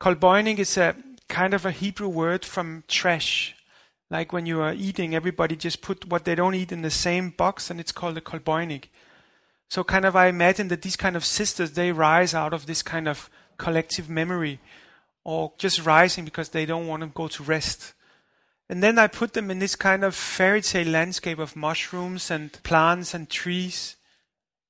Kolbojnik 0.00 0.58
is 0.58 0.76
a 0.76 0.96
kind 1.28 1.54
of 1.54 1.64
a 1.66 1.70
Hebrew 1.70 2.08
word 2.08 2.44
from 2.44 2.84
trash. 2.88 3.54
Like 4.10 4.32
when 4.32 4.46
you 4.46 4.60
are 4.60 4.72
eating, 4.72 5.14
everybody 5.14 5.54
just 5.56 5.82
put 5.82 6.08
what 6.08 6.24
they 6.24 6.34
don't 6.34 6.54
eat 6.54 6.72
in 6.72 6.82
the 6.82 6.90
same 6.90 7.30
box, 7.30 7.70
and 7.70 7.78
it's 7.78 7.92
called 7.92 8.16
a 8.16 8.20
kolbojnik. 8.20 8.86
So 9.68 9.84
kind 9.84 10.04
of 10.04 10.16
I 10.16 10.26
imagine 10.26 10.66
that 10.68 10.82
these 10.82 10.96
kind 10.96 11.16
of 11.16 11.24
sisters 11.24 11.72
they 11.72 11.92
rise 11.92 12.34
out 12.34 12.52
of 12.52 12.66
this 12.66 12.82
kind 12.82 13.06
of 13.06 13.30
collective 13.56 14.10
memory, 14.10 14.58
or 15.22 15.52
just 15.58 15.86
rising 15.86 16.24
because 16.24 16.48
they 16.48 16.66
don't 16.66 16.88
want 16.88 17.02
to 17.02 17.08
go 17.08 17.28
to 17.28 17.42
rest. 17.44 17.92
And 18.68 18.82
then 18.82 18.98
I 18.98 19.06
put 19.06 19.32
them 19.32 19.50
in 19.50 19.58
this 19.58 19.76
kind 19.76 20.02
of 20.02 20.14
fairy 20.14 20.62
tale 20.62 20.88
landscape 20.88 21.38
of 21.38 21.56
mushrooms 21.56 22.30
and 22.30 22.52
plants 22.62 23.14
and 23.14 23.28
trees. 23.28 23.96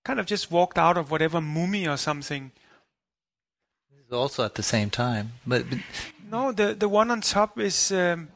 Kind 0.05 0.21
of 0.21 0.27
just 0.27 0.51
walked 0.51 0.79
out 0.79 0.97
of 0.97 1.11
whatever 1.11 1.41
mummy 1.41 1.87
or 1.87 1.97
something. 1.97 2.53
This 3.91 4.07
is 4.07 4.13
also 4.13 4.45
at 4.45 4.55
the 4.55 4.63
same 4.63 4.91
time, 4.91 5.33
but, 5.47 5.69
but 5.69 5.79
No, 6.31 6.53
the 6.53 6.75
the 6.75 6.89
one 6.89 7.11
on 7.11 7.21
top 7.21 7.59
is 7.59 7.93
um, 7.93 8.29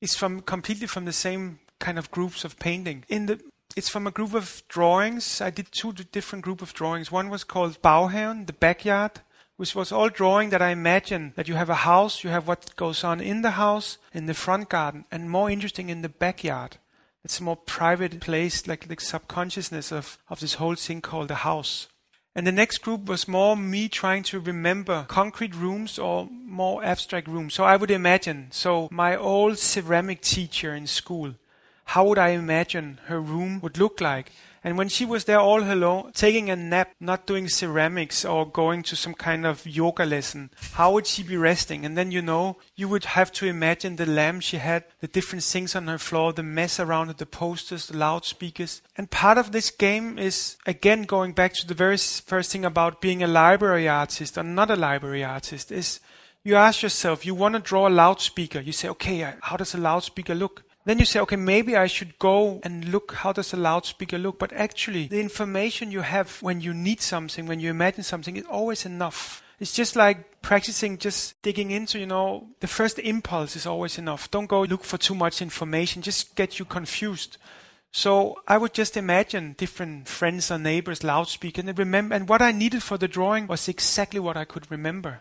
is 0.00 0.14
from 0.14 0.40
completely 0.40 0.86
from 0.86 1.04
the 1.04 1.12
same 1.12 1.58
kind 1.78 1.98
of 1.98 2.10
groups 2.10 2.44
of 2.44 2.58
painting. 2.58 3.04
In 3.08 3.26
the 3.26 3.40
it's 3.76 3.88
from 3.88 4.06
a 4.06 4.10
group 4.10 4.34
of 4.34 4.62
drawings. 4.68 5.40
I 5.40 5.50
did 5.50 5.68
two 5.70 5.92
different 5.92 6.44
group 6.44 6.62
of 6.62 6.74
drawings. 6.74 7.12
One 7.12 7.28
was 7.30 7.44
called 7.44 7.80
Bauherren, 7.82 8.46
the 8.46 8.52
backyard, 8.52 9.20
which 9.56 9.74
was 9.74 9.92
all 9.92 10.08
drawing 10.08 10.50
that 10.50 10.62
I 10.62 10.70
imagine 10.70 11.32
that 11.36 11.48
you 11.48 11.54
have 11.54 11.70
a 11.70 11.84
house, 11.86 12.24
you 12.24 12.30
have 12.30 12.48
what 12.48 12.74
goes 12.76 13.04
on 13.04 13.20
in 13.20 13.42
the 13.42 13.52
house, 13.52 13.98
in 14.12 14.26
the 14.26 14.34
front 14.34 14.68
garden, 14.68 15.04
and 15.10 15.30
more 15.30 15.50
interesting 15.50 15.90
in 15.90 16.02
the 16.02 16.08
backyard. 16.08 16.78
It's 17.24 17.40
a 17.40 17.44
more 17.44 17.56
private 17.56 18.20
place, 18.20 18.66
like 18.66 18.88
the 18.88 18.96
subconsciousness 18.98 19.92
of, 19.92 20.18
of 20.28 20.40
this 20.40 20.54
whole 20.54 20.76
thing 20.76 21.00
called 21.00 21.28
the 21.28 21.36
house. 21.36 21.88
And 22.34 22.46
the 22.46 22.52
next 22.52 22.78
group 22.78 23.06
was 23.06 23.26
more 23.26 23.56
me 23.56 23.88
trying 23.88 24.22
to 24.24 24.38
remember 24.38 25.06
concrete 25.08 25.54
rooms 25.54 25.98
or 25.98 26.28
more 26.30 26.84
abstract 26.84 27.26
rooms. 27.26 27.54
So 27.54 27.64
I 27.64 27.76
would 27.76 27.90
imagine, 27.90 28.48
so 28.52 28.88
my 28.92 29.16
old 29.16 29.58
ceramic 29.58 30.20
teacher 30.20 30.74
in 30.74 30.86
school, 30.86 31.34
how 31.86 32.04
would 32.06 32.18
I 32.18 32.28
imagine 32.28 33.00
her 33.06 33.20
room 33.20 33.60
would 33.60 33.78
look 33.78 34.00
like? 34.00 34.30
And 34.64 34.76
when 34.76 34.88
she 34.88 35.04
was 35.04 35.24
there 35.24 35.38
all 35.38 35.62
alone, 35.62 36.12
taking 36.12 36.50
a 36.50 36.56
nap, 36.56 36.92
not 37.00 37.26
doing 37.26 37.48
ceramics 37.48 38.24
or 38.24 38.46
going 38.46 38.82
to 38.84 38.96
some 38.96 39.14
kind 39.14 39.46
of 39.46 39.66
yoga 39.66 40.04
lesson, 40.04 40.50
how 40.72 40.92
would 40.92 41.06
she 41.06 41.22
be 41.22 41.36
resting? 41.36 41.84
And 41.84 41.96
then 41.96 42.10
you 42.10 42.22
know, 42.22 42.58
you 42.76 42.88
would 42.88 43.04
have 43.04 43.32
to 43.32 43.46
imagine 43.46 43.96
the 43.96 44.06
lamp 44.06 44.42
she 44.42 44.56
had, 44.58 44.84
the 45.00 45.06
different 45.06 45.44
things 45.44 45.76
on 45.76 45.86
her 45.86 45.98
floor, 45.98 46.32
the 46.32 46.42
mess 46.42 46.80
around 46.80 47.10
it, 47.10 47.18
the 47.18 47.26
posters, 47.26 47.86
the 47.86 47.96
loudspeakers. 47.96 48.82
And 48.96 49.10
part 49.10 49.38
of 49.38 49.52
this 49.52 49.70
game 49.70 50.18
is, 50.18 50.56
again, 50.66 51.02
going 51.02 51.32
back 51.32 51.54
to 51.54 51.66
the 51.66 51.74
very 51.74 51.96
first 51.96 52.50
thing 52.52 52.64
about 52.64 53.00
being 53.00 53.22
a 53.22 53.28
library 53.28 53.88
artist 53.88 54.36
or 54.36 54.42
not 54.42 54.70
a 54.70 54.76
library 54.76 55.24
artist, 55.24 55.70
is 55.70 56.00
you 56.44 56.54
ask 56.54 56.82
yourself, 56.82 57.26
you 57.26 57.34
want 57.34 57.54
to 57.54 57.60
draw 57.60 57.88
a 57.88 57.90
loudspeaker. 57.90 58.60
You 58.60 58.72
say, 58.72 58.88
okay, 58.88 59.34
how 59.42 59.56
does 59.56 59.74
a 59.74 59.78
loudspeaker 59.78 60.34
look? 60.34 60.64
Then 60.88 60.98
you 60.98 61.04
say, 61.04 61.20
okay, 61.20 61.36
maybe 61.36 61.76
I 61.76 61.86
should 61.86 62.18
go 62.18 62.60
and 62.62 62.82
look 62.86 63.12
how 63.12 63.34
does 63.34 63.52
a 63.52 63.58
loudspeaker 63.58 64.16
look. 64.16 64.38
But 64.38 64.54
actually, 64.54 65.06
the 65.06 65.20
information 65.20 65.92
you 65.92 66.00
have 66.00 66.40
when 66.40 66.62
you 66.62 66.72
need 66.72 67.02
something, 67.02 67.44
when 67.44 67.60
you 67.60 67.68
imagine 67.68 68.02
something, 68.02 68.38
is 68.38 68.46
always 68.46 68.86
enough. 68.86 69.42
It's 69.60 69.74
just 69.74 69.96
like 69.96 70.40
practicing, 70.40 70.96
just 70.96 71.42
digging 71.42 71.72
into, 71.72 71.98
you 71.98 72.06
know, 72.06 72.46
the 72.60 72.66
first 72.66 72.98
impulse 72.98 73.54
is 73.54 73.66
always 73.66 73.98
enough. 73.98 74.30
Don't 74.30 74.46
go 74.46 74.62
look 74.62 74.82
for 74.82 74.96
too 74.96 75.14
much 75.14 75.42
information, 75.42 76.00
just 76.00 76.34
get 76.36 76.58
you 76.58 76.64
confused. 76.64 77.36
So 77.92 78.40
I 78.48 78.56
would 78.56 78.72
just 78.72 78.96
imagine 78.96 79.56
different 79.58 80.08
friends 80.08 80.50
or 80.50 80.58
neighbors 80.58 81.04
loudspeaker 81.04 81.60
and 81.60 81.78
remember, 81.78 82.14
and 82.14 82.26
what 82.30 82.40
I 82.40 82.52
needed 82.52 82.82
for 82.82 82.96
the 82.96 83.08
drawing 83.08 83.46
was 83.46 83.68
exactly 83.68 84.20
what 84.20 84.38
I 84.38 84.46
could 84.46 84.70
remember. 84.70 85.20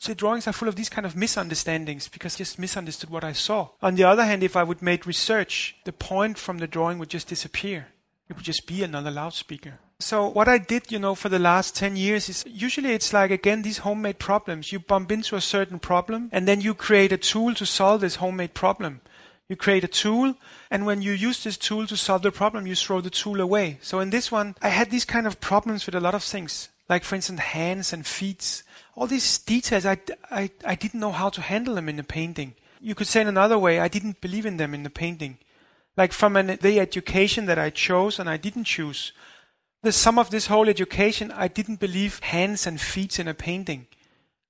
So 0.00 0.14
drawings 0.14 0.48
are 0.48 0.54
full 0.54 0.66
of 0.66 0.76
these 0.76 0.88
kind 0.88 1.04
of 1.04 1.14
misunderstandings 1.14 2.08
because 2.08 2.36
I 2.36 2.38
just 2.38 2.58
misunderstood 2.58 3.10
what 3.10 3.22
I 3.22 3.34
saw. 3.34 3.68
On 3.82 3.96
the 3.96 4.04
other 4.04 4.24
hand, 4.24 4.42
if 4.42 4.56
I 4.56 4.62
would 4.62 4.80
make 4.80 5.04
research, 5.04 5.76
the 5.84 5.92
point 5.92 6.38
from 6.38 6.56
the 6.56 6.66
drawing 6.66 6.98
would 6.98 7.10
just 7.10 7.28
disappear. 7.28 7.88
It 8.26 8.34
would 8.34 8.46
just 8.46 8.66
be 8.66 8.82
another 8.82 9.10
loudspeaker. 9.10 9.78
So 9.98 10.26
what 10.26 10.48
I 10.48 10.56
did, 10.56 10.90
you 10.90 10.98
know, 10.98 11.14
for 11.14 11.28
the 11.28 11.38
last 11.38 11.76
10 11.76 11.96
years 11.96 12.30
is 12.30 12.44
usually 12.48 12.94
it's 12.94 13.12
like 13.12 13.30
again 13.30 13.60
these 13.60 13.78
homemade 13.78 14.18
problems. 14.18 14.72
You 14.72 14.78
bump 14.78 15.12
into 15.12 15.36
a 15.36 15.40
certain 15.42 15.78
problem 15.78 16.30
and 16.32 16.48
then 16.48 16.62
you 16.62 16.72
create 16.72 17.12
a 17.12 17.18
tool 17.18 17.52
to 17.56 17.66
solve 17.66 18.00
this 18.00 18.16
homemade 18.16 18.54
problem. 18.54 19.02
You 19.50 19.56
create 19.56 19.84
a 19.84 19.88
tool, 19.88 20.36
and 20.70 20.86
when 20.86 21.02
you 21.02 21.10
use 21.10 21.42
this 21.42 21.56
tool 21.56 21.84
to 21.88 21.96
solve 21.96 22.22
the 22.22 22.30
problem, 22.30 22.68
you 22.68 22.76
throw 22.76 23.00
the 23.00 23.10
tool 23.10 23.40
away. 23.40 23.78
So 23.82 23.98
in 23.98 24.10
this 24.10 24.30
one, 24.30 24.54
I 24.62 24.68
had 24.68 24.90
these 24.90 25.04
kind 25.04 25.26
of 25.26 25.40
problems 25.40 25.86
with 25.86 25.96
a 25.96 26.00
lot 26.00 26.14
of 26.14 26.22
things, 26.22 26.68
like 26.88 27.02
for 27.02 27.16
instance, 27.16 27.40
hands 27.40 27.92
and 27.92 28.06
feet. 28.06 28.62
All 28.94 29.06
these 29.06 29.38
details, 29.38 29.86
I, 29.86 29.98
I, 30.30 30.50
I 30.64 30.74
didn't 30.74 31.00
know 31.00 31.12
how 31.12 31.28
to 31.30 31.40
handle 31.40 31.74
them 31.74 31.88
in 31.88 31.96
the 31.96 32.04
painting. 32.04 32.54
You 32.80 32.94
could 32.94 33.06
say 33.06 33.20
in 33.20 33.28
another 33.28 33.58
way, 33.58 33.78
I 33.78 33.88
didn't 33.88 34.20
believe 34.20 34.46
in 34.46 34.56
them 34.56 34.74
in 34.74 34.82
the 34.82 34.90
painting. 34.90 35.38
Like 35.96 36.12
from 36.12 36.36
an, 36.36 36.58
the 36.60 36.80
education 36.80 37.46
that 37.46 37.58
I 37.58 37.70
chose 37.70 38.18
and 38.18 38.28
I 38.28 38.36
didn't 38.36 38.64
choose. 38.64 39.12
The 39.82 39.92
sum 39.92 40.18
of 40.18 40.30
this 40.30 40.46
whole 40.46 40.68
education, 40.68 41.32
I 41.32 41.48
didn't 41.48 41.80
believe 41.80 42.20
hands 42.20 42.66
and 42.66 42.80
feet 42.80 43.18
in 43.18 43.28
a 43.28 43.34
painting. 43.34 43.86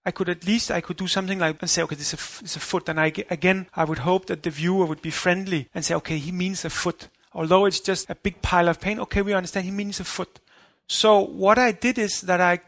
I 0.04 0.10
could 0.10 0.28
at 0.28 0.46
least 0.46 0.70
I 0.70 0.80
could 0.80 0.96
do 0.96 1.06
something 1.06 1.38
like 1.38 1.60
and 1.60 1.68
say, 1.68 1.82
okay, 1.82 1.94
this 1.94 2.08
is 2.08 2.14
a, 2.14 2.16
f- 2.16 2.40
it's 2.42 2.56
a 2.56 2.60
foot, 2.60 2.88
and 2.88 2.98
I 2.98 3.12
again 3.28 3.68
I 3.74 3.84
would 3.84 3.98
hope 3.98 4.26
that 4.26 4.42
the 4.42 4.50
viewer 4.50 4.86
would 4.86 5.02
be 5.02 5.10
friendly 5.10 5.68
and 5.74 5.84
say, 5.84 5.94
okay, 5.96 6.18
he 6.18 6.32
means 6.32 6.64
a 6.64 6.70
foot, 6.70 7.08
although 7.34 7.66
it's 7.66 7.80
just 7.80 8.08
a 8.08 8.14
big 8.14 8.40
pile 8.40 8.68
of 8.68 8.80
paint. 8.80 8.98
Okay, 9.00 9.22
we 9.22 9.34
understand 9.34 9.66
he 9.66 9.70
means 9.70 10.00
a 10.00 10.04
foot. 10.04 10.40
So 10.86 11.20
what 11.20 11.58
I 11.58 11.72
did 11.72 11.98
is 11.98 12.22
that 12.22 12.40
I 12.40 12.60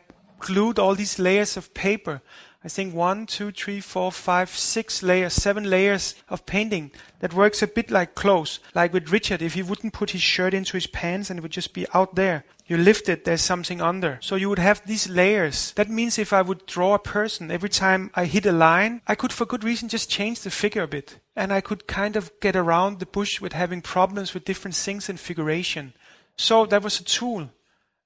glued 0.42 0.78
all 0.78 0.94
these 0.94 1.18
layers 1.18 1.56
of 1.56 1.72
paper. 1.72 2.20
I 2.64 2.68
think 2.68 2.94
one, 2.94 3.26
two, 3.26 3.50
three, 3.50 3.80
four, 3.80 4.12
five, 4.12 4.50
six 4.50 5.02
layers, 5.02 5.32
seven 5.32 5.64
layers 5.64 6.14
of 6.28 6.46
painting 6.46 6.92
that 7.18 7.34
works 7.34 7.60
a 7.60 7.66
bit 7.66 7.90
like 7.90 8.14
clothes. 8.14 8.60
Like 8.72 8.92
with 8.92 9.10
Richard, 9.10 9.42
if 9.42 9.54
he 9.54 9.62
wouldn't 9.62 9.92
put 9.92 10.10
his 10.10 10.22
shirt 10.22 10.54
into 10.54 10.74
his 10.76 10.86
pants 10.86 11.28
and 11.28 11.38
it 11.38 11.42
would 11.42 11.50
just 11.50 11.74
be 11.74 11.86
out 11.92 12.14
there. 12.14 12.44
You 12.68 12.76
lift 12.76 13.08
it, 13.08 13.24
there's 13.24 13.42
something 13.42 13.80
under. 13.80 14.18
So 14.22 14.36
you 14.36 14.48
would 14.48 14.60
have 14.60 14.86
these 14.86 15.08
layers. 15.08 15.72
That 15.72 15.90
means 15.90 16.18
if 16.18 16.32
I 16.32 16.40
would 16.40 16.64
draw 16.66 16.94
a 16.94 17.00
person, 17.00 17.50
every 17.50 17.68
time 17.68 18.12
I 18.14 18.26
hit 18.26 18.46
a 18.46 18.52
line, 18.52 19.02
I 19.08 19.16
could 19.16 19.32
for 19.32 19.44
good 19.44 19.64
reason 19.64 19.88
just 19.88 20.08
change 20.08 20.40
the 20.40 20.50
figure 20.50 20.84
a 20.84 20.88
bit. 20.88 21.18
And 21.34 21.52
I 21.52 21.60
could 21.60 21.88
kind 21.88 22.14
of 22.14 22.30
get 22.40 22.54
around 22.54 23.00
the 23.00 23.06
bush 23.06 23.40
with 23.40 23.54
having 23.54 23.82
problems 23.82 24.34
with 24.34 24.44
different 24.44 24.76
things 24.76 25.08
in 25.08 25.16
figuration. 25.16 25.94
So 26.36 26.64
that 26.66 26.84
was 26.84 27.00
a 27.00 27.04
tool. 27.04 27.50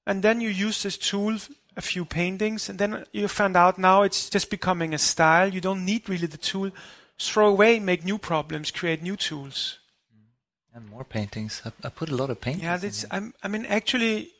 And 0.07 0.23
then 0.23 0.41
you 0.41 0.49
use 0.49 0.81
this 0.81 0.97
tool 0.97 1.37
a 1.77 1.81
few 1.81 2.03
paintings, 2.03 2.69
and 2.69 2.79
then 2.79 3.05
you 3.13 3.27
found 3.27 3.55
out 3.55 3.77
now 3.77 4.01
it's 4.01 4.29
just 4.29 4.49
becoming 4.49 4.93
a 4.93 4.97
style. 4.97 5.53
You 5.53 5.61
don't 5.61 5.85
need 5.85 6.09
really 6.09 6.27
the 6.27 6.37
tool. 6.37 6.71
Throw 7.19 7.47
away, 7.47 7.79
make 7.79 8.03
new 8.03 8.17
problems, 8.17 8.71
create 8.71 9.01
new 9.03 9.15
tools. 9.15 9.79
Mm. 10.11 10.77
and 10.77 10.89
more 10.89 11.03
paintings. 11.03 11.61
I, 11.63 11.71
I 11.83 11.89
put 11.89 12.09
a 12.09 12.15
lot 12.15 12.31
of 12.31 12.41
paintings. 12.41 13.03
Yeah. 13.03 13.09
I'm, 13.11 13.33
I 13.43 13.47
mean, 13.47 13.65
actually, 13.67 14.31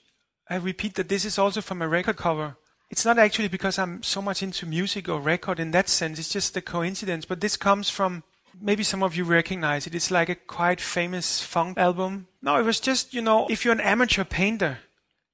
I 0.49 0.55
repeat 0.55 0.95
that 0.95 1.09
this 1.09 1.25
is 1.25 1.37
also 1.37 1.61
from 1.61 1.81
a 1.81 1.87
record 1.87 2.17
cover. 2.17 2.57
It's 2.89 3.05
not 3.05 3.19
actually 3.19 3.49
because 3.49 3.77
I'm 3.77 4.01
so 4.01 4.21
much 4.21 4.41
into 4.41 4.65
music 4.65 5.07
or 5.07 5.19
record 5.19 5.59
in 5.59 5.71
that 5.71 5.89
sense. 5.89 6.19
It's 6.19 6.33
just 6.33 6.57
a 6.57 6.61
coincidence. 6.61 7.25
But 7.25 7.41
this 7.41 7.57
comes 7.57 7.89
from 7.89 8.23
maybe 8.59 8.83
some 8.83 9.03
of 9.03 9.15
you 9.15 9.25
recognize 9.25 9.85
it. 9.85 9.93
It's 9.93 10.09
like 10.09 10.29
a 10.29 10.35
quite 10.35 10.81
famous 10.81 11.41
funk 11.41 11.77
album. 11.77 12.27
No, 12.41 12.57
it 12.59 12.63
was 12.63 12.79
just 12.79 13.13
you 13.13 13.21
know, 13.21 13.45
if 13.49 13.63
you're 13.63 13.73
an 13.73 13.81
amateur 13.81 14.23
painter, 14.23 14.79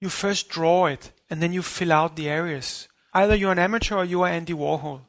you 0.02 0.10
first 0.10 0.50
draw 0.50 0.88
it 0.88 1.12
and 1.34 1.42
then 1.42 1.52
you 1.52 1.64
fill 1.64 1.92
out 1.92 2.16
the 2.16 2.30
areas. 2.30 2.88
Either 3.12 3.34
you're 3.34 3.52
an 3.52 3.58
amateur 3.58 3.96
or 3.96 4.06
you 4.06 4.22
are 4.22 4.30
Andy 4.30 4.54
Warhol, 4.54 5.00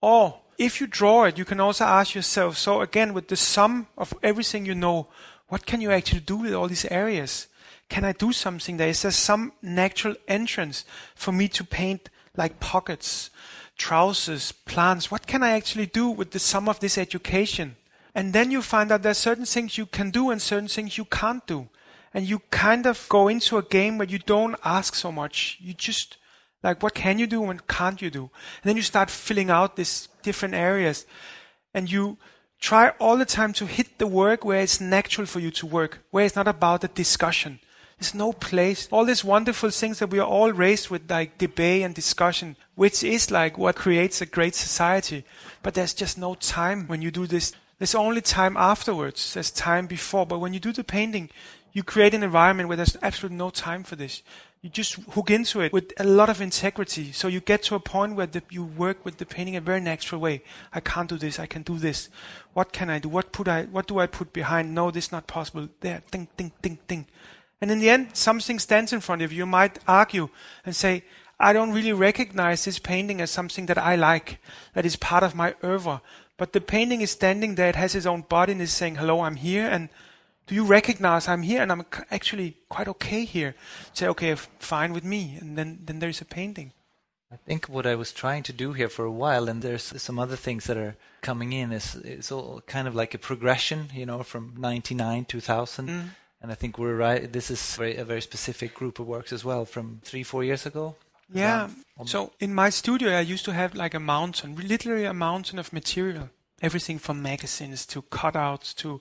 or 0.00 0.40
if 0.56 0.80
you 0.80 0.86
draw 0.86 1.24
it, 1.24 1.36
you 1.36 1.44
can 1.44 1.60
also 1.60 1.84
ask 1.84 2.14
yourself, 2.14 2.56
so 2.56 2.80
again, 2.80 3.12
with 3.12 3.28
the 3.28 3.36
sum 3.36 3.86
of 3.98 4.14
everything 4.22 4.64
you 4.64 4.74
know, 4.74 5.08
what 5.48 5.66
can 5.66 5.82
you 5.82 5.90
actually 5.90 6.20
do 6.20 6.36
with 6.36 6.54
all 6.54 6.68
these 6.68 6.86
areas? 6.86 7.48
Can 7.90 8.06
I 8.06 8.12
do 8.12 8.32
something 8.32 8.78
there? 8.78 8.88
Is 8.88 9.02
there 9.02 9.10
some 9.10 9.52
natural 9.60 10.14
entrance 10.26 10.86
for 11.14 11.32
me 11.32 11.48
to 11.48 11.64
paint 11.64 12.08
like 12.34 12.60
pockets, 12.60 13.28
trousers, 13.76 14.52
plants? 14.52 15.10
What 15.10 15.26
can 15.26 15.42
I 15.42 15.50
actually 15.50 15.84
do 15.84 16.08
with 16.08 16.30
the 16.30 16.38
sum 16.38 16.66
of 16.66 16.80
this 16.80 16.96
education? 16.96 17.76
And 18.14 18.32
then 18.32 18.50
you 18.50 18.62
find 18.62 18.90
out 18.90 19.02
there 19.02 19.10
are 19.10 19.26
certain 19.28 19.44
things 19.44 19.76
you 19.76 19.84
can 19.84 20.10
do 20.10 20.30
and 20.30 20.40
certain 20.40 20.68
things 20.68 20.96
you 20.96 21.04
can't 21.04 21.46
do. 21.46 21.68
And 22.14 22.28
you 22.28 22.40
kind 22.50 22.86
of 22.86 23.06
go 23.08 23.28
into 23.28 23.58
a 23.58 23.62
game 23.62 23.98
where 23.98 24.08
you 24.08 24.18
don't 24.18 24.56
ask 24.64 24.94
so 24.94 25.12
much. 25.12 25.58
You 25.60 25.74
just, 25.74 26.16
like, 26.62 26.82
what 26.82 26.94
can 26.94 27.18
you 27.18 27.26
do 27.26 27.44
and 27.50 27.66
can't 27.66 28.00
you 28.00 28.10
do? 28.10 28.30
And 28.62 28.64
then 28.64 28.76
you 28.76 28.82
start 28.82 29.10
filling 29.10 29.50
out 29.50 29.76
these 29.76 30.08
different 30.22 30.54
areas. 30.54 31.06
And 31.74 31.90
you 31.90 32.16
try 32.60 32.90
all 32.98 33.16
the 33.16 33.24
time 33.24 33.52
to 33.54 33.66
hit 33.66 33.98
the 33.98 34.06
work 34.06 34.44
where 34.44 34.60
it's 34.60 34.80
natural 34.80 35.26
for 35.26 35.40
you 35.40 35.50
to 35.52 35.66
work, 35.66 36.00
where 36.10 36.24
it's 36.24 36.36
not 36.36 36.48
about 36.48 36.80
the 36.80 36.88
discussion. 36.88 37.60
There's 37.98 38.14
no 38.14 38.32
place. 38.32 38.88
All 38.92 39.04
these 39.04 39.24
wonderful 39.24 39.70
things 39.70 39.98
that 39.98 40.10
we 40.10 40.20
are 40.20 40.26
all 40.26 40.52
raised 40.52 40.88
with, 40.88 41.10
like 41.10 41.36
debate 41.36 41.82
and 41.82 41.94
discussion, 41.94 42.56
which 42.76 43.02
is 43.02 43.30
like 43.30 43.58
what 43.58 43.74
creates 43.74 44.20
a 44.20 44.26
great 44.26 44.54
society. 44.54 45.24
But 45.62 45.74
there's 45.74 45.94
just 45.94 46.16
no 46.16 46.34
time 46.36 46.86
when 46.86 47.02
you 47.02 47.10
do 47.10 47.26
this. 47.26 47.52
There's 47.78 47.96
only 47.96 48.20
time 48.20 48.56
afterwards. 48.56 49.34
There's 49.34 49.50
time 49.50 49.86
before. 49.86 50.26
But 50.26 50.38
when 50.38 50.54
you 50.54 50.60
do 50.60 50.72
the 50.72 50.84
painting, 50.84 51.28
you 51.72 51.82
create 51.82 52.14
an 52.14 52.22
environment 52.22 52.68
where 52.68 52.76
there's 52.76 52.96
absolutely 53.02 53.38
no 53.38 53.50
time 53.50 53.84
for 53.84 53.96
this. 53.96 54.22
You 54.62 54.70
just 54.70 54.94
hook 54.94 55.30
into 55.30 55.60
it 55.60 55.72
with 55.72 55.92
a 55.98 56.04
lot 56.04 56.28
of 56.28 56.40
integrity. 56.40 57.12
So 57.12 57.28
you 57.28 57.40
get 57.40 57.62
to 57.64 57.76
a 57.76 57.80
point 57.80 58.16
where 58.16 58.26
the, 58.26 58.42
you 58.50 58.64
work 58.64 59.04
with 59.04 59.18
the 59.18 59.26
painting 59.26 59.54
in 59.54 59.62
a 59.62 59.64
very 59.64 59.80
natural 59.80 60.20
way. 60.20 60.42
I 60.72 60.80
can't 60.80 61.08
do 61.08 61.16
this. 61.16 61.38
I 61.38 61.46
can 61.46 61.62
do 61.62 61.78
this. 61.78 62.08
What 62.54 62.72
can 62.72 62.90
I 62.90 62.98
do? 62.98 63.08
What 63.08 63.30
put 63.30 63.46
I? 63.46 63.64
What 63.64 63.86
do 63.86 64.00
I 64.00 64.06
put 64.06 64.32
behind? 64.32 64.74
No, 64.74 64.90
this 64.90 65.06
is 65.06 65.12
not 65.12 65.28
possible. 65.28 65.68
There, 65.80 66.02
ding, 66.10 66.26
ding, 66.36 66.52
ding, 66.60 66.78
ding. 66.88 67.06
And 67.60 67.70
in 67.70 67.78
the 67.78 67.90
end, 67.90 68.16
something 68.16 68.58
stands 68.58 68.92
in 68.92 69.00
front 69.00 69.22
of 69.22 69.32
you. 69.32 69.38
You 69.38 69.46
might 69.46 69.78
argue 69.86 70.28
and 70.64 70.74
say, 70.74 71.04
I 71.40 71.52
don't 71.52 71.72
really 71.72 71.92
recognize 71.92 72.64
this 72.64 72.80
painting 72.80 73.20
as 73.20 73.30
something 73.30 73.66
that 73.66 73.78
I 73.78 73.94
like, 73.94 74.40
that 74.74 74.84
is 74.84 74.96
part 74.96 75.22
of 75.22 75.36
my 75.36 75.54
oeuvre. 75.62 76.00
But 76.36 76.52
the 76.52 76.60
painting 76.60 77.00
is 77.00 77.12
standing 77.12 77.54
there, 77.54 77.68
it 77.68 77.76
has 77.76 77.94
its 77.94 78.06
own 78.06 78.22
body 78.22 78.52
and 78.52 78.62
is 78.62 78.72
saying, 78.72 78.96
hello, 78.96 79.20
I'm 79.20 79.36
here. 79.36 79.68
And 79.68 79.88
do 80.48 80.54
you 80.54 80.64
recognize 80.64 81.28
I'm 81.28 81.42
here 81.42 81.62
and 81.62 81.70
I'm 81.70 81.84
actually 82.10 82.56
quite 82.68 82.88
okay 82.88 83.24
here? 83.24 83.54
Say, 83.92 84.08
okay, 84.08 84.34
fine 84.34 84.92
with 84.92 85.04
me. 85.04 85.38
And 85.40 85.56
then, 85.56 85.78
then 85.84 85.98
there's 86.00 86.20
a 86.20 86.24
painting. 86.24 86.72
I 87.30 87.36
think 87.36 87.68
what 87.68 87.86
I 87.86 87.94
was 87.94 88.12
trying 88.12 88.42
to 88.44 88.54
do 88.54 88.72
here 88.72 88.88
for 88.88 89.04
a 89.04 89.12
while, 89.12 89.50
and 89.50 89.60
there's 89.60 89.82
some 90.02 90.18
other 90.18 90.36
things 90.36 90.64
that 90.64 90.78
are 90.78 90.96
coming 91.20 91.52
in, 91.52 91.72
is 91.72 91.94
it's 91.96 92.32
all 92.32 92.62
kind 92.66 92.88
of 92.88 92.94
like 92.94 93.12
a 93.12 93.18
progression, 93.18 93.90
you 93.94 94.06
know, 94.06 94.22
from 94.22 94.54
99, 94.56 95.26
2000. 95.26 95.88
Mm. 95.88 96.04
And 96.40 96.50
I 96.50 96.54
think 96.54 96.78
we're 96.78 96.96
right. 96.96 97.30
This 97.30 97.50
is 97.50 97.76
very, 97.76 97.96
a 97.96 98.04
very 98.04 98.22
specific 98.22 98.72
group 98.72 98.98
of 98.98 99.06
works 99.06 99.32
as 99.32 99.44
well 99.44 99.66
from 99.66 100.00
three, 100.02 100.22
four 100.22 100.42
years 100.42 100.64
ago. 100.64 100.96
Yeah. 101.30 101.68
So 102.06 102.32
in 102.40 102.54
my 102.54 102.70
studio, 102.70 103.10
I 103.10 103.20
used 103.20 103.44
to 103.44 103.52
have 103.52 103.74
like 103.74 103.92
a 103.92 104.00
mountain, 104.00 104.56
literally 104.56 105.04
a 105.04 105.12
mountain 105.12 105.58
of 105.58 105.72
material. 105.72 106.30
Everything 106.62 106.98
from 106.98 107.22
magazines 107.22 107.84
to 107.86 108.02
cutouts 108.02 108.74
to 108.76 109.00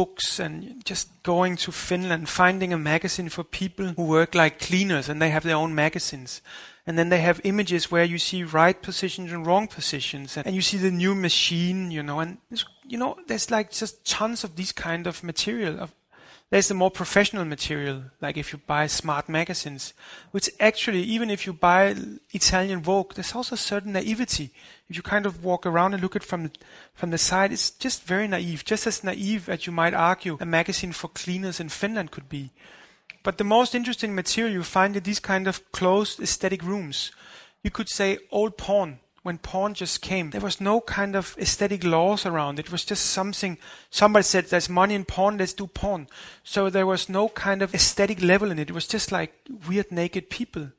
books 0.00 0.40
and 0.40 0.82
just 0.82 1.22
going 1.22 1.56
to 1.56 1.70
Finland, 1.70 2.26
finding 2.26 2.72
a 2.72 2.78
magazine 2.78 3.28
for 3.28 3.44
people 3.44 3.88
who 3.96 4.02
work 4.02 4.34
like 4.34 4.58
cleaners 4.58 5.10
and 5.10 5.20
they 5.20 5.28
have 5.28 5.44
their 5.44 5.56
own 5.56 5.74
magazines. 5.74 6.40
And 6.86 6.96
then 6.98 7.10
they 7.10 7.20
have 7.20 7.40
images 7.44 7.90
where 7.90 8.04
you 8.04 8.18
see 8.18 8.42
right 8.42 8.80
positions 8.80 9.30
and 9.30 9.46
wrong 9.46 9.68
positions 9.68 10.38
and 10.38 10.54
you 10.54 10.62
see 10.62 10.78
the 10.78 10.90
new 10.90 11.14
machine, 11.14 11.90
you 11.90 12.02
know, 12.02 12.18
and 12.20 12.38
you 12.88 12.96
know, 12.96 13.16
there's 13.26 13.50
like 13.50 13.70
just 13.70 14.06
tons 14.06 14.42
of 14.42 14.56
these 14.56 14.72
kind 14.72 15.06
of 15.06 15.22
material 15.22 15.78
of 15.78 15.92
there's 16.50 16.66
the 16.66 16.74
more 16.74 16.90
professional 16.90 17.44
material, 17.44 18.02
like 18.20 18.36
if 18.36 18.52
you 18.52 18.58
buy 18.66 18.88
smart 18.88 19.28
magazines, 19.28 19.94
which 20.32 20.50
actually, 20.58 21.00
even 21.02 21.30
if 21.30 21.46
you 21.46 21.52
buy 21.52 21.94
Italian 22.32 22.82
Vogue, 22.82 23.14
there's 23.14 23.36
also 23.36 23.54
a 23.54 23.58
certain 23.58 23.92
naivety. 23.92 24.50
If 24.88 24.96
you 24.96 25.02
kind 25.02 25.26
of 25.26 25.44
walk 25.44 25.64
around 25.64 25.94
and 25.94 26.02
look 26.02 26.16
at 26.16 26.24
from 26.24 26.50
from 26.92 27.10
the 27.10 27.18
side, 27.18 27.52
it's 27.52 27.70
just 27.70 28.02
very 28.02 28.26
naive, 28.26 28.64
just 28.64 28.84
as 28.88 29.04
naive 29.04 29.48
as 29.48 29.64
you 29.64 29.72
might 29.72 29.94
argue 29.94 30.38
a 30.40 30.44
magazine 30.44 30.92
for 30.92 31.06
cleaners 31.08 31.60
in 31.60 31.68
Finland 31.68 32.10
could 32.10 32.28
be. 32.28 32.50
But 33.22 33.38
the 33.38 33.44
most 33.44 33.74
interesting 33.74 34.14
material 34.14 34.52
you 34.52 34.64
find 34.64 34.96
in 34.96 35.04
these 35.04 35.20
kind 35.20 35.46
of 35.46 35.70
closed 35.70 36.18
aesthetic 36.20 36.64
rooms, 36.64 37.12
you 37.62 37.70
could 37.70 37.88
say 37.88 38.18
old 38.32 38.56
porn 38.56 38.98
when 39.22 39.36
porn 39.36 39.74
just 39.74 40.00
came, 40.00 40.30
there 40.30 40.40
was 40.40 40.60
no 40.60 40.80
kind 40.80 41.14
of 41.14 41.36
aesthetic 41.38 41.84
laws 41.84 42.24
around 42.24 42.58
it. 42.58 42.72
Was 42.72 42.84
just 42.84 43.06
something, 43.06 43.58
somebody 43.90 44.22
said, 44.22 44.46
there's 44.46 44.68
money 44.68 44.94
in 44.94 45.04
porn, 45.04 45.36
let's 45.36 45.52
do 45.52 45.66
porn. 45.66 46.08
So 46.42 46.70
there 46.70 46.86
was 46.86 47.08
no 47.08 47.28
kind 47.28 47.60
of 47.60 47.74
aesthetic 47.74 48.22
level 48.22 48.50
in 48.50 48.58
it. 48.58 48.70
It 48.70 48.74
was 48.74 48.88
just 48.88 49.12
like 49.12 49.34
weird 49.68 49.92
naked 49.92 50.30
people. 50.30 50.70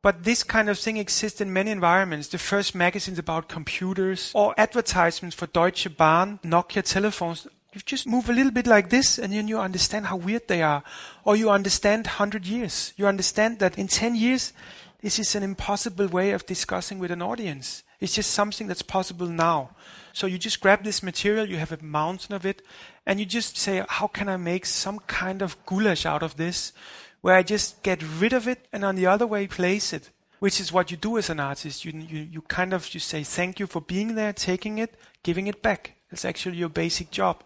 But 0.00 0.22
this 0.22 0.44
kind 0.44 0.70
of 0.70 0.78
thing 0.78 0.96
exists 0.96 1.40
in 1.40 1.52
many 1.52 1.72
environments. 1.72 2.28
The 2.28 2.38
first 2.38 2.74
magazines 2.76 3.18
about 3.18 3.48
computers 3.48 4.30
or 4.34 4.54
advertisements 4.56 5.34
for 5.34 5.48
Deutsche 5.48 5.96
Bahn, 5.96 6.38
Nokia 6.44 6.84
telephones. 6.84 7.48
You 7.72 7.80
just 7.84 8.06
move 8.06 8.30
a 8.30 8.32
little 8.32 8.52
bit 8.52 8.68
like 8.68 8.90
this 8.90 9.18
and 9.18 9.32
then 9.32 9.48
you 9.48 9.58
understand 9.58 10.06
how 10.06 10.16
weird 10.16 10.46
they 10.46 10.62
are. 10.62 10.84
Or 11.24 11.34
you 11.34 11.50
understand 11.50 12.06
100 12.06 12.46
years. 12.46 12.92
You 12.96 13.08
understand 13.08 13.58
that 13.58 13.76
in 13.76 13.88
10 13.88 14.14
years, 14.14 14.52
this 15.00 15.18
is 15.18 15.34
an 15.34 15.42
impossible 15.42 16.08
way 16.08 16.32
of 16.32 16.46
discussing 16.46 16.98
with 16.98 17.10
an 17.10 17.22
audience. 17.22 17.84
It's 18.00 18.14
just 18.14 18.30
something 18.30 18.66
that's 18.66 18.82
possible 18.82 19.28
now. 19.28 19.70
So 20.12 20.26
you 20.26 20.38
just 20.38 20.60
grab 20.60 20.82
this 20.82 21.02
material, 21.02 21.48
you 21.48 21.56
have 21.56 21.72
a 21.72 21.82
mountain 21.82 22.34
of 22.34 22.44
it, 22.44 22.62
and 23.06 23.20
you 23.20 23.26
just 23.26 23.56
say, 23.56 23.84
how 23.88 24.08
can 24.08 24.28
I 24.28 24.36
make 24.36 24.66
some 24.66 24.98
kind 25.00 25.40
of 25.42 25.56
goulash 25.66 26.04
out 26.04 26.22
of 26.22 26.36
this, 26.36 26.72
where 27.20 27.36
I 27.36 27.42
just 27.42 27.82
get 27.82 28.02
rid 28.20 28.32
of 28.32 28.48
it 28.48 28.66
and 28.72 28.84
on 28.84 28.96
the 28.96 29.06
other 29.06 29.26
way 29.26 29.46
place 29.46 29.92
it, 29.92 30.10
which 30.40 30.60
is 30.60 30.72
what 30.72 30.90
you 30.90 30.96
do 30.96 31.18
as 31.18 31.30
an 31.30 31.40
artist. 31.40 31.84
You, 31.84 31.92
you, 31.92 32.20
you 32.20 32.40
kind 32.42 32.72
of, 32.72 32.92
you 32.92 33.00
say, 33.00 33.22
thank 33.22 33.60
you 33.60 33.66
for 33.66 33.80
being 33.80 34.14
there, 34.14 34.32
taking 34.32 34.78
it, 34.78 34.94
giving 35.22 35.46
it 35.46 35.62
back. 35.62 35.94
That's 36.10 36.24
actually 36.24 36.56
your 36.56 36.68
basic 36.68 37.10
job. 37.10 37.42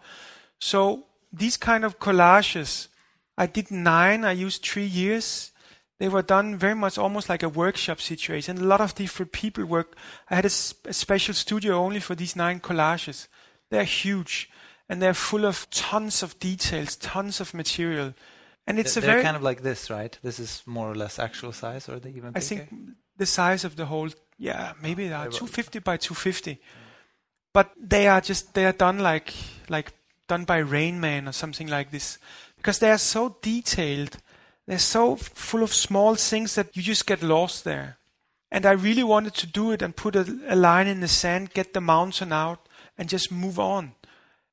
So 0.59 1.05
these 1.31 1.57
kind 1.57 1.83
of 1.85 1.99
collages, 1.99 2.87
I 3.37 3.47
did 3.47 3.71
nine, 3.71 4.23
I 4.25 4.31
used 4.31 4.63
three 4.63 4.85
years 4.85 5.51
they 6.03 6.09
were 6.09 6.21
done 6.21 6.57
very 6.57 6.75
much 6.75 6.97
almost 6.97 7.29
like 7.29 7.43
a 7.43 7.47
workshop 7.47 8.01
situation. 8.01 8.57
A 8.57 8.65
lot 8.65 8.81
of 8.81 8.93
different 8.93 9.31
people 9.31 9.63
work. 9.63 9.95
I 10.29 10.35
had 10.35 10.43
a, 10.43 10.51
a 10.89 10.93
special 10.93 11.33
studio 11.33 11.77
only 11.77 12.01
for 12.01 12.13
these 12.13 12.35
nine 12.35 12.59
collages. 12.59 13.29
They're 13.69 13.85
huge 13.85 14.49
and 14.89 15.01
they're 15.01 15.13
full 15.13 15.45
of 15.45 15.65
tons 15.69 16.21
of 16.21 16.37
details, 16.39 16.97
tons 16.97 17.39
of 17.39 17.53
material. 17.53 18.13
And 18.67 18.79
it's 18.79 18.95
they're 18.95 19.03
a 19.05 19.07
very 19.07 19.23
kind 19.23 19.37
of 19.37 19.43
like 19.43 19.61
this, 19.61 19.89
right? 19.89 20.19
This 20.21 20.39
is 20.39 20.61
more 20.65 20.91
or 20.91 20.95
less 20.95 21.19
actual 21.19 21.53
size, 21.53 21.87
or 21.87 21.99
they 21.99 22.09
even? 22.09 22.33
Bigger? 22.33 22.37
I 22.37 22.41
think 22.41 22.69
the 23.15 23.25
size 23.25 23.63
of 23.63 23.77
the 23.77 23.85
whole, 23.85 24.09
yeah, 24.37 24.73
oh, 24.75 24.79
maybe 24.81 25.07
they 25.07 25.13
are 25.13 25.29
250 25.29 25.79
by 25.79 25.95
250. 25.95 26.59
But 27.53 27.71
they 27.79 28.09
are 28.09 28.19
just 28.19 28.53
they 28.55 28.65
are 28.65 28.73
done 28.73 28.99
like 28.99 29.33
like 29.69 29.93
done 30.27 30.43
by 30.43 30.57
Rain 30.57 30.99
Man 30.99 31.29
or 31.29 31.31
something 31.31 31.67
like 31.67 31.91
this, 31.91 32.17
because 32.57 32.79
they 32.79 32.91
are 32.91 32.97
so 32.97 33.37
detailed 33.41 34.17
they're 34.67 34.79
so 34.79 35.15
full 35.15 35.63
of 35.63 35.73
small 35.73 36.15
things 36.15 36.55
that 36.55 36.75
you 36.75 36.83
just 36.83 37.05
get 37.05 37.21
lost 37.21 37.63
there. 37.63 37.97
And 38.51 38.65
I 38.65 38.71
really 38.71 39.03
wanted 39.03 39.33
to 39.35 39.47
do 39.47 39.71
it 39.71 39.81
and 39.81 39.95
put 39.95 40.15
a, 40.15 40.39
a 40.47 40.55
line 40.55 40.87
in 40.87 40.99
the 40.99 41.07
sand, 41.07 41.53
get 41.53 41.73
the 41.73 41.81
mountain 41.81 42.31
out, 42.31 42.67
and 42.97 43.09
just 43.09 43.31
move 43.31 43.59
on. 43.59 43.93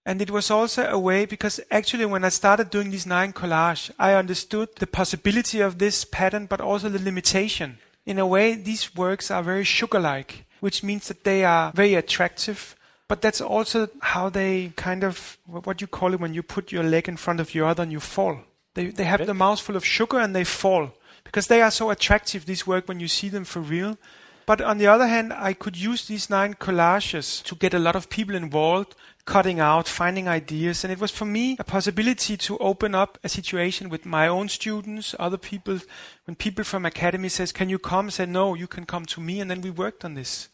And 0.07 0.23
it 0.23 0.31
was 0.31 0.51
also 0.51 0.87
a 0.89 0.99
way 0.99 1.27
because 1.27 1.61
actually 1.71 2.07
when 2.07 2.25
I 2.25 2.31
started 2.31 2.71
doing 2.71 2.91
these 2.91 3.07
nine 3.07 3.33
collage, 3.33 3.91
I 3.99 4.15
understood 4.15 4.71
the 4.77 4.87
possibility 4.87 5.61
of 5.61 5.79
this 5.79 6.05
pattern, 6.05 6.47
but 6.47 6.61
also 6.61 6.89
the 6.89 6.99
limitation. 6.99 7.79
In 8.07 8.19
a 8.19 8.27
way, 8.27 8.55
these 8.55 8.97
works 8.97 9.31
are 9.31 9.43
very 9.43 9.65
sugar-like, 9.65 10.47
which 10.61 10.83
means 10.83 11.09
that 11.09 11.25
they 11.25 11.45
are 11.45 11.71
very 11.73 11.95
attractive, 11.95 12.75
but 13.07 13.21
that's 13.21 13.43
also 13.43 13.89
how 14.01 14.31
they 14.31 14.73
kind 14.77 15.05
of, 15.05 15.37
what 15.47 15.81
you 15.83 15.87
call 15.87 16.15
it 16.15 16.21
when 16.21 16.33
you 16.33 16.43
put 16.43 16.73
your 16.73 16.83
leg 16.83 17.07
in 17.07 17.19
front 17.19 17.39
of 17.39 17.55
your 17.55 17.67
other 17.67 17.83
and 17.83 17.93
you 17.93 18.01
fall. 18.01 18.41
They, 18.75 18.87
they 18.87 19.05
have 19.05 19.27
the 19.27 19.35
mouth 19.35 19.61
full 19.61 19.77
of 19.77 19.85
sugar 19.85 20.19
and 20.19 20.35
they 20.35 20.45
fall 20.45 20.93
because 21.25 21.49
they 21.49 21.63
are 21.63 21.71
so 21.71 21.91
attractive, 21.91 22.47
these 22.47 22.67
work, 22.67 22.89
when 22.89 23.01
you 23.01 23.09
see 23.09 23.29
them 23.29 23.45
for 23.45 23.61
real. 23.61 23.99
But 24.47 24.61
on 24.61 24.79
the 24.79 24.87
other 24.87 25.07
hand, 25.07 25.33
I 25.33 25.53
could 25.53 25.77
use 25.77 26.07
these 26.07 26.29
nine 26.29 26.55
collages 26.55 27.43
to 27.45 27.55
get 27.55 27.73
a 27.73 27.79
lot 27.79 27.95
of 27.95 28.11
people 28.11 28.35
involved, 28.35 28.97
cutting 29.25 29.61
out, 29.61 29.87
finding 29.87 30.27
ideas. 30.27 30.83
And 30.83 30.93
it 30.93 30.99
was 30.99 31.13
for 31.13 31.25
me 31.25 31.57
a 31.61 31.65
possibility 31.65 32.37
to 32.37 32.59
open 32.59 32.95
up 32.95 33.17
a 33.23 33.29
situation 33.29 33.89
with 33.89 34.05
my 34.05 34.27
own 34.27 34.49
students, 34.49 35.15
other 35.21 35.37
people. 35.37 35.79
When 36.25 36.35
people 36.35 36.65
from 36.65 36.85
academy 36.85 37.29
says, 37.29 37.53
can 37.53 37.69
you 37.69 37.79
come? 37.79 38.07
I 38.07 38.11
said, 38.11 38.29
no, 38.29 38.55
you 38.55 38.67
can 38.67 38.87
come 38.87 39.05
to 39.07 39.21
me. 39.21 39.41
And 39.41 39.49
then 39.49 39.61
we 39.61 39.71
worked 39.71 40.05
on 40.05 40.15
this. 40.15 40.49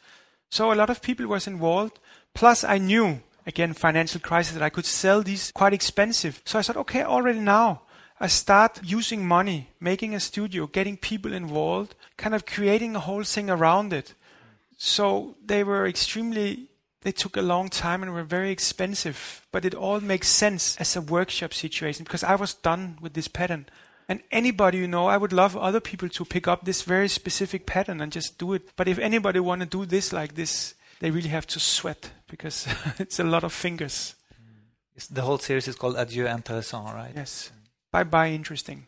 So 0.50 0.72
a 0.72 0.74
lot 0.74 0.90
of 0.90 1.00
people 1.00 1.26
was 1.26 1.46
involved. 1.46 1.98
Plus 2.34 2.64
I 2.64 2.76
knew, 2.76 3.22
again, 3.46 3.72
financial 3.72 4.20
crisis, 4.20 4.52
that 4.52 4.62
I 4.62 4.68
could 4.68 4.84
sell 4.84 5.22
these 5.22 5.52
quite 5.52 5.72
expensive. 5.72 6.42
So 6.44 6.58
I 6.58 6.62
said, 6.62 6.76
okay, 6.76 7.02
already 7.02 7.40
now 7.40 7.82
I 8.18 8.28
start 8.28 8.80
using 8.82 9.26
money, 9.26 9.70
making 9.78 10.14
a 10.14 10.20
studio, 10.20 10.66
getting 10.66 10.96
people 10.96 11.32
involved, 11.32 11.94
kind 12.16 12.34
of 12.34 12.46
creating 12.46 12.96
a 12.96 13.00
whole 13.00 13.24
thing 13.24 13.50
around 13.50 13.92
it. 13.92 14.14
So 14.78 15.36
they 15.44 15.64
were 15.64 15.86
extremely 15.86 16.68
they 17.02 17.12
took 17.12 17.36
a 17.36 17.42
long 17.42 17.68
time 17.68 18.02
and 18.02 18.12
were 18.12 18.24
very 18.24 18.50
expensive, 18.50 19.46
but 19.52 19.64
it 19.64 19.74
all 19.74 20.00
makes 20.00 20.26
sense 20.28 20.76
as 20.78 20.96
a 20.96 21.00
workshop 21.00 21.54
situation 21.54 22.02
because 22.02 22.24
I 22.24 22.34
was 22.34 22.52
done 22.54 22.98
with 23.00 23.12
this 23.14 23.28
pattern. 23.28 23.66
And 24.08 24.22
anybody, 24.32 24.78
you 24.78 24.88
know, 24.88 25.06
I 25.06 25.16
would 25.16 25.32
love 25.32 25.56
other 25.56 25.78
people 25.78 26.08
to 26.08 26.24
pick 26.24 26.48
up 26.48 26.64
this 26.64 26.82
very 26.82 27.08
specific 27.08 27.64
pattern 27.64 28.00
and 28.00 28.10
just 28.10 28.38
do 28.38 28.54
it. 28.54 28.70
But 28.74 28.88
if 28.88 28.98
anybody 28.98 29.38
want 29.38 29.60
to 29.60 29.66
do 29.66 29.86
this 29.86 30.12
like 30.12 30.34
this, 30.34 30.74
they 30.98 31.12
really 31.12 31.28
have 31.28 31.46
to 31.48 31.60
sweat 31.60 32.10
because 32.28 32.66
it's 32.98 33.20
a 33.20 33.24
lot 33.24 33.44
of 33.44 33.52
fingers. 33.52 34.16
It's- 34.96 35.06
The 35.06 35.22
whole 35.22 35.38
series 35.38 35.68
is 35.68 35.76
called 35.76 35.96
Adieu 35.96 36.24
Intéressant, 36.26 36.92
right? 36.92 37.12
Yes. 37.14 37.50
Bye 37.96 38.04
bye, 38.04 38.30
interesting. 38.34 38.86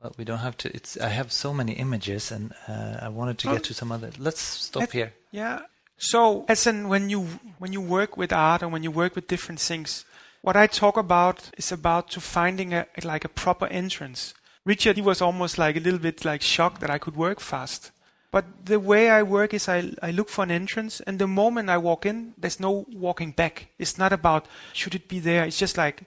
Well, 0.00 0.14
we 0.16 0.24
don't 0.24 0.38
have 0.38 0.56
to. 0.58 0.68
It's. 0.76 0.96
I 1.00 1.08
have 1.08 1.32
so 1.32 1.52
many 1.52 1.72
images, 1.72 2.30
and 2.30 2.52
uh, 2.68 2.98
I 3.06 3.08
wanted 3.08 3.36
to 3.38 3.48
Oh. 3.48 3.52
get 3.54 3.64
to 3.64 3.74
some 3.74 3.90
other. 3.94 4.10
Let's 4.18 4.40
stop 4.40 4.80
Let- 4.80 4.92
here. 4.92 5.12
Yeah. 5.32 5.58
So, 5.96 6.44
as 6.48 6.66
in 6.66 6.88
when 6.88 7.10
you 7.10 7.20
when 7.58 7.72
you 7.72 7.80
work 7.80 8.16
with 8.16 8.32
art 8.32 8.62
and 8.62 8.72
when 8.72 8.84
you 8.84 8.92
work 8.92 9.14
with 9.16 9.26
different 9.26 9.60
things, 9.60 10.04
what 10.42 10.56
I 10.56 10.66
talk 10.68 10.96
about 10.96 11.50
is 11.56 11.72
about 11.72 12.10
to 12.10 12.20
finding 12.20 12.74
a 12.74 12.86
like 13.02 13.24
a 13.24 13.28
proper 13.28 13.66
entrance. 13.66 14.34
Richard, 14.64 14.96
he 14.96 15.02
was 15.02 15.20
almost 15.22 15.58
like 15.58 15.76
a 15.76 15.80
little 15.84 16.00
bit 16.00 16.24
like 16.24 16.42
shocked 16.42 16.80
that 16.80 16.90
I 16.90 16.98
could 16.98 17.16
work 17.16 17.40
fast. 17.40 17.90
But 18.30 18.44
the 18.66 18.78
way 18.78 19.10
I 19.10 19.22
work 19.22 19.54
is 19.54 19.68
I, 19.68 19.92
I 20.02 20.10
look 20.12 20.28
for 20.28 20.42
an 20.44 20.50
entrance, 20.50 21.02
and 21.06 21.18
the 21.18 21.26
moment 21.26 21.70
I 21.70 21.78
walk 21.78 22.06
in, 22.06 22.34
there's 22.38 22.60
no 22.60 22.84
walking 22.92 23.32
back. 23.34 23.66
It's 23.78 23.98
not 23.98 24.12
about 24.12 24.46
should 24.72 24.94
it 24.94 25.08
be 25.08 25.20
there. 25.20 25.44
It's 25.46 25.58
just 25.60 25.76
like 25.76 26.02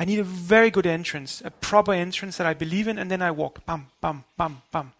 I 0.00 0.06
need 0.06 0.18
a 0.18 0.24
very 0.24 0.70
good 0.70 0.86
entrance, 0.86 1.42
a 1.44 1.50
proper 1.50 1.92
entrance 1.92 2.38
that 2.38 2.46
I 2.46 2.54
believe 2.54 2.88
in, 2.88 2.98
and 2.98 3.10
then 3.10 3.20
I 3.20 3.30
walk. 3.30 3.66
Bam, 3.66 3.88
bam, 4.00 4.24
bam, 4.38 4.62
bam. 4.72 4.92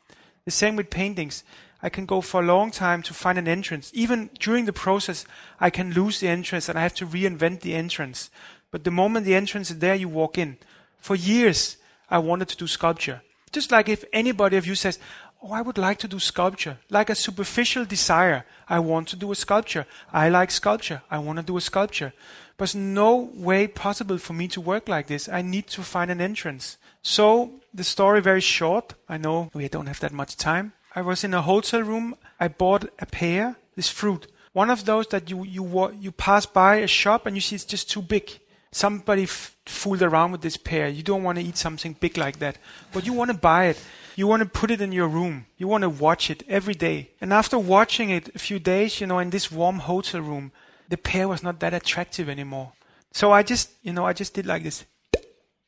The 0.45 0.51
same 0.51 0.77
with 0.77 0.91
paintings. 0.91 1.43
I 1.83 1.89
can 1.89 2.05
go 2.05 2.21
for 2.21 2.43
a 2.43 2.45
long 2.45 2.71
time 2.71 3.03
to 3.05 3.15
find 3.15 3.39
an 3.39 3.49
entrance. 3.49 3.91
Even 3.95 4.29
during 4.39 4.67
the 4.67 4.75
process, 4.75 5.25
I 5.59 5.71
can 5.71 5.95
lose 5.95 6.21
the 6.21 6.29
entrance 6.29 6.69
and 6.69 6.79
I 6.79 6.83
have 6.83 6.93
to 6.97 7.07
reinvent 7.07 7.61
the 7.61 7.75
entrance. 7.75 8.29
But 8.71 8.85
the 8.85 8.91
moment 8.91 9.25
the 9.25 9.35
entrance 9.35 9.71
is 9.71 9.79
there, 9.79 9.95
you 9.95 10.11
walk 10.11 10.37
in. 10.37 10.59
For 10.99 11.17
years, 11.17 11.79
I 12.11 12.19
wanted 12.19 12.49
to 12.49 12.59
do 12.59 12.67
sculpture. 12.67 13.23
Just 13.53 13.73
like 13.73 13.89
if 13.89 14.05
anybody 14.13 14.59
of 14.59 14.67
you 14.67 14.75
says, 14.75 14.99
Oh, 15.43 15.53
I 15.53 15.63
would 15.63 15.79
like 15.79 15.97
to 16.01 16.09
do 16.09 16.19
sculpture, 16.19 16.77
like 16.91 17.09
a 17.09 17.15
superficial 17.15 17.87
desire. 17.87 18.45
I 18.69 18.79
want 18.79 19.09
to 19.09 19.17
do 19.17 19.33
a 19.33 19.35
sculpture. 19.35 19.87
I 20.13 20.29
like 20.29 20.51
sculpture. 20.51 21.01
I 21.11 21.19
want 21.19 21.39
to 21.39 21.43
do 21.43 21.57
a 21.57 21.63
sculpture. 21.63 22.13
There's 22.61 22.75
no 22.75 23.31
way 23.33 23.67
possible 23.67 24.19
for 24.19 24.35
me 24.35 24.47
to 24.49 24.61
work 24.61 24.87
like 24.87 25.07
this. 25.07 25.31
I 25.31 25.41
need 25.41 25.67
to 25.69 25.81
find 25.81 26.11
an 26.11 26.21
entrance. 26.21 26.77
So 27.01 27.53
the 27.73 27.85
story 27.85 28.21
very 28.21 28.43
short. 28.43 28.93
I 29.09 29.17
know 29.17 29.51
we 29.55 29.67
don't 29.67 29.87
have 29.87 30.01
that 30.01 30.13
much 30.13 30.37
time. 30.37 30.75
I 30.95 31.01
was 31.01 31.25
in 31.25 31.33
a 31.33 31.41
hotel 31.41 31.81
room. 31.81 32.17
I 32.39 32.49
bought 32.49 32.85
a 32.99 33.07
pear, 33.07 33.57
this 33.77 33.89
fruit. 33.89 34.31
One 34.53 34.69
of 34.69 34.85
those 34.85 35.07
that 35.07 35.31
you 35.31 35.43
you 35.45 35.91
you 35.99 36.13
pass 36.13 36.45
by 36.45 36.77
a 36.77 36.87
shop 36.87 37.25
and 37.25 37.35
you 37.35 37.41
see 37.41 37.57
it's 37.57 37.65
just 37.65 37.91
too 37.91 38.03
big. 38.03 38.39
Somebody 38.73 39.23
f- 39.23 39.57
fooled 39.65 40.03
around 40.03 40.33
with 40.33 40.43
this 40.43 40.59
pear. 40.59 40.87
You 40.87 41.03
don't 41.03 41.23
want 41.23 41.39
to 41.39 41.45
eat 41.45 41.57
something 41.57 41.97
big 41.99 42.19
like 42.19 42.41
that, 42.41 42.59
but 42.93 43.07
you 43.07 43.15
want 43.15 43.31
to 43.31 43.37
buy 43.39 43.69
it. 43.69 43.81
You 44.17 44.27
want 44.27 44.43
to 44.43 44.61
put 44.61 44.71
it 44.71 44.83
in 44.83 44.93
your 44.93 45.09
room. 45.09 45.47
You 45.57 45.67
want 45.67 45.83
to 45.83 45.89
watch 45.89 46.29
it 46.29 46.43
every 46.47 46.75
day. 46.75 47.09
And 47.23 47.33
after 47.33 47.59
watching 47.59 48.11
it 48.11 48.29
a 48.35 48.39
few 48.39 48.59
days, 48.59 49.01
you 49.01 49.07
know, 49.07 49.19
in 49.19 49.31
this 49.31 49.51
warm 49.51 49.79
hotel 49.79 50.21
room, 50.21 50.53
the 50.91 50.99
pear 50.99 51.27
was 51.29 51.43
not 51.43 51.61
that 51.61 51.73
attractive 51.73 52.29
anymore. 52.29 52.73
So 53.13 53.33
I 53.33 53.43
just, 53.43 53.71
you 53.83 53.93
know, 53.93 54.05
I 54.05 54.13
just 54.13 54.35
did 54.35 54.47
like 54.47 54.63
this. 54.63 54.85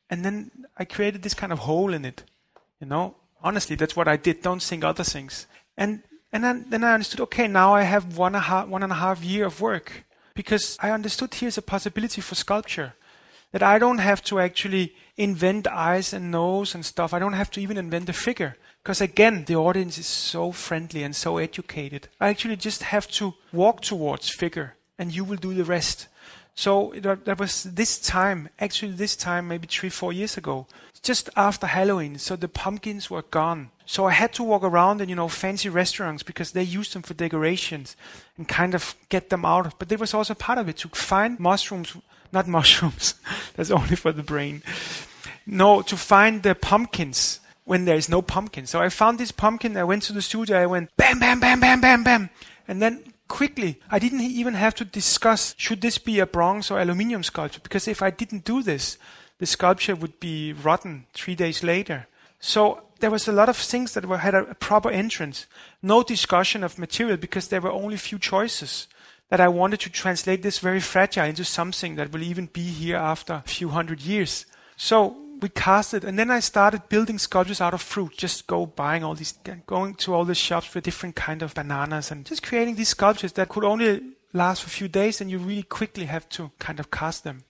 And 0.09 0.23
then 0.23 0.51
I 0.77 0.85
created 0.85 1.23
this 1.23 1.33
kind 1.33 1.51
of 1.51 1.59
hole 1.59 1.93
in 1.93 2.05
it. 2.05 2.23
You 2.79 2.87
know, 2.87 3.15
honestly, 3.41 3.75
that's 3.75 3.95
what 3.95 4.07
I 4.07 4.17
did. 4.17 4.41
Don't 4.41 4.61
think 4.61 4.83
other 4.83 5.03
things. 5.03 5.47
And 5.77 6.03
and 6.31 6.43
then, 6.43 6.65
then 6.69 6.83
I 6.83 6.93
understood. 6.93 7.21
Okay, 7.21 7.47
now 7.47 7.75
I 7.75 7.83
have 7.83 8.17
one 8.17 8.35
a 8.35 8.39
half 8.39 8.67
one 8.67 8.83
and 8.83 8.91
a 8.91 8.95
half 8.95 9.23
year 9.23 9.45
of 9.45 9.61
work 9.61 10.03
because 10.35 10.77
I 10.81 10.91
understood 10.91 11.33
here's 11.33 11.57
a 11.57 11.61
possibility 11.61 12.21
for 12.21 12.35
sculpture 12.35 12.93
that 13.51 13.63
I 13.63 13.77
don't 13.77 13.99
have 13.99 14.23
to 14.23 14.39
actually 14.39 14.95
invent 15.15 15.67
eyes 15.67 16.11
and 16.11 16.31
nose 16.31 16.73
and 16.73 16.83
stuff. 16.83 17.13
I 17.13 17.19
don't 17.19 17.33
have 17.33 17.51
to 17.51 17.61
even 17.61 17.77
invent 17.77 18.09
a 18.09 18.13
figure 18.13 18.57
because 18.83 18.99
again, 18.99 19.45
the 19.45 19.55
audience 19.55 19.97
is 19.97 20.07
so 20.07 20.51
friendly 20.51 21.03
and 21.03 21.15
so 21.15 21.37
educated. 21.37 22.09
I 22.19 22.29
actually 22.29 22.57
just 22.57 22.83
have 22.83 23.07
to 23.11 23.35
walk 23.53 23.81
towards 23.81 24.29
figure, 24.29 24.75
and 24.97 25.13
you 25.13 25.23
will 25.23 25.37
do 25.37 25.53
the 25.53 25.63
rest. 25.63 26.07
So 26.55 26.93
that, 26.97 27.39
was 27.39 27.63
this 27.63 27.99
time, 27.99 28.49
actually 28.59 28.91
this 28.91 29.15
time, 29.15 29.47
maybe 29.47 29.67
three, 29.67 29.89
four 29.89 30.13
years 30.13 30.37
ago, 30.37 30.67
just 31.01 31.29
after 31.35 31.67
Halloween. 31.67 32.17
So 32.19 32.35
the 32.35 32.47
pumpkins 32.47 33.09
were 33.09 33.23
gone. 33.23 33.71
So 33.85 34.05
I 34.05 34.11
had 34.11 34.33
to 34.33 34.43
walk 34.43 34.63
around 34.63 35.01
in, 35.01 35.09
you 35.09 35.15
know, 35.15 35.27
fancy 35.27 35.67
restaurants 35.67 36.23
because 36.23 36.51
they 36.51 36.63
used 36.63 36.93
them 36.93 37.01
for 37.01 37.13
decorations 37.13 37.97
and 38.37 38.47
kind 38.47 38.75
of 38.75 38.95
get 39.09 39.29
them 39.29 39.45
out. 39.45 39.77
But 39.79 39.89
there 39.89 39.97
was 39.97 40.13
also 40.13 40.35
part 40.35 40.59
of 40.59 40.69
it 40.69 40.77
to 40.77 40.89
find 40.89 41.39
mushrooms, 41.39 41.97
not 42.31 42.47
mushrooms, 42.47 43.15
that's 43.55 43.71
only 43.71 43.95
for 43.95 44.11
the 44.11 44.23
brain. 44.23 44.61
No, 45.45 45.81
to 45.81 45.97
find 45.97 46.43
the 46.43 46.55
pumpkins 46.55 47.39
when 47.65 47.85
there 47.85 47.97
is 47.97 48.09
no 48.09 48.21
pumpkin. 48.21 48.67
So 48.67 48.79
I 48.79 48.89
found 48.89 49.17
this 49.17 49.31
pumpkin. 49.31 49.75
I 49.75 49.83
went 49.83 50.03
to 50.03 50.13
the 50.13 50.21
studio. 50.21 50.61
I 50.61 50.65
went 50.65 50.95
bam, 50.97 51.19
bam, 51.19 51.39
bam, 51.39 51.59
bam, 51.59 51.81
bam, 51.81 52.03
bam, 52.03 52.29
and 52.67 52.81
then 52.81 53.12
quickly, 53.27 53.79
I 53.89 53.99
didn't 53.99 54.21
even 54.21 54.53
have 54.53 54.75
to 54.75 54.85
discuss 54.85 55.55
should 55.57 55.81
this 55.81 55.97
be 55.97 56.19
a 56.19 56.25
bronze 56.25 56.69
or 56.69 56.79
aluminium 56.79 57.23
sculpture 57.23 57.61
because 57.61 57.87
if 57.87 58.01
I 58.01 58.09
didn't 58.09 58.45
do 58.45 58.61
this, 58.61 58.97
the 59.39 59.45
sculpture 59.45 59.95
would 59.95 60.19
be 60.19 60.53
rotten 60.53 61.05
three 61.13 61.35
days 61.35 61.63
later. 61.63 62.07
So 62.39 62.83
there 62.99 63.11
was 63.11 63.27
a 63.27 63.33
lot 63.33 63.49
of 63.49 63.57
things 63.57 63.93
that 63.93 64.05
were, 64.05 64.17
had 64.17 64.35
a, 64.35 64.49
a 64.49 64.55
proper 64.55 64.89
entrance. 64.89 65.47
No 65.81 66.03
discussion 66.03 66.63
of 66.63 66.77
material 66.77 67.17
because 67.17 67.47
there 67.47 67.61
were 67.61 67.71
only 67.71 67.97
few 67.97 68.19
choices. 68.19 68.87
That 69.29 69.39
I 69.41 69.47
wanted 69.47 69.79
to 69.79 69.89
translate 69.89 70.43
this 70.43 70.59
very 70.59 70.79
fragile 70.79 71.25
into 71.25 71.43
something 71.43 71.95
that 71.95 72.11
will 72.11 72.21
even 72.21 72.45
be 72.45 72.61
here 72.61 72.97
after 72.97 73.33
a 73.33 73.49
few 73.49 73.69
hundred 73.69 74.01
years. 74.01 74.45
So 74.77 75.17
we 75.41 75.49
cast 75.49 75.93
it, 75.93 76.03
and 76.03 76.17
then 76.17 76.31
I 76.31 76.39
started 76.39 76.89
building 76.89 77.19
sculptures 77.19 77.61
out 77.61 77.73
of 77.73 77.81
fruit. 77.81 78.17
Just 78.17 78.47
go 78.47 78.65
buying 78.65 79.03
all 79.03 79.15
these, 79.15 79.33
going 79.65 79.95
to 79.95 80.13
all 80.13 80.25
the 80.25 80.35
shops 80.35 80.67
for 80.67 80.81
different 80.81 81.15
kind 81.15 81.41
of 81.41 81.53
bananas, 81.53 82.11
and 82.11 82.25
just 82.25 82.43
creating 82.43 82.75
these 82.75 82.89
sculptures 82.89 83.33
that 83.33 83.49
could 83.49 83.63
only 83.63 84.01
last 84.33 84.63
for 84.63 84.67
a 84.67 84.71
few 84.71 84.87
days, 84.87 85.21
and 85.21 85.29
you 85.29 85.39
really 85.39 85.63
quickly 85.63 86.05
have 86.05 86.27
to 86.29 86.51
kind 86.59 86.79
of 86.79 86.91
cast 86.91 87.23
them. 87.23 87.43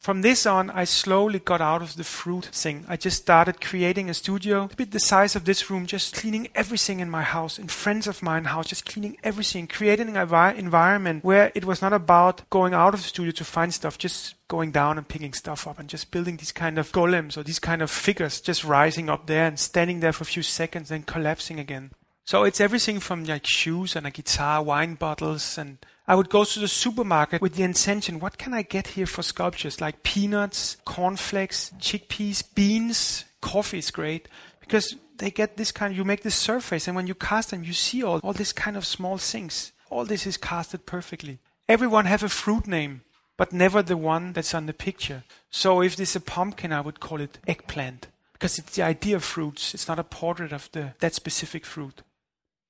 From 0.00 0.22
this 0.22 0.46
on, 0.46 0.70
I 0.70 0.84
slowly 0.84 1.40
got 1.40 1.60
out 1.60 1.82
of 1.82 1.96
the 1.96 2.04
fruit 2.04 2.46
thing. 2.46 2.84
I 2.88 2.96
just 2.96 3.22
started 3.22 3.60
creating 3.60 4.08
a 4.08 4.14
studio, 4.14 4.68
a 4.72 4.76
bit 4.76 4.92
the 4.92 5.00
size 5.00 5.34
of 5.34 5.44
this 5.44 5.68
room, 5.68 5.86
just 5.86 6.14
cleaning 6.14 6.48
everything 6.54 7.00
in 7.00 7.10
my 7.10 7.22
house, 7.22 7.58
in 7.58 7.66
friends 7.66 8.06
of 8.06 8.22
mine 8.22 8.44
house, 8.44 8.68
just 8.68 8.86
cleaning 8.86 9.18
everything, 9.24 9.66
creating 9.66 10.08
an 10.08 10.14
envi- 10.14 10.56
environment 10.56 11.24
where 11.24 11.50
it 11.54 11.64
was 11.64 11.82
not 11.82 11.92
about 11.92 12.48
going 12.48 12.74
out 12.74 12.94
of 12.94 13.02
the 13.02 13.08
studio 13.08 13.32
to 13.32 13.44
find 13.44 13.74
stuff, 13.74 13.98
just 13.98 14.36
going 14.46 14.70
down 14.70 14.98
and 14.98 15.08
picking 15.08 15.32
stuff 15.32 15.66
up 15.66 15.80
and 15.80 15.88
just 15.88 16.12
building 16.12 16.36
these 16.36 16.52
kind 16.52 16.78
of 16.78 16.92
golems 16.92 17.36
or 17.36 17.42
these 17.42 17.58
kind 17.58 17.82
of 17.82 17.90
figures 17.90 18.40
just 18.40 18.64
rising 18.64 19.10
up 19.10 19.26
there 19.26 19.46
and 19.46 19.58
standing 19.58 19.98
there 19.98 20.12
for 20.12 20.22
a 20.22 20.26
few 20.26 20.44
seconds, 20.44 20.90
then 20.90 21.02
collapsing 21.02 21.58
again. 21.58 21.90
So 22.24 22.44
it's 22.44 22.60
everything 22.60 23.00
from 23.00 23.24
like 23.24 23.46
shoes 23.46 23.96
and 23.96 24.06
a 24.06 24.10
guitar, 24.10 24.62
wine 24.62 24.94
bottles, 24.94 25.58
and 25.58 25.78
I 26.08 26.14
would 26.14 26.30
go 26.30 26.42
to 26.42 26.58
the 26.58 26.68
supermarket 26.68 27.42
with 27.42 27.54
the 27.54 27.64
intention, 27.64 28.18
what 28.18 28.38
can 28.38 28.54
I 28.54 28.62
get 28.62 28.88
here 28.88 29.04
for 29.04 29.22
sculptures? 29.22 29.78
Like 29.78 30.02
peanuts, 30.02 30.78
cornflakes, 30.86 31.70
chickpeas, 31.78 32.42
beans, 32.54 33.26
coffee 33.42 33.78
is 33.78 33.90
great 33.90 34.26
because 34.58 34.96
they 35.18 35.30
get 35.30 35.58
this 35.58 35.70
kind 35.70 35.94
you 35.94 36.04
make 36.04 36.22
this 36.22 36.34
surface 36.34 36.86
and 36.86 36.96
when 36.96 37.06
you 37.06 37.14
cast 37.14 37.50
them 37.50 37.62
you 37.62 37.74
see 37.74 38.02
all, 38.02 38.20
all 38.20 38.32
this 38.32 38.54
kind 38.54 38.74
of 38.74 38.86
small 38.86 39.18
things. 39.18 39.72
All 39.90 40.06
this 40.06 40.26
is 40.26 40.38
casted 40.38 40.86
perfectly. 40.86 41.40
Everyone 41.68 42.06
have 42.06 42.22
a 42.22 42.30
fruit 42.30 42.66
name, 42.66 43.02
but 43.36 43.52
never 43.52 43.82
the 43.82 43.96
one 43.98 44.32
that's 44.32 44.54
on 44.54 44.64
the 44.64 44.72
picture. 44.72 45.24
So 45.50 45.82
if 45.82 45.94
this 45.94 46.10
is 46.10 46.16
a 46.16 46.20
pumpkin, 46.20 46.72
I 46.72 46.80
would 46.80 47.00
call 47.00 47.20
it 47.20 47.38
eggplant 47.46 48.08
because 48.32 48.58
it's 48.58 48.76
the 48.76 48.82
idea 48.82 49.16
of 49.16 49.24
fruits. 49.24 49.74
It's 49.74 49.88
not 49.88 49.98
a 49.98 50.04
portrait 50.04 50.52
of 50.52 50.70
the 50.72 50.94
that 51.00 51.14
specific 51.14 51.66
fruit. 51.66 52.02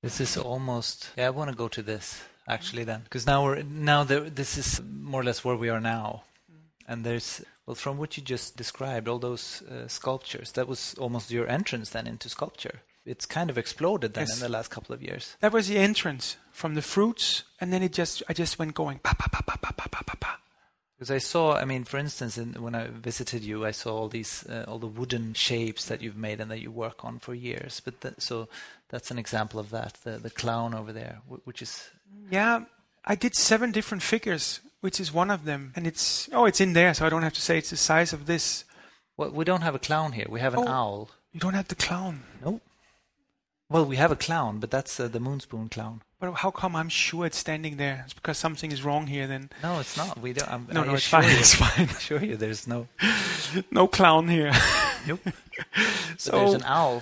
This 0.01 0.19
is 0.19 0.35
almost. 0.37 1.11
Yeah, 1.17 1.27
I 1.27 1.29
want 1.29 1.49
to 1.49 1.55
go 1.55 1.69
to 1.69 1.81
this 1.81 2.21
actually 2.49 2.83
then, 2.85 3.01
because 3.03 3.25
now 3.25 3.43
we're 3.45 3.63
now 3.63 4.03
there. 4.03 4.29
This 4.29 4.57
is 4.57 4.81
more 4.91 5.21
or 5.21 5.23
less 5.23 5.45
where 5.45 5.55
we 5.55 5.69
are 5.69 5.79
now, 5.81 6.23
and 6.87 7.05
there's 7.05 7.41
well, 7.65 7.75
from 7.75 7.97
what 7.97 8.17
you 8.17 8.23
just 8.23 8.57
described, 8.57 9.07
all 9.07 9.19
those 9.19 9.61
uh, 9.69 9.87
sculptures. 9.87 10.51
That 10.53 10.67
was 10.67 10.95
almost 10.97 11.29
your 11.31 11.47
entrance 11.47 11.91
then 11.91 12.07
into 12.07 12.27
sculpture. 12.29 12.81
It's 13.05 13.25
kind 13.25 13.49
of 13.49 13.57
exploded 13.57 14.13
then 14.13 14.27
Yes. 14.27 14.35
in 14.35 14.39
the 14.41 14.49
last 14.57 14.69
couple 14.71 14.93
of 14.95 15.01
years. 15.01 15.37
That 15.39 15.53
was 15.53 15.67
the 15.67 15.77
entrance 15.77 16.37
from 16.51 16.75
the 16.75 16.81
fruits, 16.81 17.43
and 17.61 17.71
then 17.71 17.83
it 17.83 17.93
just 17.93 18.23
I 18.29 18.33
just 18.33 18.57
went 18.59 18.73
going 18.73 18.99
pa 18.99 19.13
pa 19.13 19.27
pa 19.31 19.41
pa 19.45 19.55
pa 19.61 19.71
pa 19.71 19.87
pa 19.89 20.01
pa 20.05 20.15
pa. 20.19 20.38
Because 20.99 21.11
I 21.11 21.19
saw, 21.19 21.53
I 21.55 21.63
mean, 21.63 21.85
for 21.85 21.97
instance, 21.97 22.37
in, 22.37 22.61
when 22.61 22.75
I 22.75 22.87
visited 22.87 23.41
you, 23.41 23.65
I 23.65 23.71
saw 23.71 23.95
all 23.95 24.09
these, 24.09 24.45
uh, 24.49 24.65
all 24.67 24.79
the 24.79 24.85
wooden 24.85 25.33
shapes 25.33 25.85
that 25.85 26.01
you've 26.01 26.17
made 26.17 26.41
and 26.41 26.51
that 26.51 26.59
you 26.59 26.71
work 26.71 27.05
on 27.05 27.19
for 27.19 27.33
years. 27.33 27.79
But 27.79 28.01
that, 28.01 28.21
so 28.21 28.49
that's 28.89 29.09
an 29.09 29.17
example 29.17 29.61
of 29.61 29.69
that. 29.69 29.93
The 30.03 30.17
the 30.17 30.29
clown 30.29 30.73
over 30.73 30.91
there, 30.91 31.21
which 31.45 31.61
is 31.61 31.89
Yeah, 32.29 32.65
I 33.05 33.15
did 33.15 33.33
seven 33.33 33.71
different 33.71 34.03
figures, 34.03 34.59
which 34.81 34.99
is 34.99 35.13
one 35.13 35.31
of 35.31 35.45
them, 35.45 35.71
and 35.73 35.87
it's 35.87 36.27
oh 36.33 36.43
it's 36.45 36.59
in 36.59 36.73
there, 36.73 36.93
so 36.93 37.05
I 37.05 37.09
don't 37.09 37.23
have 37.23 37.33
to 37.35 37.41
say 37.41 37.57
it's 37.57 37.69
the 37.69 37.77
size 37.77 38.11
of 38.11 38.25
this. 38.25 38.65
well, 39.15 39.31
we 39.31 39.45
don't 39.45 39.63
have 39.63 39.75
a 39.75 39.79
clown 39.87 40.11
here. 40.11 40.27
We 40.29 40.41
have 40.41 40.53
an 40.53 40.65
Oh. 40.67 40.71
owl. 40.81 41.09
You 41.31 41.39
don't 41.39 41.53
have 41.55 41.69
the 41.69 41.75
clown. 41.75 42.23
Nope. 42.43 42.61
Well, 43.69 43.85
we 43.85 43.95
have 43.95 44.11
a 44.11 44.15
clown, 44.17 44.59
but 44.59 44.69
that's 44.71 44.99
uh, 44.99 45.07
the 45.07 45.19
Moonspoon 45.19 45.69
clown. 45.71 46.01
But 46.19 46.33
how 46.33 46.51
come 46.51 46.75
I'm 46.75 46.89
sure 46.89 47.25
it's 47.25 47.37
standing 47.37 47.77
there? 47.77 48.01
It's 48.03 48.13
because 48.13 48.37
something 48.37 48.71
is 48.73 48.83
wrong 48.83 49.07
here. 49.07 49.25
Then 49.25 49.49
No, 49.63 49.79
it's 49.79 49.95
not. 49.95 50.19
We 50.19 50.33
don't. 50.33 50.51
I'm, 50.51 50.67
no, 50.71 50.83
I 50.83 50.87
no, 50.87 50.93
it's 50.95 51.07
fine. 51.07 51.23
You, 51.23 51.29
It's 51.39 51.55
fine. 51.55 51.87
I 51.87 51.91
assure 51.91 52.23
you, 52.23 52.35
there's 52.35 52.67
no. 52.67 52.87
no 53.71 53.87
clown 53.87 54.27
here. 54.27 54.51
Nope. 55.07 55.21
so 56.17 56.31
there's 56.31 56.53
an 56.55 56.63
owl. 56.65 57.01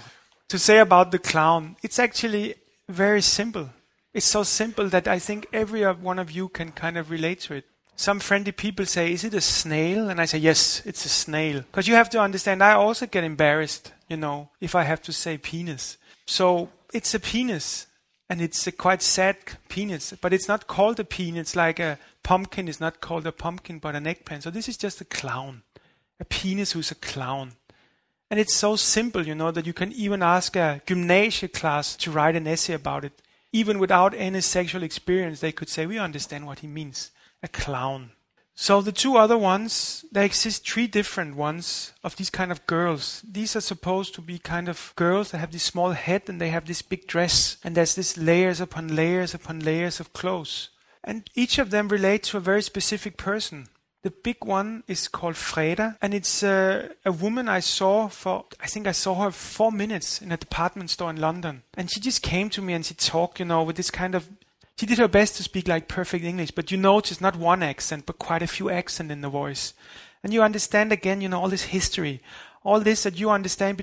to 0.49 0.59
say 0.59 0.77
about 0.77 1.11
the 1.11 1.19
clown, 1.19 1.77
it's 1.81 1.97
actually 1.97 2.55
very 2.87 3.21
simple. 3.21 3.69
It's 4.13 4.25
so 4.25 4.43
simple 4.43 4.87
that 4.89 5.07
I 5.07 5.19
think 5.19 5.47
every 5.51 5.83
one 5.83 6.19
of 6.19 6.29
you 6.29 6.47
can 6.49 6.71
kind 6.71 6.97
of 6.97 7.09
relate 7.09 7.39
to 7.41 7.55
it. 7.55 7.65
Some 7.95 8.19
friendly 8.19 8.51
people 8.51 8.85
say, 8.85 9.11
Is 9.11 9.23
it 9.23 9.33
a 9.33 9.41
snail? 9.41 10.09
And 10.09 10.21
I 10.21 10.25
say, 10.25 10.37
Yes, 10.37 10.83
it's 10.85 11.05
a 11.05 11.09
snail. 11.09 11.61
Because 11.61 11.87
you 11.87 11.95
have 11.95 12.09
to 12.11 12.19
understand, 12.19 12.63
I 12.63 12.73
also 12.73 13.07
get 13.07 13.23
embarrassed, 13.23 13.93
you 14.07 14.17
know, 14.17 14.49
if 14.61 14.75
I 14.75 14.83
have 14.83 15.01
to 15.03 15.11
say 15.11 15.39
penis. 15.39 15.97
So 16.27 16.69
it's 16.93 17.15
a 17.15 17.19
penis. 17.19 17.86
And 18.29 18.41
it's 18.41 18.67
a 18.67 18.71
quite 18.71 19.01
sad 19.01 19.37
penis. 19.69 20.13
But 20.19 20.33
it's 20.33 20.47
not 20.47 20.67
called 20.67 20.99
a 20.99 21.03
penis 21.03 21.55
like 21.55 21.79
a 21.79 21.97
pumpkin 22.23 22.67
is 22.67 22.81
not 22.81 22.99
called 22.99 23.25
a 23.25 23.31
pumpkin 23.31 23.79
but 23.79 23.95
an 23.95 24.05
eggplant. 24.05 24.43
So 24.43 24.49
this 24.49 24.67
is 24.67 24.77
just 24.77 24.99
a 24.99 25.05
clown. 25.05 25.63
A 26.19 26.25
penis 26.25 26.73
who's 26.73 26.91
a 26.91 26.95
clown. 26.95 27.53
And 28.29 28.39
it's 28.39 28.55
so 28.55 28.75
simple, 28.75 29.25
you 29.25 29.35
know, 29.35 29.51
that 29.51 29.65
you 29.65 29.73
can 29.73 29.93
even 29.93 30.21
ask 30.21 30.55
a 30.57 30.81
gymnasium 30.85 31.51
class 31.53 31.95
to 31.97 32.11
write 32.11 32.35
an 32.35 32.47
essay 32.47 32.73
about 32.73 33.05
it. 33.05 33.21
Even 33.53 33.79
without 33.79 34.13
any 34.13 34.41
sexual 34.41 34.83
experience, 34.83 35.39
they 35.39 35.53
could 35.53 35.69
say, 35.69 35.85
We 35.85 35.97
understand 35.97 36.45
what 36.45 36.59
he 36.59 36.67
means. 36.67 37.11
A 37.41 37.47
clown. 37.47 38.11
So 38.59 38.81
the 38.81 38.91
two 38.91 39.17
other 39.17 39.37
ones, 39.37 40.03
there 40.11 40.23
exist 40.23 40.67
three 40.67 40.87
different 40.87 41.35
ones 41.35 41.93
of 42.03 42.15
these 42.15 42.31
kind 42.31 42.51
of 42.51 42.65
girls. 42.65 43.21
These 43.23 43.55
are 43.55 43.61
supposed 43.61 44.15
to 44.15 44.21
be 44.21 44.39
kind 44.39 44.67
of 44.67 44.93
girls 44.95 45.29
that 45.29 45.37
have 45.37 45.51
this 45.51 45.61
small 45.61 45.91
head 45.91 46.23
and 46.27 46.41
they 46.41 46.49
have 46.49 46.65
this 46.65 46.81
big 46.81 47.05
dress. 47.05 47.57
And 47.63 47.75
there's 47.75 47.93
this 47.93 48.17
layers 48.17 48.59
upon 48.59 48.95
layers 48.95 49.35
upon 49.35 49.59
layers 49.59 49.99
of 49.99 50.11
clothes. 50.13 50.69
And 51.03 51.29
each 51.35 51.59
of 51.59 51.69
them 51.69 51.87
relate 51.87 52.23
to 52.23 52.37
a 52.37 52.39
very 52.39 52.63
specific 52.63 53.15
person. 53.15 53.67
The 54.01 54.09
big 54.11 54.43
one 54.43 54.83
is 54.87 55.07
called 55.07 55.35
Freda, 55.35 55.97
and 56.01 56.13
it's 56.13 56.41
uh, 56.41 56.93
a 57.05 57.11
woman 57.11 57.49
I 57.49 57.59
saw 57.59 58.07
for, 58.07 58.45
I 58.59 58.67
think 58.67 58.87
I 58.87 58.91
saw 58.91 59.15
her 59.23 59.31
four 59.31 59.71
minutes 59.71 60.21
in 60.21 60.31
a 60.31 60.37
department 60.37 60.91
store 60.91 61.09
in 61.09 61.19
London. 61.19 61.63
And 61.75 61.91
she 61.91 61.99
just 61.99 62.21
came 62.21 62.49
to 62.51 62.61
me 62.61 62.73
and 62.73 62.85
she 62.85 62.93
talked, 62.93 63.39
you 63.39 63.45
know, 63.45 63.63
with 63.63 63.75
this 63.75 63.91
kind 63.91 64.15
of, 64.15 64.29
she 64.77 64.85
did 64.85 64.99
her 64.99 65.07
best 65.07 65.35
to 65.37 65.43
speak 65.43 65.67
like 65.67 65.87
perfect 65.87 66.23
English, 66.23 66.51
but 66.51 66.71
you 66.71 66.77
notice 66.77 67.19
not 67.19 67.35
one 67.35 67.63
accent, 67.63 68.05
but 68.05 68.19
quite 68.19 68.43
a 68.43 68.47
few 68.47 68.69
accents 68.69 69.11
in 69.11 69.21
the 69.21 69.29
voice. 69.29 69.73
And 70.23 70.31
you 70.33 70.43
understand 70.43 70.91
again, 70.91 71.19
you 71.19 71.29
know, 71.29 71.41
all 71.41 71.49
this 71.49 71.63
history, 71.63 72.21
all 72.63 72.79
this 72.79 73.03
that 73.03 73.17
you 73.17 73.31
understand 73.31 73.81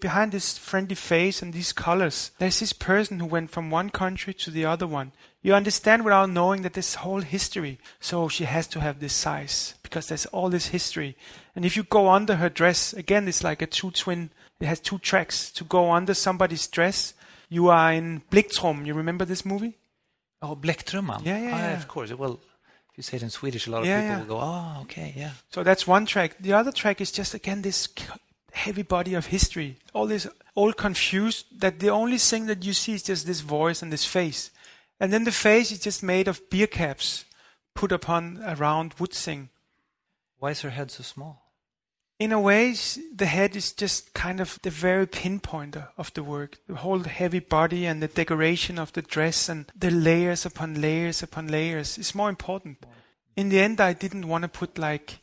behind 0.00 0.32
this 0.32 0.58
friendly 0.58 0.96
face 0.96 1.40
and 1.40 1.52
these 1.52 1.72
colors. 1.72 2.30
There's 2.38 2.60
this 2.60 2.74
person 2.74 3.20
who 3.20 3.26
went 3.26 3.52
from 3.52 3.70
one 3.70 3.88
country 3.88 4.34
to 4.34 4.50
the 4.50 4.66
other 4.66 4.86
one. 4.86 5.12
You 5.40 5.54
understand 5.54 6.04
without 6.04 6.28
knowing 6.28 6.62
that 6.62 6.74
this 6.74 6.96
whole 6.96 7.20
history. 7.20 7.78
So 8.00 8.28
she 8.28 8.44
has 8.44 8.66
to 8.68 8.80
have 8.80 9.00
this 9.00 9.14
size 9.14 9.74
because 9.82 10.08
there's 10.08 10.26
all 10.26 10.50
this 10.50 10.68
history. 10.68 11.16
And 11.56 11.64
if 11.64 11.76
you 11.76 11.84
go 11.84 12.10
under 12.10 12.36
her 12.36 12.50
dress, 12.50 12.92
again, 12.92 13.28
it's 13.28 13.44
like 13.44 13.62
a 13.62 13.66
two 13.66 13.92
twin. 13.92 14.30
It 14.60 14.66
has 14.66 14.80
two 14.80 14.98
tracks. 14.98 15.50
To 15.52 15.64
go 15.64 15.90
under 15.90 16.12
somebody's 16.12 16.66
dress, 16.66 17.14
you 17.48 17.68
are 17.68 17.92
in 17.92 18.22
Bliktrum. 18.30 18.84
You 18.84 18.94
remember 18.94 19.24
this 19.24 19.44
movie? 19.44 19.78
Oh, 20.44 20.56
Blecktrumman. 20.56 21.24
Yeah, 21.24 21.38
yeah, 21.38 21.54
Ah, 21.54 21.58
yeah. 21.58 21.76
Of 21.80 21.86
course. 21.88 22.12
Well, 22.12 22.34
if 22.90 22.98
you 22.98 23.02
say 23.02 23.16
it 23.16 23.22
in 23.22 23.30
Swedish, 23.30 23.66
a 23.66 23.70
lot 23.70 23.80
of 23.82 23.86
Yeah, 23.86 24.00
people 24.00 24.14
yeah. 24.14 24.20
will 24.20 24.34
go, 24.36 24.40
"Oh, 24.40 24.82
okay, 24.82 25.12
yeah." 25.16 25.30
So 25.54 25.62
that's 25.62 25.86
one 25.86 26.04
track. 26.06 26.36
The 26.40 26.52
other 26.52 26.72
track 26.72 27.00
is 27.00 27.10
just 27.12 27.34
again 27.34 27.62
this 27.62 27.88
heavy 28.52 28.82
body 28.82 29.14
of 29.14 29.26
history. 29.26 29.78
All 29.94 30.06
this 30.06 30.26
all 30.54 30.72
confused 30.72 31.46
that 31.60 31.78
the 31.80 31.90
only 31.90 32.18
thing 32.18 32.46
that 32.46 32.64
you 32.64 32.72
see 32.72 32.92
is 32.94 33.02
just 33.02 33.26
this 33.26 33.40
voice 33.40 33.82
and 33.82 33.90
this 33.92 34.04
face. 34.06 34.50
And 35.00 35.12
then 35.12 35.24
the 35.24 35.32
face 35.32 35.72
is 35.72 35.80
just 35.80 36.02
made 36.02 36.28
of 36.28 36.40
beer 36.50 36.68
caps 36.68 37.24
put 37.74 37.90
upon 37.92 38.40
a 38.44 38.54
round 38.54 38.94
wood 39.00 39.12
thing. 39.12 39.48
Why 40.38 40.50
is 40.50 40.60
her 40.60 40.70
head 40.70 40.90
so 40.90 41.02
small? 41.02 41.42
In 42.18 42.30
a 42.30 42.40
way, 42.40 42.74
the 43.14 43.26
head 43.26 43.56
is 43.56 43.72
just 43.72 44.14
kind 44.14 44.40
of 44.40 44.60
the 44.62 44.70
very 44.70 45.06
pinpointer 45.06 45.88
of 45.98 46.14
the 46.14 46.22
work. 46.22 46.58
The 46.68 46.76
whole 46.76 47.02
heavy 47.02 47.40
body 47.40 47.86
and 47.86 48.00
the 48.00 48.08
decoration 48.08 48.78
of 48.78 48.92
the 48.92 49.02
dress 49.02 49.48
and 49.48 49.66
the 49.74 49.90
layers 49.90 50.46
upon 50.46 50.80
layers 50.80 51.22
upon 51.24 51.48
layers 51.48 51.98
is 51.98 52.14
more 52.14 52.28
important. 52.28 52.78
In 53.36 53.48
the 53.48 53.58
end, 53.58 53.80
I 53.80 53.94
didn't 53.94 54.28
want 54.28 54.42
to 54.42 54.48
put 54.48 54.78
like, 54.78 55.18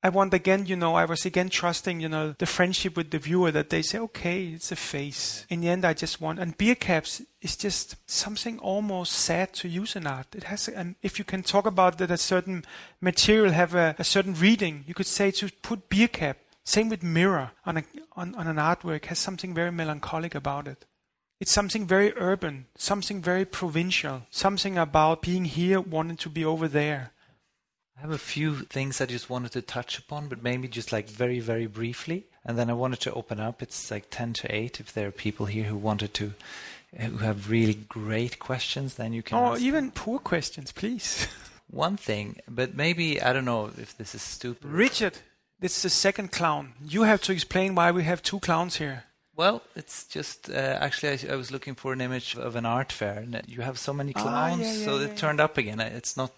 I 0.00 0.10
want 0.10 0.32
again, 0.32 0.66
you 0.66 0.76
know, 0.76 0.94
I 0.94 1.04
was 1.04 1.26
again 1.26 1.48
trusting, 1.48 1.98
you 2.00 2.08
know, 2.08 2.34
the 2.38 2.46
friendship 2.46 2.96
with 2.96 3.10
the 3.10 3.18
viewer 3.18 3.50
that 3.50 3.70
they 3.70 3.82
say, 3.82 3.98
okay, 3.98 4.46
it's 4.46 4.70
a 4.70 4.76
face. 4.76 5.44
In 5.48 5.60
the 5.60 5.68
end, 5.68 5.84
I 5.84 5.92
just 5.92 6.20
want, 6.20 6.38
and 6.38 6.56
beer 6.56 6.76
caps 6.76 7.20
is 7.42 7.56
just 7.56 7.96
something 8.08 8.60
almost 8.60 9.12
sad 9.12 9.52
to 9.54 9.68
use 9.68 9.96
in 9.96 10.06
art. 10.06 10.28
It 10.36 10.44
has, 10.44 10.68
and 10.68 10.94
if 11.02 11.18
you 11.18 11.24
can 11.24 11.42
talk 11.42 11.66
about 11.66 11.98
that 11.98 12.12
a 12.12 12.16
certain 12.16 12.64
material 13.00 13.52
have 13.52 13.74
a, 13.74 13.96
a 13.98 14.04
certain 14.04 14.34
reading, 14.34 14.84
you 14.86 14.94
could 14.94 15.06
say 15.06 15.32
to 15.32 15.50
put 15.62 15.88
beer 15.88 16.08
cap, 16.08 16.38
same 16.62 16.88
with 16.88 17.02
mirror 17.02 17.50
on, 17.66 17.78
a, 17.78 17.84
on, 18.14 18.36
on 18.36 18.46
an 18.46 18.56
artwork, 18.56 19.06
has 19.06 19.18
something 19.18 19.52
very 19.52 19.72
melancholic 19.72 20.34
about 20.34 20.68
it. 20.68 20.84
It's 21.40 21.52
something 21.52 21.86
very 21.86 22.12
urban, 22.16 22.66
something 22.76 23.20
very 23.20 23.44
provincial, 23.44 24.22
something 24.30 24.78
about 24.78 25.22
being 25.22 25.44
here, 25.44 25.80
wanting 25.80 26.16
to 26.18 26.28
be 26.28 26.44
over 26.44 26.68
there. 26.68 27.12
I 27.98 28.02
have 28.02 28.10
a 28.12 28.18
few 28.18 28.54
things 28.60 29.00
I 29.00 29.06
just 29.06 29.28
wanted 29.28 29.50
to 29.52 29.62
touch 29.62 29.98
upon, 29.98 30.28
but 30.28 30.40
maybe 30.42 30.68
just 30.68 30.92
like 30.92 31.08
very, 31.08 31.40
very 31.40 31.66
briefly. 31.66 32.26
And 32.44 32.56
then 32.56 32.70
I 32.70 32.74
wanted 32.74 33.00
to 33.00 33.12
open 33.12 33.40
up. 33.40 33.60
It's 33.60 33.90
like 33.90 34.06
10 34.10 34.34
to 34.34 34.54
8. 34.54 34.78
If 34.78 34.92
there 34.92 35.08
are 35.08 35.10
people 35.10 35.46
here 35.46 35.64
who 35.64 35.76
wanted 35.76 36.14
to, 36.14 36.32
who 36.96 37.16
have 37.18 37.50
really 37.50 37.74
great 37.74 38.38
questions, 38.38 38.94
then 38.94 39.12
you 39.12 39.22
can 39.24 39.36
Or 39.38 39.54
ask. 39.54 39.62
even 39.62 39.90
poor 39.90 40.20
questions, 40.20 40.70
please. 40.70 41.26
One 41.70 41.96
thing, 41.96 42.40
but 42.48 42.74
maybe, 42.74 43.20
I 43.20 43.32
don't 43.32 43.44
know 43.44 43.70
if 43.76 43.94
this 43.98 44.14
is 44.14 44.22
stupid. 44.22 44.70
Richard, 44.70 45.18
this 45.60 45.76
is 45.76 45.82
the 45.82 45.90
second 45.90 46.30
clown. 46.32 46.72
You 46.82 47.02
have 47.02 47.20
to 47.22 47.32
explain 47.32 47.74
why 47.74 47.90
we 47.90 48.04
have 48.04 48.22
two 48.22 48.38
clowns 48.38 48.76
here. 48.76 49.04
Well, 49.38 49.62
it's 49.76 50.04
just 50.04 50.50
uh, 50.50 50.76
actually 50.80 51.12
I, 51.12 51.32
I 51.34 51.36
was 51.36 51.52
looking 51.52 51.76
for 51.76 51.92
an 51.92 52.00
image 52.00 52.36
of 52.36 52.56
an 52.56 52.66
art 52.66 52.90
fair, 52.90 53.18
and 53.18 53.40
you 53.46 53.62
have 53.62 53.78
so 53.78 53.92
many 53.92 54.12
Ah, 54.16 54.22
clowns, 54.22 54.60
yeah, 54.60 54.72
yeah, 54.72 54.84
so 54.84 54.98
yeah, 54.98 55.06
it 55.06 55.16
turned 55.16 55.40
up 55.40 55.56
again. 55.56 55.78
It's 55.78 56.16
not. 56.16 56.32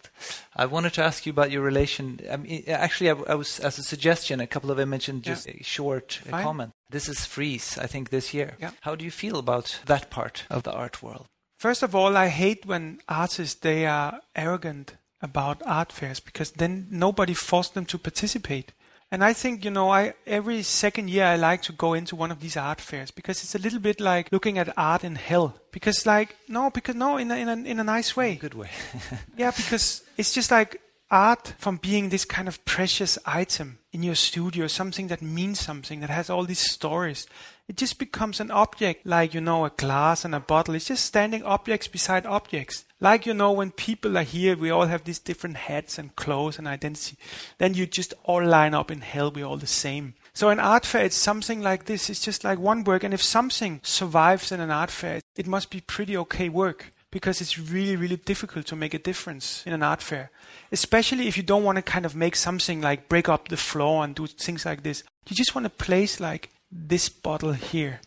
I 0.55 0.67
wanted 0.67 0.93
to 0.95 1.03
ask 1.03 1.25
you 1.25 1.33
about 1.33 1.51
your 1.51 1.63
relation. 1.63 2.21
I 2.31 2.37
mean, 2.37 2.63
actually, 2.69 3.09
I, 3.11 3.15
I 3.27 3.35
was 3.37 3.59
as 3.59 3.79
a 3.79 3.83
suggestion, 3.83 4.39
a 4.39 4.47
couple 4.47 4.71
of 4.71 4.79
images, 4.79 5.19
just 5.23 5.49
a 5.49 5.63
short 5.63 6.21
uh, 6.27 6.31
Fine. 6.31 6.45
comment. 6.45 6.73
This 6.91 7.09
is 7.09 7.25
Frieze, 7.25 7.79
I 7.79 7.87
think, 7.87 8.11
this 8.11 8.35
year. 8.35 8.57
Yeah. 8.61 8.73
How 8.83 8.95
do 8.95 9.05
you 9.05 9.11
feel 9.11 9.39
about 9.39 9.81
that 9.87 10.11
part 10.11 10.45
of 10.51 10.63
the 10.65 10.73
art 10.73 11.03
world? 11.03 11.25
First 11.59 11.83
of 11.83 11.95
all, 11.95 12.19
I 12.19 12.29
hate 12.29 12.67
when 12.67 13.01
artists 13.09 13.61
they 13.61 13.87
are 13.87 14.21
arrogant 14.37 14.97
about 15.23 15.63
art 15.65 15.93
fairs 15.93 16.21
because 16.21 16.51
then 16.53 16.87
nobody 16.91 17.33
forced 17.35 17.73
them 17.73 17.87
to 17.87 17.99
participate. 17.99 18.73
And 19.13 19.25
I 19.25 19.33
think 19.33 19.65
you 19.65 19.71
know, 19.71 19.91
I 19.91 20.15
every 20.27 20.63
second 20.63 21.11
year 21.11 21.25
I 21.25 21.37
like 21.37 21.63
to 21.63 21.73
go 21.73 21.95
into 21.95 22.15
one 22.15 22.31
of 22.31 22.41
these 22.41 22.57
art 22.57 22.81
fairs 22.81 23.11
because 23.11 23.43
it's 23.43 23.55
a 23.55 23.59
little 23.59 23.81
bit 23.81 24.01
like 24.01 24.31
looking 24.31 24.59
at 24.59 24.73
art 24.77 25.05
in 25.05 25.17
hell. 25.17 25.55
Because 25.73 26.07
like 26.07 26.37
no, 26.49 26.71
because 26.71 26.95
no, 26.95 27.17
in 27.17 27.31
a, 27.31 27.37
in 27.37 27.49
a, 27.49 27.57
in 27.57 27.81
a 27.81 27.85
nice 27.85 28.17
way. 28.17 28.37
Good 28.37 28.55
way. 28.55 28.71
Yeah, 29.37 29.51
because 29.51 30.03
it's 30.17 30.33
just 30.33 30.51
like 30.51 30.81
art 31.11 31.55
from 31.59 31.77
being 31.77 32.09
this 32.09 32.25
kind 32.25 32.47
of 32.47 32.65
precious 32.65 33.19
item 33.27 33.79
in 33.93 34.03
your 34.03 34.15
studio, 34.15 34.67
something 34.67 35.09
that 35.09 35.23
means 35.23 35.59
something, 35.59 36.01
that 36.01 36.11
has 36.11 36.31
all 36.31 36.45
these 36.45 36.71
stories. 36.71 37.27
It 37.69 37.77
just 37.77 37.99
becomes 37.99 38.41
an 38.41 38.51
object, 38.51 39.05
like, 39.07 39.35
you 39.35 39.41
know, 39.41 39.65
a 39.65 39.71
glass 39.71 40.25
and 40.25 40.35
a 40.35 40.41
bottle. 40.41 40.75
It's 40.75 40.87
just 40.87 41.05
standing 41.05 41.43
objects 41.43 41.89
beside 41.89 42.27
objects. 42.27 42.85
Like, 43.03 43.25
you 43.25 43.33
know, 43.33 43.53
when 43.53 43.71
people 43.71 44.19
are 44.19 44.23
here, 44.23 44.57
we 44.57 44.71
all 44.71 44.87
have 44.87 45.05
these 45.05 45.19
different 45.19 45.57
hats 45.57 45.99
and 45.99 46.15
clothes 46.17 46.59
and 46.59 46.69
identity. 46.69 47.17
Then 47.57 47.73
you 47.73 47.87
just 47.87 48.13
all 48.25 48.45
line 48.45 48.75
up 48.75 48.91
in 48.91 49.01
hell, 49.01 49.31
we're 49.31 49.47
all 49.47 49.57
the 49.57 49.67
same. 49.67 50.15
So 50.35 50.51
an 50.51 50.61
art 50.61 50.85
fair, 50.85 51.05
it's 51.07 51.17
something 51.17 51.63
like 51.63 51.87
this. 51.87 52.11
It's 52.11 52.23
just 52.23 52.45
like 52.45 52.59
one 52.59 52.85
work. 52.85 53.03
And 53.03 53.15
if 53.15 53.23
something 53.23 53.81
survives 53.83 54.53
in 54.53 54.61
an 54.61 54.71
art 54.71 54.91
fair, 54.91 55.21
it 55.35 55.47
must 55.47 55.71
be 55.71 55.81
pretty 55.81 56.17
okay 56.19 56.51
work 56.51 56.93
because 57.11 57.41
it's 57.41 57.59
really, 57.59 57.97
really 57.97 58.17
difficult 58.17 58.67
to 58.67 58.77
make 58.77 58.95
a 58.95 58.99
difference 58.99 59.65
in 59.67 59.73
an 59.73 59.83
art 59.83 60.03
fair. 60.03 60.31
Especially 60.71 61.27
if 61.27 61.37
you 61.37 61.43
don't 61.43 61.65
want 61.65 61.77
to 61.77 61.83
kind 61.83 62.05
of 62.05 62.15
make 62.15 62.37
something 62.37 62.81
like 62.83 63.09
break 63.09 63.29
up 63.29 63.49
the 63.49 63.57
floor 63.57 64.05
and 64.05 64.15
do 64.15 64.27
things 64.27 64.67
like 64.67 64.83
this. 64.83 65.03
You 65.27 65.35
just 65.35 65.55
want 65.55 65.65
to 65.65 65.71
place 65.71 66.21
like 66.21 66.51
this 66.71 67.09
bottle 67.09 67.53
here 67.53 68.01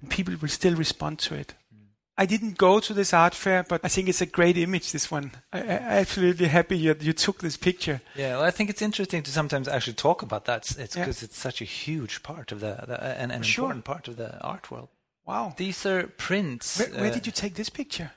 and 0.00 0.08
people 0.08 0.34
will 0.40 0.48
still 0.48 0.74
respond 0.74 1.18
to 1.20 1.34
it. 1.34 1.54
I 2.18 2.24
didn't 2.26 2.56
go 2.56 2.80
to 2.80 2.94
this 2.94 3.12
art 3.12 3.34
fair, 3.34 3.62
but 3.62 3.80
I 3.84 3.88
think 3.88 4.08
it's 4.08 4.22
a 4.22 4.26
great 4.26 4.56
image, 4.56 4.90
this 4.92 5.10
one. 5.10 5.32
I, 5.52 5.60
I'm 5.60 5.68
absolutely 5.68 6.46
happy 6.48 6.78
you, 6.78 6.96
you 6.98 7.12
took 7.12 7.40
this 7.40 7.56
picture. 7.58 8.00
Yeah, 8.14 8.36
well, 8.36 8.44
I 8.44 8.50
think 8.50 8.70
it's 8.70 8.80
interesting 8.80 9.22
to 9.24 9.30
sometimes 9.30 9.68
actually 9.68 9.94
talk 9.94 10.22
about 10.22 10.44
that. 10.46 10.70
It's 10.78 10.96
Yeah. 10.96 11.04
because 11.04 11.22
it's 11.22 11.38
such 11.38 11.60
a 11.60 11.66
huge 11.66 12.22
part 12.22 12.52
of 12.52 12.60
the, 12.60 12.84
the 12.86 13.02
and 13.20 13.32
an 13.32 13.42
Sure. 13.42 13.64
important 13.66 13.84
part 13.84 14.08
of 14.08 14.16
the 14.16 14.40
art 14.40 14.70
world. 14.70 14.88
Wow. 15.26 15.52
These 15.56 15.84
are 15.84 16.04
prints. 16.16 16.78
Where, 16.78 16.88
where 17.00 17.10
uh, 17.10 17.14
did 17.14 17.26
you 17.26 17.32
take 17.32 17.54
this 17.54 17.68
picture? 17.68 18.12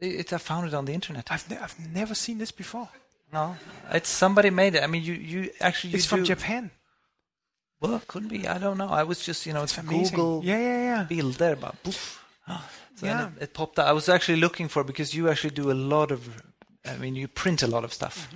It, 0.00 0.32
I 0.32 0.38
found 0.38 0.66
it 0.68 0.74
on 0.74 0.84
the 0.84 0.92
internet. 0.94 1.26
I've, 1.30 1.50
ne- 1.50 1.58
I've 1.58 1.76
never 1.92 2.14
seen 2.14 2.38
this 2.38 2.52
before. 2.52 2.88
No, 3.32 3.56
it's 3.90 4.08
somebody 4.08 4.48
made 4.50 4.74
it. 4.74 4.82
I 4.82 4.86
mean, 4.86 5.02
you, 5.02 5.12
you 5.12 5.50
actually 5.60 5.90
you 5.90 5.96
it's 5.96 6.06
from 6.06 6.24
Japan. 6.24 6.70
Well, 7.80 7.96
it 7.96 8.06
could 8.08 8.28
be. 8.28 8.48
I 8.48 8.58
don't 8.58 8.78
know. 8.78 8.88
I 8.88 9.02
was 9.02 9.22
just 9.22 9.44
you 9.44 9.52
know 9.52 9.64
It's. 9.64 9.76
Google 9.76 10.40
Yeah, 10.44 10.58
yeah, 10.58 10.82
yeah. 10.84 11.02
bilder 11.04 11.56
bara. 11.56 11.74
Poof. 11.84 12.24
So 12.98 13.06
Yeah. 13.06 13.26
and 13.26 13.36
it, 13.36 13.42
it 13.44 13.54
popped 13.54 13.78
out. 13.78 13.86
I 13.86 13.92
was 13.92 14.08
actually 14.08 14.40
looking 14.40 14.66
for 14.68 14.82
because 14.82 15.14
you 15.14 15.28
actually 15.30 15.54
do 15.54 15.70
a 15.70 15.78
lot 15.94 16.10
of. 16.10 16.28
I 16.84 16.96
mean, 16.96 17.14
you 17.14 17.28
print 17.28 17.62
a 17.62 17.66
lot 17.68 17.84
of 17.84 17.92
stuff, 17.92 18.28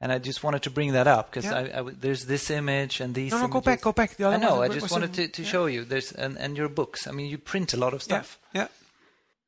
and 0.00 0.12
I 0.12 0.18
just 0.20 0.44
wanted 0.44 0.62
to 0.62 0.70
bring 0.70 0.92
that 0.92 1.06
up 1.08 1.30
because 1.30 1.46
Mm-hmm. 1.50 1.66
Yeah. 1.66 1.72
I, 1.74 1.78
I 1.78 1.82
w- 1.82 1.96
there's 2.00 2.24
this 2.26 2.48
image 2.50 3.00
and 3.00 3.12
these. 3.14 3.32
No, 3.32 3.40
no, 3.40 3.48
go 3.48 3.60
back, 3.60 3.80
go 3.80 3.92
back. 3.92 4.20
I 4.20 4.36
know. 4.36 4.62
I 4.62 4.68
just 4.68 4.92
wanted 4.92 5.10
a- 5.10 5.14
to, 5.14 5.28
to 5.28 5.42
yeah. 5.42 5.48
show 5.48 5.66
you. 5.66 5.84
There's 5.84 6.12
and, 6.12 6.38
and 6.38 6.56
your 6.56 6.68
books. 6.68 7.06
I 7.08 7.10
mean, 7.10 7.26
you 7.30 7.38
print 7.38 7.74
a 7.74 7.76
lot 7.76 7.92
of 7.94 8.02
stuff. 8.02 8.38
Yeah, 8.54 8.62
yeah. 8.62 8.68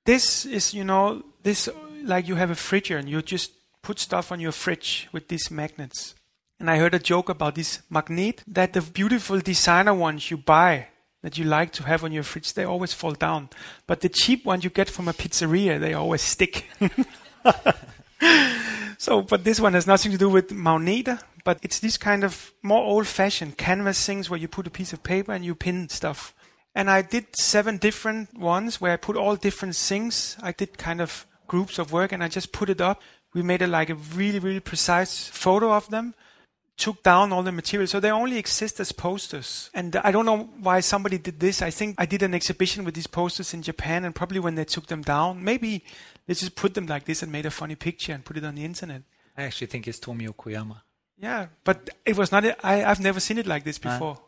This 0.04 0.44
is, 0.46 0.74
you 0.74 0.84
know, 0.84 1.22
this 1.42 1.68
like 2.02 2.26
you 2.26 2.34
have 2.36 2.50
a 2.50 2.54
fridge 2.56 2.90
and 2.90 3.08
you 3.08 3.22
just 3.22 3.52
put 3.82 3.98
stuff 4.00 4.32
on 4.32 4.40
your 4.40 4.52
fridge 4.52 5.08
with 5.12 5.28
these 5.28 5.50
magnets. 5.50 6.14
And 6.58 6.68
I 6.70 6.76
heard 6.78 6.94
a 6.94 6.98
joke 6.98 7.28
about 7.28 7.54
this 7.54 7.82
magnet 7.88 8.42
that 8.48 8.72
the 8.72 8.80
beautiful 8.82 9.38
designer 9.40 9.94
ones 9.94 10.30
you 10.30 10.36
buy 10.38 10.88
that 11.22 11.36
you 11.36 11.44
like 11.44 11.72
to 11.72 11.84
have 11.84 12.04
on 12.04 12.12
your 12.12 12.22
fridge, 12.22 12.54
they 12.54 12.64
always 12.64 12.92
fall 12.92 13.12
down. 13.12 13.50
But 13.86 14.00
the 14.00 14.08
cheap 14.08 14.44
ones 14.44 14.64
you 14.64 14.70
get 14.70 14.88
from 14.88 15.08
a 15.08 15.12
pizzeria, 15.12 15.78
they 15.78 15.94
always 15.94 16.22
stick. 16.22 16.66
so, 18.98 19.22
but 19.22 19.44
this 19.44 19.60
one 19.60 19.74
has 19.74 19.86
nothing 19.86 20.12
to 20.12 20.18
do 20.18 20.28
with 20.28 20.48
magneter, 20.48 21.22
but 21.44 21.58
it's 21.62 21.80
this 21.80 21.96
kind 21.96 22.24
of 22.24 22.52
more 22.62 22.82
old-fashioned 22.82 23.58
canvas 23.58 24.04
things 24.04 24.30
where 24.30 24.38
you 24.38 24.48
put 24.48 24.66
a 24.66 24.70
piece 24.70 24.92
of 24.92 25.02
paper 25.02 25.32
and 25.32 25.44
you 25.44 25.54
pin 25.54 25.88
stuff. 25.88 26.34
And 26.74 26.88
I 26.88 27.02
did 27.02 27.36
seven 27.36 27.78
different 27.78 28.38
ones 28.38 28.80
where 28.80 28.92
I 28.92 28.96
put 28.96 29.16
all 29.16 29.36
different 29.36 29.76
things. 29.76 30.36
I 30.42 30.52
did 30.52 30.78
kind 30.78 31.00
of 31.00 31.26
groups 31.48 31.78
of 31.78 31.92
work 31.92 32.12
and 32.12 32.22
I 32.22 32.28
just 32.28 32.52
put 32.52 32.70
it 32.70 32.80
up. 32.80 33.02
We 33.34 33.42
made 33.42 33.62
a 33.62 33.66
like 33.66 33.90
a 33.90 33.94
really, 33.94 34.38
really 34.38 34.60
precise 34.60 35.28
photo 35.28 35.72
of 35.72 35.88
them. 35.90 36.14
Took 36.80 37.02
down 37.02 37.32
all 37.32 37.42
the 37.42 37.52
material, 37.52 37.86
so 37.86 38.00
they 38.00 38.10
only 38.10 38.38
exist 38.38 38.80
as 38.80 38.90
posters. 38.92 39.70
And 39.74 39.96
I 39.96 40.10
don't 40.10 40.24
know 40.24 40.48
why 40.66 40.80
somebody 40.80 41.18
did 41.18 41.38
this. 41.38 41.60
I 41.60 41.70
think 41.70 41.94
I 41.98 42.06
did 42.06 42.22
an 42.22 42.32
exhibition 42.34 42.84
with 42.86 42.94
these 42.94 43.06
posters 43.06 43.52
in 43.52 43.60
Japan, 43.62 44.04
and 44.04 44.14
probably 44.14 44.40
when 44.40 44.54
they 44.54 44.64
took 44.64 44.86
them 44.86 45.02
down, 45.02 45.44
maybe 45.44 45.84
they 46.26 46.34
just 46.34 46.54
put 46.54 46.72
them 46.72 46.86
like 46.86 47.04
this 47.04 47.22
and 47.22 47.30
made 47.30 47.44
a 47.44 47.50
funny 47.50 47.74
picture 47.76 48.14
and 48.14 48.24
put 48.24 48.36
it 48.38 48.44
on 48.44 48.54
the 48.54 48.64
internet. 48.64 49.02
I 49.36 49.42
actually 49.42 49.66
think 49.66 49.86
it's 49.88 50.00
Tomio 50.00 50.32
Koyama. 50.34 50.80
Yeah, 51.18 51.48
but 51.64 51.90
it 52.06 52.16
was 52.16 52.32
not. 52.32 52.44
I, 52.64 52.82
I've 52.84 53.00
never 53.00 53.20
seen 53.20 53.36
it 53.38 53.46
like 53.46 53.64
this 53.64 53.78
Ah. 53.84 53.92
before. 53.92 54.18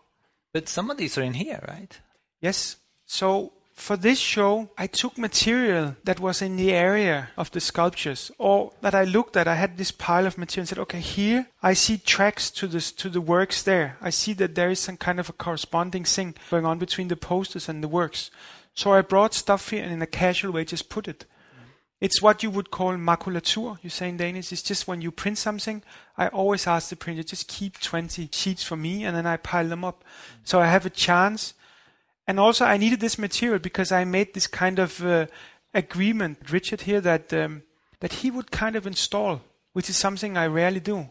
But 0.52 0.68
some 0.68 0.90
of 0.90 0.98
these 0.98 1.16
are 1.16 1.22
in 1.22 1.32
here, 1.34 1.60
right? 1.66 1.98
Yes. 2.42 2.76
So 3.06 3.54
for 3.74 3.96
this 3.96 4.18
show, 4.18 4.70
I 4.76 4.86
took 4.86 5.18
material 5.18 5.96
that 6.04 6.20
was 6.20 6.42
in 6.42 6.56
the 6.56 6.72
area 6.72 7.30
of 7.36 7.50
the 7.50 7.60
sculptures, 7.60 8.30
or 8.38 8.72
that 8.80 8.94
I 8.94 9.04
looked 9.04 9.36
at. 9.36 9.48
I 9.48 9.54
had 9.54 9.76
this 9.76 9.90
pile 9.90 10.26
of 10.26 10.38
material 10.38 10.62
and 10.62 10.68
said, 10.68 10.78
"Okay, 10.78 11.00
here 11.00 11.48
I 11.62 11.74
see 11.74 11.98
tracks 11.98 12.50
to 12.52 12.66
this 12.66 12.92
to 12.92 13.08
the 13.08 13.20
works. 13.20 13.62
There, 13.62 13.96
I 14.00 14.10
see 14.10 14.34
that 14.34 14.54
there 14.54 14.70
is 14.70 14.80
some 14.80 14.96
kind 14.96 15.18
of 15.18 15.28
a 15.28 15.32
corresponding 15.32 16.04
thing 16.04 16.34
going 16.50 16.66
on 16.66 16.78
between 16.78 17.08
the 17.08 17.16
posters 17.16 17.68
and 17.68 17.82
the 17.82 17.88
works." 17.88 18.30
So 18.74 18.92
I 18.92 19.02
brought 19.02 19.34
stuff 19.34 19.70
here 19.70 19.82
and 19.82 19.92
in 19.92 20.02
a 20.02 20.06
casual 20.06 20.52
way 20.52 20.64
just 20.64 20.88
put 20.88 21.08
it. 21.08 21.26
It's 22.00 22.20
what 22.20 22.42
you 22.42 22.50
would 22.50 22.72
call 22.72 22.94
makulatur, 22.96 23.78
you 23.80 23.88
say 23.88 24.08
in 24.08 24.16
Danish. 24.16 24.52
It's 24.52 24.62
just 24.62 24.88
when 24.88 25.02
you 25.02 25.12
print 25.12 25.38
something, 25.38 25.84
I 26.18 26.26
always 26.28 26.66
ask 26.66 26.88
the 26.88 26.96
printer, 26.96 27.22
just 27.22 27.46
keep 27.46 27.78
20 27.78 28.28
sheets 28.32 28.64
for 28.64 28.76
me, 28.76 29.04
and 29.04 29.16
then 29.16 29.24
I 29.24 29.36
pile 29.36 29.68
them 29.68 29.84
up. 29.84 30.02
So 30.42 30.60
I 30.60 30.66
have 30.66 30.84
a 30.84 30.90
chance. 30.90 31.54
And 32.26 32.38
also, 32.38 32.64
I 32.64 32.76
needed 32.76 33.00
this 33.00 33.18
material 33.18 33.58
because 33.58 33.90
I 33.90 34.04
made 34.04 34.32
this 34.32 34.46
kind 34.46 34.78
of 34.78 35.04
uh, 35.04 35.26
agreement, 35.74 36.38
with 36.40 36.52
Richard 36.52 36.82
here, 36.82 37.00
that 37.00 37.32
um, 37.32 37.62
that 38.00 38.14
he 38.14 38.30
would 38.30 38.50
kind 38.50 38.76
of 38.76 38.86
install, 38.86 39.40
which 39.72 39.88
is 39.88 39.96
something 39.96 40.36
I 40.36 40.46
rarely 40.46 40.80
do. 40.80 41.10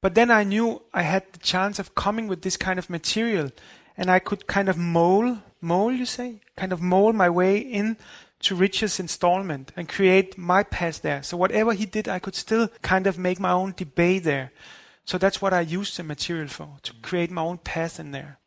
But 0.00 0.14
then 0.14 0.30
I 0.30 0.44
knew 0.44 0.82
I 0.92 1.02
had 1.02 1.24
the 1.32 1.38
chance 1.38 1.78
of 1.78 1.94
coming 1.94 2.28
with 2.28 2.42
this 2.42 2.56
kind 2.56 2.78
of 2.78 2.90
material, 2.90 3.50
and 3.96 4.10
I 4.10 4.18
could 4.20 4.46
kind 4.46 4.68
of 4.68 4.76
mold, 4.76 5.38
mold, 5.60 5.94
you 5.94 6.06
say, 6.06 6.40
kind 6.56 6.72
of 6.72 6.80
mold 6.80 7.14
my 7.14 7.28
way 7.28 7.58
in 7.58 7.96
to 8.40 8.56
Richard's 8.56 8.98
installment 8.98 9.72
and 9.76 9.88
create 9.88 10.36
my 10.36 10.64
path 10.64 11.02
there. 11.02 11.22
So 11.22 11.36
whatever 11.36 11.72
he 11.72 11.86
did, 11.86 12.08
I 12.08 12.18
could 12.18 12.34
still 12.34 12.68
kind 12.82 13.06
of 13.06 13.18
make 13.18 13.38
my 13.38 13.52
own 13.52 13.74
debate 13.76 14.24
there. 14.24 14.52
So 15.04 15.18
that's 15.18 15.40
what 15.40 15.52
I 15.52 15.60
used 15.60 15.96
the 15.96 16.02
material 16.02 16.48
for, 16.48 16.76
to 16.82 16.92
create 17.02 17.30
my 17.30 17.42
own 17.42 17.58
path 17.58 18.00
in 18.00 18.10
there. 18.10 18.38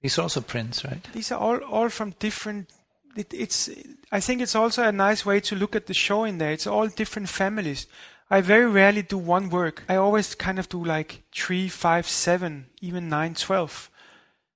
These 0.00 0.18
are 0.18 0.22
also 0.22 0.40
prints, 0.40 0.84
right? 0.84 1.06
These 1.12 1.32
are 1.32 1.38
all, 1.38 1.58
all 1.58 1.88
from 1.88 2.14
different. 2.18 2.70
It, 3.16 3.32
it's. 3.34 3.68
I 4.10 4.20
think 4.20 4.40
it's 4.40 4.54
also 4.54 4.84
a 4.84 4.92
nice 4.92 5.26
way 5.26 5.40
to 5.40 5.56
look 5.56 5.76
at 5.76 5.86
the 5.86 5.94
show 5.94 6.24
in 6.24 6.38
there. 6.38 6.52
It's 6.52 6.66
all 6.66 6.88
different 6.88 7.28
families. 7.28 7.86
I 8.30 8.40
very 8.40 8.66
rarely 8.66 9.02
do 9.02 9.18
one 9.18 9.50
work. 9.50 9.82
I 9.88 9.96
always 9.96 10.34
kind 10.34 10.58
of 10.58 10.68
do 10.68 10.84
like 10.84 11.22
three, 11.34 11.68
five, 11.68 12.06
seven, 12.06 12.66
even 12.80 13.08
nine, 13.08 13.34
twelve. 13.34 13.90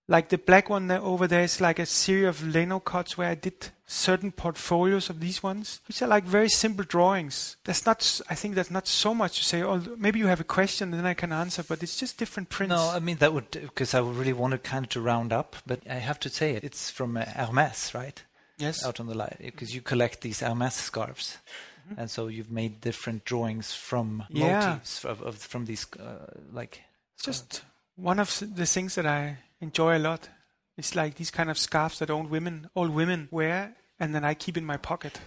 Like 0.07 0.29
the 0.29 0.39
black 0.39 0.71
one 0.71 0.87
there 0.87 1.01
over 1.01 1.27
there 1.27 1.43
is 1.43 1.61
like 1.61 1.79
a 1.79 1.87
series 1.87 2.29
of 2.29 2.47
lino 2.47 2.79
cuts 2.79 3.19
where 3.19 3.31
I 3.31 3.35
did 3.35 3.71
certain 3.87 4.32
portfolios 4.32 5.11
of 5.11 5.20
these 5.20 5.43
ones, 5.43 5.80
which 5.87 6.01
are 6.03 6.07
like 6.09 6.24
very 6.24 6.49
simple 6.49 6.85
drawings. 6.85 7.57
That's 7.64 7.85
not. 7.87 8.20
I 8.30 8.35
think 8.35 8.55
that's 8.55 8.70
not 8.70 8.87
so 8.87 9.14
much 9.14 9.39
to 9.39 9.45
say. 9.45 9.62
Oh, 9.62 9.80
maybe 9.99 10.18
you 10.18 10.26
have 10.26 10.41
a 10.41 10.45
question, 10.45 10.91
then 10.91 11.07
I 11.07 11.14
can 11.14 11.32
answer. 11.32 11.62
But 11.62 11.82
it's 11.82 11.97
just 11.99 12.16
different 12.18 12.49
prints. 12.49 12.70
No, 12.74 12.91
I 12.91 12.99
mean 13.01 13.18
that 13.18 13.32
would 13.32 13.51
because 13.51 13.95
I 13.95 14.01
would 14.01 14.16
really 14.16 14.32
wanted 14.32 14.62
kind 14.62 14.85
of 14.85 14.91
to 14.91 15.01
round 15.01 15.32
up, 15.32 15.57
but 15.66 15.80
I 15.89 15.97
have 15.97 16.18
to 16.20 16.28
say 16.28 16.53
it. 16.53 16.64
It's 16.64 16.91
from 16.91 17.16
uh, 17.16 17.24
Hermes, 17.24 17.93
right? 17.95 18.22
yes. 18.59 18.85
Out 18.87 19.01
on 19.01 19.07
the 19.07 19.14
line 19.14 19.37
because 19.41 19.74
you 19.74 19.80
collect 19.80 20.20
these 20.20 20.41
Hermes 20.41 20.74
scarves, 20.74 21.39
Mm-hmm. 21.87 22.01
and 22.01 22.11
so 22.11 22.28
you've 22.28 22.51
made 22.51 22.80
different 22.80 23.26
drawings 23.26 23.74
from 23.74 24.24
Yeah. 24.30 24.68
motifs 24.70 25.05
of, 25.05 25.20
of 25.20 25.37
from 25.37 25.66
these 25.66 25.87
uh, 26.01 26.26
like. 26.51 26.80
It's 27.16 27.24
just 27.26 27.62
one 27.97 28.18
of 28.18 28.43
the 28.57 28.64
things 28.64 28.95
that 28.95 29.05
I 29.05 29.37
enjoy 29.61 29.99
a 29.99 30.01
lot. 30.01 30.30
It's 30.77 30.95
like 30.95 31.14
these 31.16 31.31
kind 31.31 31.51
of 31.51 31.59
scarves 31.59 31.99
that 31.99 32.11
old 32.11 32.31
women, 32.31 32.68
old 32.75 32.91
women 32.91 33.29
wear, 33.31 33.75
and 34.01 34.14
then 34.14 34.25
I 34.25 34.35
keep 34.35 34.57
in 34.57 34.64
my 34.64 34.77
pocket. 34.77 35.20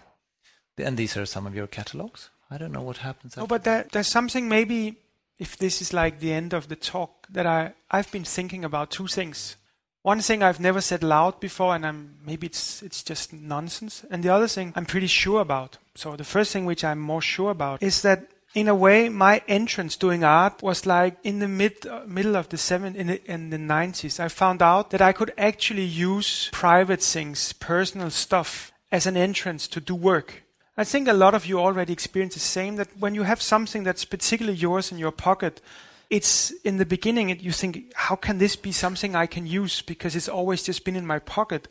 And 0.78 0.98
these 0.98 1.18
are 1.18 1.26
some 1.26 1.48
of 1.48 1.56
your 1.56 1.68
catalogs. 1.68 2.30
I 2.52 2.58
don't 2.58 2.72
know 2.72 2.82
what 2.82 2.98
happens. 2.98 3.36
No, 3.38 3.48
but 3.48 3.64
there, 3.64 3.86
there's 3.92 4.08
something 4.08 4.48
maybe, 4.48 4.98
if 5.40 5.58
this 5.58 5.82
is 5.82 5.94
like 5.94 6.20
the 6.20 6.34
end 6.34 6.54
of 6.54 6.68
the 6.68 6.76
talk, 6.76 7.28
that 7.30 7.46
I 7.46 7.74
I've 7.92 8.12
been 8.12 8.24
thinking 8.24 8.64
about 8.64 8.92
two 8.92 9.08
things. 9.08 9.58
One 10.04 10.22
thing 10.22 10.42
I've 10.42 10.60
never 10.60 10.80
said 10.80 11.04
loud 11.04 11.40
before, 11.40 11.76
and 11.76 11.86
I'm 11.86 12.18
maybe 12.26 12.48
it's 12.48 12.82
it's 12.82 13.04
just 13.04 13.34
nonsense. 13.34 14.06
And 14.10 14.24
the 14.24 14.30
other 14.30 14.48
thing 14.48 14.74
I'm 14.76 14.86
pretty 14.86 15.08
sure 15.08 15.42
about. 15.42 15.78
So 15.96 16.16
the 16.16 16.24
first 16.24 16.54
thing 16.54 16.66
which 16.66 16.84
I'm 16.84 17.00
more 17.00 17.22
sure 17.22 17.52
about 17.52 17.84
is 17.84 18.02
that 18.04 18.28
in 18.58 18.68
a 18.68 18.74
way 18.74 19.08
my 19.08 19.40
entrance 19.48 19.96
doing 19.96 20.24
art 20.24 20.64
was 20.64 20.88
like 20.88 21.16
in 21.24 21.38
the 21.38 21.48
mid 21.48 21.86
middle 22.08 22.36
of 22.36 22.50
the 22.50 22.58
seven 22.58 22.96
in 22.96 23.06
the, 23.06 23.32
in 23.32 23.52
the 23.52 23.58
90s. 23.58 24.20
I 24.20 24.30
found 24.30 24.64
out 24.64 24.90
that 24.90 25.02
I 25.02 25.14
could 25.14 25.32
actually 25.38 25.86
use 25.86 26.50
private 26.52 27.04
things, 27.04 27.54
personal 27.54 28.10
stuff, 28.10 28.72
as 28.92 29.06
an 29.06 29.16
entrance 29.16 29.68
to 29.68 29.80
do 29.80 29.94
work. 29.94 30.42
I 30.76 30.84
think 30.86 31.08
a 31.08 31.14
lot 31.14 31.36
of 31.36 31.46
you 31.46 31.60
already 31.60 31.94
experience 31.94 32.34
the 32.34 32.40
same 32.40 32.78
that 32.78 32.98
when 32.98 33.14
you 33.14 33.24
have 33.24 33.44
something 33.44 33.84
that's 33.84 34.06
particularly 34.06 34.58
yours 34.58 34.92
in 34.92 34.98
your 34.98 35.12
pocket, 35.12 35.62
it's 36.10 36.50
in 36.64 36.78
the 36.78 36.86
beginning 36.86 37.30
it, 37.30 37.42
you 37.42 37.52
think, 37.52 37.92
how 37.94 38.16
can 38.16 38.40
this 38.40 38.56
be 38.56 38.72
something 38.72 39.16
I 39.16 39.28
can 39.28 39.46
use 39.46 39.84
because 39.84 40.16
it's 40.16 40.30
always 40.30 40.64
just 40.64 40.84
been 40.84 40.96
in 40.96 41.06
my 41.06 41.20
pocket. 41.20 41.68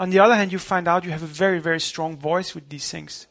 On 0.00 0.10
the 0.10 0.18
other 0.18 0.34
hand, 0.34 0.50
you 0.50 0.58
find 0.58 0.88
out 0.88 1.04
you 1.04 1.12
have 1.12 1.22
a 1.22 1.38
very, 1.44 1.60
very 1.60 1.80
strong 1.80 2.16
voice 2.16 2.56
with 2.56 2.68
these 2.70 2.90
things. 2.90 3.28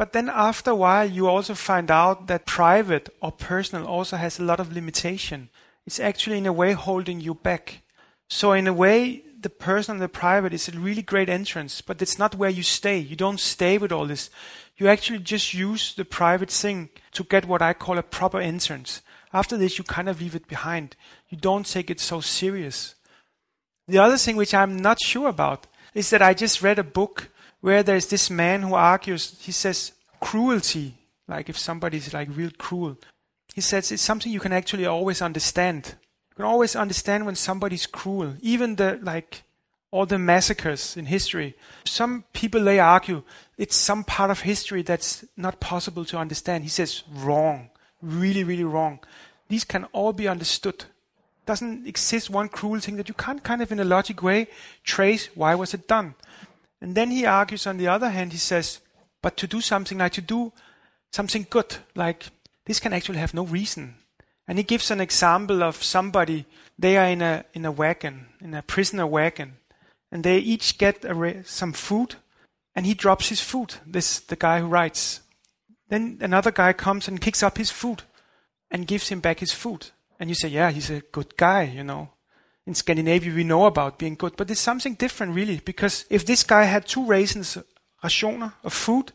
But 0.00 0.14
then 0.14 0.30
after 0.30 0.70
a 0.70 0.74
while, 0.74 1.04
you 1.04 1.28
also 1.28 1.52
find 1.52 1.90
out 1.90 2.26
that 2.28 2.46
private 2.46 3.10
or 3.20 3.30
personal 3.32 3.86
also 3.86 4.16
has 4.16 4.38
a 4.38 4.42
lot 4.42 4.58
of 4.58 4.72
limitation. 4.72 5.50
It's 5.84 6.00
actually 6.00 6.38
in 6.38 6.46
a 6.46 6.54
way 6.54 6.72
holding 6.72 7.20
you 7.20 7.34
back. 7.34 7.82
So 8.26 8.52
in 8.52 8.66
a 8.66 8.72
way, 8.72 9.24
the 9.38 9.50
personal 9.50 9.96
and 9.96 10.02
the 10.02 10.08
private 10.08 10.54
is 10.54 10.68
a 10.68 10.72
really 10.72 11.02
great 11.02 11.28
entrance, 11.28 11.82
but 11.82 12.00
it's 12.00 12.18
not 12.18 12.34
where 12.34 12.48
you 12.48 12.62
stay. 12.62 12.96
You 12.96 13.14
don't 13.14 13.38
stay 13.38 13.76
with 13.76 13.92
all 13.92 14.06
this. 14.06 14.30
You 14.78 14.88
actually 14.88 15.18
just 15.18 15.52
use 15.52 15.92
the 15.94 16.06
private 16.06 16.50
thing 16.50 16.88
to 17.12 17.22
get 17.22 17.44
what 17.44 17.60
I 17.60 17.74
call 17.74 17.98
a 17.98 18.02
proper 18.02 18.40
entrance. 18.40 19.02
After 19.34 19.58
this, 19.58 19.76
you 19.76 19.84
kind 19.84 20.08
of 20.08 20.18
leave 20.18 20.34
it 20.34 20.48
behind. 20.48 20.96
You 21.28 21.36
don't 21.36 21.66
take 21.66 21.90
it 21.90 22.00
so 22.00 22.22
serious. 22.22 22.94
The 23.86 23.98
other 23.98 24.16
thing 24.16 24.36
which 24.36 24.54
I'm 24.54 24.78
not 24.78 25.02
sure 25.02 25.28
about 25.28 25.66
is 25.92 26.08
that 26.08 26.22
I 26.22 26.32
just 26.32 26.62
read 26.62 26.78
a 26.78 26.84
book 26.84 27.29
where 27.60 27.82
there's 27.82 28.06
this 28.06 28.30
man 28.30 28.62
who 28.62 28.74
argues, 28.74 29.36
he 29.40 29.52
says, 29.52 29.92
cruelty, 30.20 30.94
like 31.28 31.48
if 31.48 31.58
somebody's 31.58 32.12
like 32.12 32.28
real 32.34 32.50
cruel, 32.56 32.96
he 33.54 33.60
says 33.60 33.92
it's 33.92 34.02
something 34.02 34.32
you 34.32 34.40
can 34.40 34.52
actually 34.52 34.86
always 34.86 35.22
understand. 35.22 35.94
You 36.30 36.36
can 36.36 36.44
always 36.44 36.76
understand 36.76 37.26
when 37.26 37.34
somebody's 37.34 37.86
cruel. 37.86 38.34
Even 38.40 38.76
the, 38.76 38.98
like, 39.02 39.42
all 39.90 40.06
the 40.06 40.18
massacres 40.18 40.96
in 40.96 41.06
history. 41.06 41.54
Some 41.84 42.24
people, 42.32 42.62
they 42.62 42.78
argue 42.78 43.22
it's 43.58 43.76
some 43.76 44.04
part 44.04 44.30
of 44.30 44.40
history 44.40 44.82
that's 44.82 45.24
not 45.36 45.60
possible 45.60 46.04
to 46.06 46.18
understand. 46.18 46.62
He 46.62 46.70
says, 46.70 47.02
wrong. 47.12 47.70
Really, 48.00 48.44
really 48.44 48.64
wrong. 48.64 49.00
These 49.48 49.64
can 49.64 49.84
all 49.92 50.12
be 50.12 50.28
understood 50.28 50.84
doesn't 51.50 51.84
exist 51.84 52.30
one 52.30 52.48
cruel 52.48 52.78
thing 52.78 52.96
that 52.96 53.08
you 53.08 53.14
can't 53.14 53.42
kind 53.42 53.60
of 53.60 53.72
in 53.72 53.80
a 53.80 53.84
logic 53.84 54.22
way 54.22 54.46
trace 54.84 55.28
why 55.34 55.52
was 55.54 55.74
it 55.74 55.88
done. 55.88 56.14
And 56.80 56.94
then 56.94 57.10
he 57.10 57.26
argues 57.26 57.66
on 57.66 57.76
the 57.76 57.88
other 57.88 58.10
hand, 58.10 58.32
he 58.32 58.38
says, 58.38 58.80
but 59.22 59.36
to 59.36 59.46
do 59.46 59.60
something 59.60 59.98
like 59.98 60.12
to 60.12 60.22
do 60.22 60.52
something 61.12 61.46
good, 61.50 61.76
like 61.94 62.26
this 62.64 62.80
can 62.80 62.92
actually 62.92 63.18
have 63.18 63.34
no 63.34 63.44
reason. 63.44 63.96
And 64.48 64.58
he 64.58 64.64
gives 64.64 64.90
an 64.90 65.00
example 65.00 65.62
of 65.62 65.82
somebody, 65.82 66.46
they 66.78 66.96
are 66.96 67.06
in 67.06 67.22
a, 67.22 67.44
in 67.52 67.64
a 67.64 67.70
wagon, 67.70 68.26
in 68.40 68.54
a 68.54 68.62
prisoner 68.62 69.06
wagon, 69.06 69.58
and 70.10 70.24
they 70.24 70.38
each 70.38 70.78
get 70.78 71.04
some 71.44 71.72
food, 71.72 72.16
and 72.74 72.86
he 72.86 72.94
drops 72.94 73.28
his 73.28 73.40
food. 73.40 73.74
This 73.86 74.18
the 74.20 74.36
guy 74.36 74.60
who 74.60 74.66
writes. 74.66 75.20
Then 75.88 76.18
another 76.20 76.50
guy 76.50 76.72
comes 76.72 77.08
and 77.08 77.20
kicks 77.20 77.42
up 77.42 77.58
his 77.58 77.70
food 77.70 78.02
and 78.70 78.86
gives 78.86 79.08
him 79.08 79.20
back 79.20 79.40
his 79.40 79.52
food. 79.52 79.88
And 80.18 80.30
you 80.30 80.34
say, 80.34 80.48
yeah, 80.48 80.70
he's 80.70 80.90
a 80.90 81.00
good 81.00 81.36
guy, 81.36 81.64
you 81.64 81.84
know. 81.84 82.10
In 82.66 82.74
Scandinavia, 82.74 83.34
we 83.34 83.44
know 83.44 83.66
about 83.66 83.98
being 83.98 84.14
good, 84.14 84.36
but 84.36 84.50
it's 84.50 84.60
something 84.60 84.94
different 84.94 85.34
really, 85.34 85.60
because 85.64 86.04
if 86.10 86.26
this 86.26 86.42
guy 86.42 86.64
had 86.64 86.86
two 86.86 87.04
raisins 87.04 87.58
rationer 88.02 88.52
of 88.62 88.72
food, 88.72 89.12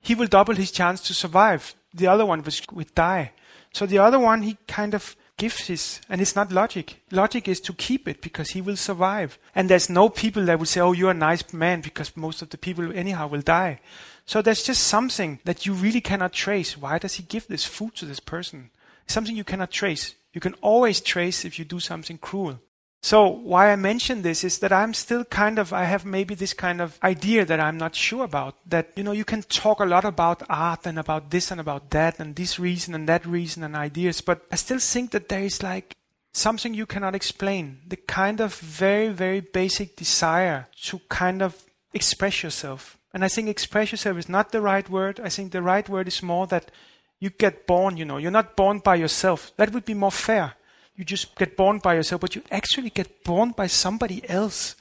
he 0.00 0.14
will 0.14 0.26
double 0.26 0.54
his 0.54 0.70
chance 0.70 1.00
to 1.02 1.14
survive. 1.14 1.74
The 1.94 2.06
other 2.06 2.26
one 2.26 2.44
would 2.72 2.94
die. 2.94 3.32
So 3.72 3.86
the 3.86 3.98
other 3.98 4.18
one, 4.18 4.42
he 4.42 4.58
kind 4.66 4.94
of 4.94 5.16
gives 5.36 5.66
his, 5.66 6.00
and 6.08 6.20
it's 6.20 6.36
not 6.36 6.52
logic. 6.52 7.02
Logic 7.10 7.48
is 7.48 7.60
to 7.60 7.72
keep 7.72 8.06
it 8.06 8.20
because 8.20 8.50
he 8.50 8.60
will 8.60 8.76
survive. 8.76 9.38
And 9.54 9.68
there's 9.68 9.88
no 9.88 10.08
people 10.08 10.44
that 10.44 10.58
will 10.58 10.66
say, 10.66 10.80
oh, 10.80 10.92
you're 10.92 11.10
a 11.10 11.14
nice 11.14 11.52
man 11.52 11.80
because 11.80 12.16
most 12.16 12.42
of 12.42 12.50
the 12.50 12.58
people 12.58 12.92
anyhow 12.92 13.26
will 13.26 13.40
die. 13.40 13.80
So 14.26 14.42
there's 14.42 14.62
just 14.62 14.84
something 14.84 15.40
that 15.44 15.66
you 15.66 15.72
really 15.72 16.00
cannot 16.00 16.32
trace. 16.32 16.76
Why 16.76 16.98
does 16.98 17.14
he 17.14 17.22
give 17.22 17.48
this 17.48 17.64
food 17.64 17.94
to 17.96 18.04
this 18.04 18.20
person? 18.20 18.70
something 19.06 19.36
you 19.36 19.44
cannot 19.44 19.70
trace. 19.70 20.14
You 20.32 20.40
can 20.40 20.54
always 20.54 21.00
trace 21.00 21.44
if 21.44 21.58
you 21.58 21.64
do 21.64 21.80
something 21.80 22.18
cruel. 22.18 22.58
So 23.04 23.26
why 23.26 23.72
I 23.72 23.76
mention 23.76 24.22
this 24.22 24.44
is 24.44 24.60
that 24.60 24.72
I'm 24.72 24.94
still 24.94 25.24
kind 25.24 25.58
of, 25.58 25.72
I 25.72 25.84
have 25.84 26.04
maybe 26.04 26.36
this 26.36 26.54
kind 26.54 26.80
of 26.80 27.00
idea 27.02 27.44
that 27.44 27.58
I'm 27.58 27.76
not 27.76 27.96
sure 27.96 28.22
about. 28.22 28.54
That, 28.64 28.92
you 28.94 29.02
know, 29.02 29.10
you 29.10 29.24
can 29.24 29.42
talk 29.42 29.80
a 29.80 29.84
lot 29.84 30.04
about 30.04 30.44
art 30.48 30.86
and 30.86 31.00
about 31.00 31.32
this 31.32 31.50
and 31.50 31.60
about 31.60 31.90
that 31.90 32.20
and 32.20 32.36
this 32.36 32.60
reason 32.60 32.94
and 32.94 33.08
that 33.08 33.26
reason 33.26 33.64
and 33.64 33.74
ideas, 33.74 34.20
but 34.20 34.46
I 34.52 34.56
still 34.56 34.78
think 34.78 35.10
that 35.10 35.28
there 35.28 35.42
is 35.42 35.64
like 35.64 35.96
something 36.32 36.74
you 36.74 36.86
cannot 36.86 37.16
explain. 37.16 37.80
The 37.88 37.96
kind 37.96 38.40
of 38.40 38.54
very, 38.54 39.08
very 39.08 39.40
basic 39.40 39.96
desire 39.96 40.68
to 40.84 41.00
kind 41.08 41.42
of 41.42 41.64
express 41.92 42.44
yourself. 42.44 42.98
And 43.12 43.24
I 43.24 43.28
think 43.28 43.48
express 43.48 43.90
yourself 43.90 44.16
is 44.16 44.28
not 44.28 44.52
the 44.52 44.60
right 44.60 44.88
word. 44.88 45.18
I 45.18 45.28
think 45.28 45.50
the 45.50 45.60
right 45.60 45.88
word 45.88 46.06
is 46.06 46.22
more 46.22 46.46
that 46.46 46.70
you 47.18 47.30
get 47.30 47.66
born, 47.66 47.96
you 47.96 48.04
know. 48.04 48.18
You're 48.18 48.30
not 48.30 48.56
born 48.56 48.78
by 48.78 48.94
yourself. 48.94 49.52
That 49.56 49.72
would 49.72 49.84
be 49.84 49.94
more 49.94 50.12
fair 50.12 50.54
you 50.96 51.04
just 51.04 51.34
get 51.36 51.56
born 51.56 51.78
by 51.78 51.94
yourself, 51.94 52.20
but 52.20 52.34
you 52.34 52.42
actually 52.50 52.90
get 52.90 53.24
born 53.24 53.50
by 53.50 53.66
somebody 53.66 54.28
else, 54.28 54.76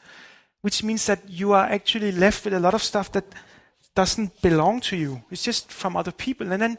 which 0.61 0.83
means 0.83 1.05
that 1.05 1.29
you 1.29 1.53
are 1.53 1.65
actually 1.65 2.11
left 2.11 2.43
with 2.45 2.53
a 2.53 2.59
lot 2.59 2.73
of 2.73 2.83
stuff 2.83 3.11
that 3.13 3.25
doesn't 3.95 4.41
belong 4.41 4.79
to 4.81 4.95
you. 4.95 5.23
It's 5.31 5.43
just 5.43 5.71
from 5.71 5.95
other 5.95 6.11
people. 6.11 6.51
And 6.51 6.61
then 6.61 6.77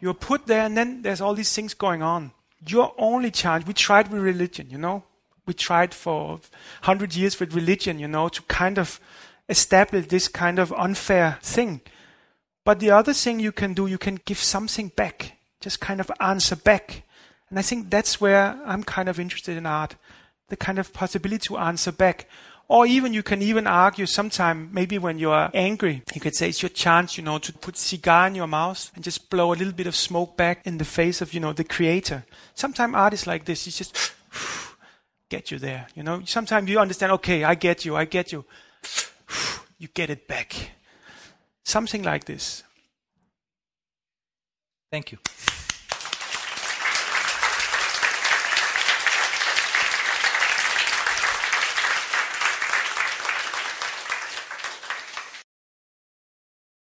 you're 0.00 0.14
put 0.14 0.46
there, 0.46 0.62
and 0.62 0.76
then 0.76 1.02
there's 1.02 1.20
all 1.20 1.34
these 1.34 1.52
things 1.52 1.74
going 1.74 2.02
on. 2.02 2.32
Your 2.66 2.94
only 2.98 3.30
chance, 3.30 3.66
we 3.66 3.72
tried 3.72 4.08
with 4.08 4.22
religion, 4.22 4.68
you 4.70 4.78
know? 4.78 5.04
We 5.46 5.54
tried 5.54 5.92
for 5.94 6.40
100 6.82 7.16
years 7.16 7.40
with 7.40 7.54
religion, 7.54 7.98
you 7.98 8.08
know, 8.08 8.28
to 8.28 8.42
kind 8.42 8.78
of 8.78 9.00
establish 9.48 10.06
this 10.06 10.28
kind 10.28 10.58
of 10.58 10.72
unfair 10.72 11.38
thing. 11.42 11.80
But 12.64 12.78
the 12.78 12.90
other 12.90 13.12
thing 13.12 13.40
you 13.40 13.50
can 13.50 13.74
do, 13.74 13.86
you 13.86 13.98
can 13.98 14.20
give 14.24 14.38
something 14.38 14.88
back, 14.94 15.36
just 15.60 15.80
kind 15.80 16.00
of 16.00 16.12
answer 16.20 16.54
back. 16.54 17.02
And 17.52 17.58
I 17.58 17.62
think 17.62 17.90
that's 17.90 18.18
where 18.18 18.58
I'm 18.64 18.82
kind 18.82 19.10
of 19.10 19.20
interested 19.20 19.58
in 19.58 19.66
art. 19.66 19.96
The 20.48 20.56
kind 20.56 20.78
of 20.78 20.94
possibility 20.94 21.48
to 21.48 21.58
answer 21.58 21.92
back. 21.92 22.26
Or 22.66 22.86
even 22.86 23.12
you 23.12 23.22
can 23.22 23.42
even 23.42 23.66
argue 23.66 24.06
sometime, 24.06 24.70
maybe 24.72 24.96
when 24.96 25.18
you 25.18 25.30
are 25.32 25.50
angry, 25.52 26.02
you 26.14 26.20
could 26.22 26.34
say 26.34 26.48
it's 26.48 26.62
your 26.62 26.70
chance, 26.70 27.18
you 27.18 27.22
know, 27.22 27.36
to 27.36 27.52
put 27.52 27.76
cigar 27.76 28.26
in 28.26 28.34
your 28.34 28.46
mouth 28.46 28.90
and 28.94 29.04
just 29.04 29.28
blow 29.28 29.52
a 29.52 29.54
little 29.54 29.74
bit 29.74 29.86
of 29.86 29.94
smoke 29.94 30.34
back 30.34 30.66
in 30.66 30.78
the 30.78 30.86
face 30.86 31.20
of, 31.20 31.34
you 31.34 31.40
know, 31.40 31.52
the 31.52 31.62
creator. 31.62 32.24
Sometimes 32.54 32.94
art 32.94 33.12
is 33.12 33.26
like 33.26 33.44
this. 33.44 33.66
It's 33.66 33.76
just 33.76 34.14
get 35.28 35.50
you 35.50 35.58
there, 35.58 35.88
you 35.94 36.02
know. 36.02 36.22
Sometimes 36.24 36.70
you 36.70 36.78
understand, 36.78 37.12
okay, 37.12 37.44
I 37.44 37.54
get 37.54 37.84
you, 37.84 37.96
I 37.96 38.06
get 38.06 38.32
you. 38.32 38.46
You 39.78 39.88
get 39.88 40.10
it 40.10 40.28
back. 40.28 40.70
Something 41.64 42.04
like 42.04 42.24
this. 42.24 42.62
Thank 44.92 45.10
you. 45.10 45.18